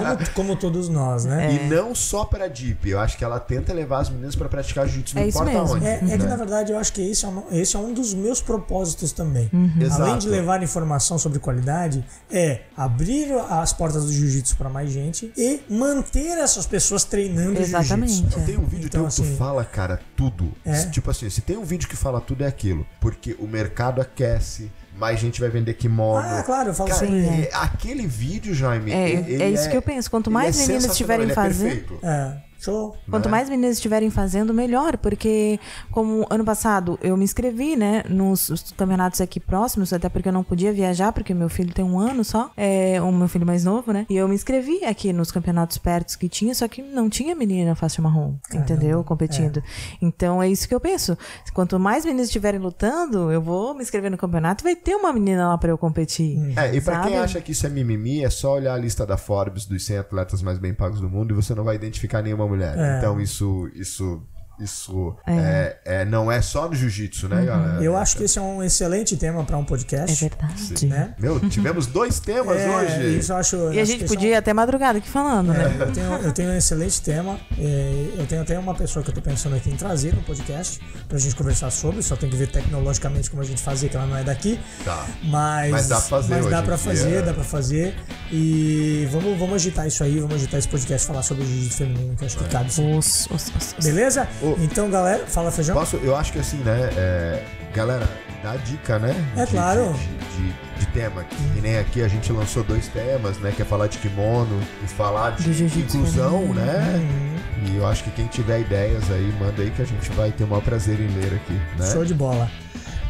Como, 0.01 0.31
como 0.35 0.57
todos 0.57 0.89
nós, 0.89 1.25
né? 1.25 1.53
E 1.67 1.69
não 1.69 1.95
só 1.95 2.25
pra 2.25 2.49
Deep. 2.49 2.89
Eu 2.89 2.99
acho 3.01 3.17
que 3.17 3.25
ela 3.25 3.39
tenta 3.41 3.73
levar 3.73 4.01
as 4.01 4.11
meninas 4.11 4.35
pra 4.37 4.49
praticar 4.49 4.87
jiu-jitsu, 4.87 5.15
não 5.17 5.23
É 5.23 5.29
importa 5.29 5.51
mesmo. 5.51 5.75
onde. 5.77 5.87
É, 5.87 5.95
é 5.95 5.99
que 5.99 6.07
né? 6.19 6.27
na 6.29 6.37
verdade 6.37 6.73
eu 6.73 6.79
acho 6.79 6.93
que 6.93 7.03
esse 7.03 7.25
é, 7.25 7.29
um, 7.29 7.43
esse 7.53 7.77
é 7.77 7.79
um 7.79 7.93
dos 7.93 8.15
meus 8.15 8.41
propósitos 8.41 9.13
também. 9.13 9.49
Uhum. 9.53 9.73
Exato. 9.81 10.03
Além 10.03 10.19
de 10.19 10.29
levar 10.29 10.63
informação 10.63 11.19
sobre 11.19 11.39
qualidade, 11.39 12.05
é 12.31 12.63
abrir 12.77 13.33
as 13.49 13.73
portas 13.73 14.05
do 14.07 14.13
jiu-jitsu 14.13 14.57
para 14.57 14.69
mais 14.69 14.91
gente 14.91 15.33
e 15.37 15.61
manter 15.69 16.39
essas 16.39 16.67
pessoas 16.67 17.05
treinando 17.05 17.61
Exatamente. 17.61 18.13
jiu-jitsu. 18.13 18.41
Tem 18.47 18.57
um 18.57 18.65
vídeo 18.65 18.87
Então, 18.87 19.03
teu 19.03 19.11
que 19.11 19.17
tu 19.17 19.23
assim, 19.23 19.37
fala, 19.37 19.65
cara, 19.65 20.01
tudo. 20.17 20.53
É? 20.65 20.85
Tipo 20.87 21.11
assim, 21.11 21.29
se 21.31 21.41
tem 21.41 21.57
um 21.57 21.65
vídeo 21.65 21.89
que 21.89 21.97
fala 21.97 22.21
tudo 22.21 22.45
é 22.45 22.47
aquilo. 22.47 22.87
Porque 23.01 23.37
o 23.39 23.47
mercado 23.47 24.01
aquece, 24.01 24.71
mais 25.01 25.19
gente 25.19 25.41
vai 25.41 25.49
vender 25.49 25.75
kimono. 25.75 26.19
Ah, 26.19 26.43
claro, 26.45 26.69
eu 26.69 26.75
falo 26.75 26.91
Cara, 26.91 27.01
sobre 27.01 27.19
e 27.19 27.49
aquele 27.53 28.07
vídeo, 28.07 28.55
Jaime. 28.55 28.93
É, 28.93 29.11
ele 29.11 29.43
é 29.43 29.51
isso 29.51 29.69
que 29.69 29.77
eu 29.77 29.83
penso. 29.83 30.11
Quanto 30.11 30.31
mais 30.31 30.57
é 30.57 30.61
meninas 30.61 30.83
sensacional, 30.85 31.25
estiverem 31.25 31.31
é 31.31 31.35
fazendo. 31.35 31.99
É, 32.03 32.50
show. 32.61 32.97
Quanto 33.09 33.27
né? 33.27 33.31
mais 33.31 33.49
meninas 33.49 33.77
estiverem 33.77 34.11
fazendo, 34.11 34.53
melhor, 34.53 34.97
porque 34.99 35.59
como 35.91 36.27
ano 36.31 36.45
passado 36.45 36.99
eu 37.03 37.17
me 37.17 37.25
inscrevi, 37.25 37.77
né, 37.77 38.05
nos 38.09 38.49
os 38.51 38.73
campeonatos 38.73 39.21
aqui 39.21 39.41
próximos, 39.41 39.93
até 39.93 40.09
porque 40.09 40.29
eu 40.29 40.33
não 40.33 40.45
podia 40.45 40.73
viajar, 40.73 41.13
porque 41.13 41.33
meu 41.33 41.49
filho 41.49 41.73
tem 41.73 41.85
um 41.85 41.99
ano 41.99 42.25
só, 42.25 42.51
é 42.57 43.01
o 43.01 43.11
meu 43.11 43.29
filho 43.29 43.47
mais 43.47 43.65
novo, 43.65 43.93
né, 43.93 44.07
e 44.09 44.17
eu 44.17 44.29
me 44.29 44.35
inscrevi 44.35 44.85
aqui 44.85 45.13
nos 45.13 45.31
campeonatos 45.31 45.79
perto 45.79 46.19
que 46.19 46.29
tinha, 46.29 46.55
só 46.55 46.69
que 46.69 46.83
não 46.83 47.09
tinha 47.09 47.35
menina 47.35 47.75
faixa 47.75 48.03
marrom, 48.03 48.35
entendeu, 48.53 49.03
competindo. 49.05 49.63
Então 50.01 50.43
é 50.43 50.49
isso 50.49 50.69
que 50.69 50.75
eu 50.75 50.81
penso. 50.81 51.17
Quanto 51.55 51.79
mais 51.79 52.05
meninas 52.05 52.27
estiverem 52.27 52.61
lutando, 52.61 53.31
eu 53.31 53.41
vou 53.41 53.75
me 53.75 53.83
inscrever 53.83 54.11
no 54.11 54.17
campeonato, 54.17 54.65
vai 54.65 54.77
ter 54.77 54.95
uma 54.95 55.13
menina 55.13 55.49
lá 55.49 55.59
pra 55.59 55.71
eu 55.71 55.79
competir. 55.79 56.39
É, 56.57 56.75
e 56.75 56.81
pra 56.81 57.01
quem 57.01 57.19
acha 57.19 57.41
que 57.41 57.53
isso 57.53 57.67
é 57.67 57.71
mimimi, 57.71 58.25
é 58.25 58.31
só 58.31 58.55
olhar 58.55 58.75
a 58.75 58.79
lista 58.79 59.07
da 59.07 59.17
Forbes 59.17 59.67
dos 59.67 59.85
100 59.85 59.99
atletas 59.99 60.43
mais 60.43 60.59
bem 60.59 60.75
pagos 60.75 61.01
do 61.01 61.09
mundo 61.09 61.33
e 61.33 61.35
você 61.35 61.55
não 61.55 61.65
vai 61.65 61.77
identificar 61.77 62.23
nenhuma 62.23 62.50
mulher. 62.51 62.77
É. 62.79 62.99
Então 62.99 63.21
isso, 63.21 63.71
isso, 63.75 64.23
isso 64.61 65.17
é. 65.27 65.77
é- 65.85 66.05
não 66.05 66.31
é 66.31 66.41
só 66.43 66.69
no 66.69 66.75
jiu-jitsu, 66.75 67.29
né, 67.29 67.45
galera? 67.45 67.79
Uhum. 67.79 67.83
Eu 67.83 67.97
acho 67.97 68.17
que 68.17 68.25
esse 68.25 68.39
é 68.39 68.43
um 68.43 68.63
excelente 68.63 69.17
tema 69.17 69.45
para 69.45 69.57
um 69.57 69.63
É 69.63 69.65
podcast. 69.65 70.29
verdade. 70.29 70.87
Né? 70.87 71.15
Meu, 71.19 71.39
tivemos 71.49 71.87
dois 71.87 72.21
temas 72.21 72.57
É, 72.61 72.69
hoje. 72.77 73.19
isso 73.19 73.33
eu 73.33 73.37
acho. 73.37 73.73
E 73.73 73.81
a 73.81 73.85
gente 73.85 74.05
é 74.05 74.07
podia 74.07 74.39
até 74.39 74.53
madrugada 74.53 74.99
aqui 74.99 75.09
falando, 75.09 75.53
né? 75.53 75.77
Eu 75.81 75.93
tenho, 75.93 76.13
eu 76.15 76.33
tenho 76.33 76.51
um 76.51 76.57
excelente 76.57 77.01
tema. 77.03 77.39
é, 77.59 78.09
Eu 78.19 78.27
tenho 78.27 78.43
até 78.43 78.59
uma 78.59 78.75
pessoa 78.75 79.03
que 79.03 79.11
eu 79.11 79.15
tô 79.15 79.23
pensando 79.23 79.57
aqui 79.57 79.71
em 79.71 79.77
trazer 79.77 80.15
no 80.15 80.23
podcast 80.23 80.81
pra 81.09 81.19
gente 81.19 81.35
conversar 81.37 81.71
sobre. 81.71 82.03
Só 82.03 82.17
tem 82.17 82.29
que 82.29 82.37
ver 82.37 82.49
tecnologicamente 82.51 83.31
como 83.31 83.43
a 83.43 83.45
gente 83.45 83.63
fazer, 83.63 83.89
que 83.89 83.97
ela 83.97 84.07
não 84.07 84.17
é 84.17 84.25
daqui. 84.25 84.59
Tá. 84.85 85.07
Mas, 85.25 85.71
Mas 85.71 85.89
dá 85.89 85.97
pra 85.97 86.05
fazer 86.05 86.35
mas 86.35 86.47
dá 86.51 86.63
pra 86.63 86.77
dia. 86.77 86.85
fazer, 86.85 87.23
dá 87.23 87.33
pra 87.35 87.45
fazer. 87.45 87.95
E 88.33 89.09
vamos, 89.11 89.39
vamos 89.39 89.55
agitar 89.57 89.87
isso 89.87 90.03
aí, 90.05 90.19
vamos 90.21 90.37
agitar 90.37 90.59
esse 90.59 90.69
podcast 90.69 91.07
falar 91.07 91.23
sobre 91.23 91.45
o 91.45 91.47
jiu-jitsu 91.47 91.79
feminino, 91.79 92.17
que 92.17 92.23
eu 92.23 92.27
acho 92.27 92.37
que 92.39 92.45
cabe 92.45 92.73
sim. 92.73 92.97
Os, 92.97 93.27
os, 93.31 93.49
os, 93.49 93.75
os. 93.79 93.85
Beleza? 93.85 94.29
Ô. 94.53 94.57
Então, 94.61 94.91
galera, 94.91 95.25
fala 95.27 95.51
feijão. 95.51 95.75
Posso, 95.77 95.97
eu 95.97 96.15
acho 96.17 96.33
que 96.33 96.39
assim, 96.39 96.59
né? 96.59 96.91
é, 96.97 97.43
galera, 97.75 98.09
dá 98.43 98.57
dica, 98.57 98.99
né? 98.99 99.15
É 99.37 99.45
de, 99.45 99.51
claro. 99.53 99.93
De, 99.95 100.07
de- 100.43 100.71
de 100.81 100.87
tema. 100.87 101.23
Que 101.55 101.61
nem 101.61 101.77
aqui 101.79 102.03
a 102.03 102.09
gente 102.09 102.33
lançou 102.33 102.65
dois 102.65 102.89
temas, 102.89 103.37
né? 103.39 103.53
Que 103.55 103.61
é 103.61 103.65
falar 103.67 103.87
de 103.87 103.99
kimono 103.99 104.59
e 104.83 104.87
falar 104.89 105.33
de 105.33 105.65
inclusão, 105.65 106.31
feminino. 106.41 106.55
né? 106.55 106.95
Uhum. 106.97 107.67
E 107.67 107.77
eu 107.77 107.87
acho 107.87 108.03
que 108.05 108.11
quem 108.13 108.27
tiver 108.27 108.61
ideias 108.61 109.11
aí, 109.11 109.31
manda 109.39 109.61
aí 109.63 109.71
que 109.71 109.83
a 109.83 109.85
gente 109.85 110.11
vai 110.13 110.31
ter 110.33 110.45
o 110.45 110.47
maior 110.47 110.63
prazer 110.63 110.99
em 110.99 111.09
ler 111.09 111.35
aqui, 111.35 111.53
né? 111.79 111.91
Show 111.93 112.03
de 112.05 112.15
bola. 112.15 112.51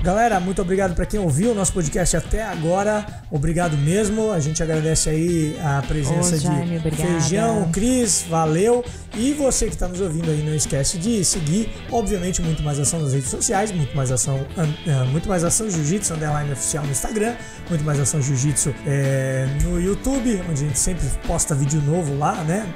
Galera, 0.02 0.40
muito 0.40 0.62
obrigado 0.62 0.94
para 0.94 1.04
quem 1.04 1.20
ouviu 1.20 1.50
o 1.52 1.54
nosso 1.54 1.74
podcast 1.74 2.16
até 2.16 2.42
agora. 2.42 3.04
Obrigado 3.30 3.76
mesmo. 3.76 4.32
A 4.32 4.40
gente 4.40 4.62
agradece 4.62 5.10
aí 5.10 5.56
a 5.62 5.82
presença 5.82 6.36
Ô, 6.36 6.38
Jaime, 6.38 6.70
de 6.70 6.76
obrigada. 6.78 7.20
Feijão, 7.20 7.70
Cris, 7.70 8.24
valeu. 8.28 8.82
E 9.14 9.34
você 9.34 9.66
que 9.66 9.74
está 9.74 9.86
nos 9.88 10.00
ouvindo 10.00 10.30
aí, 10.30 10.42
não 10.42 10.54
esquece 10.54 10.96
de 10.96 11.22
seguir, 11.22 11.70
obviamente, 11.90 12.40
muito 12.40 12.62
mais 12.62 12.78
ação 12.80 13.00
nas 13.02 13.12
redes 13.12 13.28
sociais, 13.28 13.72
muito 13.72 13.94
mais 13.94 14.10
ação, 14.10 14.40
an- 14.56 14.74
ah, 14.88 15.04
muito 15.06 15.28
mais 15.28 15.44
ação 15.44 15.68
Jiu-Jitsu 15.68 16.14
underline 16.14 16.50
oficial 16.52 16.84
no 16.84 16.90
Instagram, 16.92 17.34
muito 17.68 17.84
mais 17.84 18.00
ação 18.00 18.22
Jiu-Jitsu 18.22 18.72
é, 18.86 19.48
no 19.64 19.78
YouTube, 19.80 20.40
onde 20.48 20.64
a 20.64 20.66
gente 20.66 20.78
sempre 20.78 21.04
posta 21.26 21.54
vídeo 21.54 21.82
novo 21.82 22.16
lá, 22.16 22.36
né? 22.44 22.66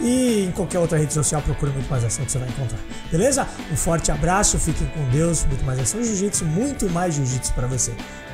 E 0.00 0.44
em 0.44 0.50
qualquer 0.52 0.78
outra 0.78 0.98
rede 0.98 1.12
social, 1.12 1.40
procura 1.42 1.72
muito 1.72 1.88
mais 1.88 2.04
ação 2.04 2.24
que 2.24 2.32
você 2.32 2.38
vai 2.38 2.48
encontrar. 2.48 2.78
Beleza? 3.10 3.46
Um 3.72 3.76
forte 3.76 4.10
abraço, 4.10 4.58
fiquem 4.58 4.86
com 4.88 5.08
Deus, 5.10 5.44
muito 5.44 5.64
mais 5.64 5.78
ação 5.78 6.02
Jiu-Jitsu, 6.02 6.44
muito 6.44 6.88
mais 6.90 7.14
Jiu-Jitsu 7.14 7.52
para 7.54 7.66
você. 7.66 7.92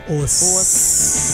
Os. 0.09 0.43
Os. 0.43 1.30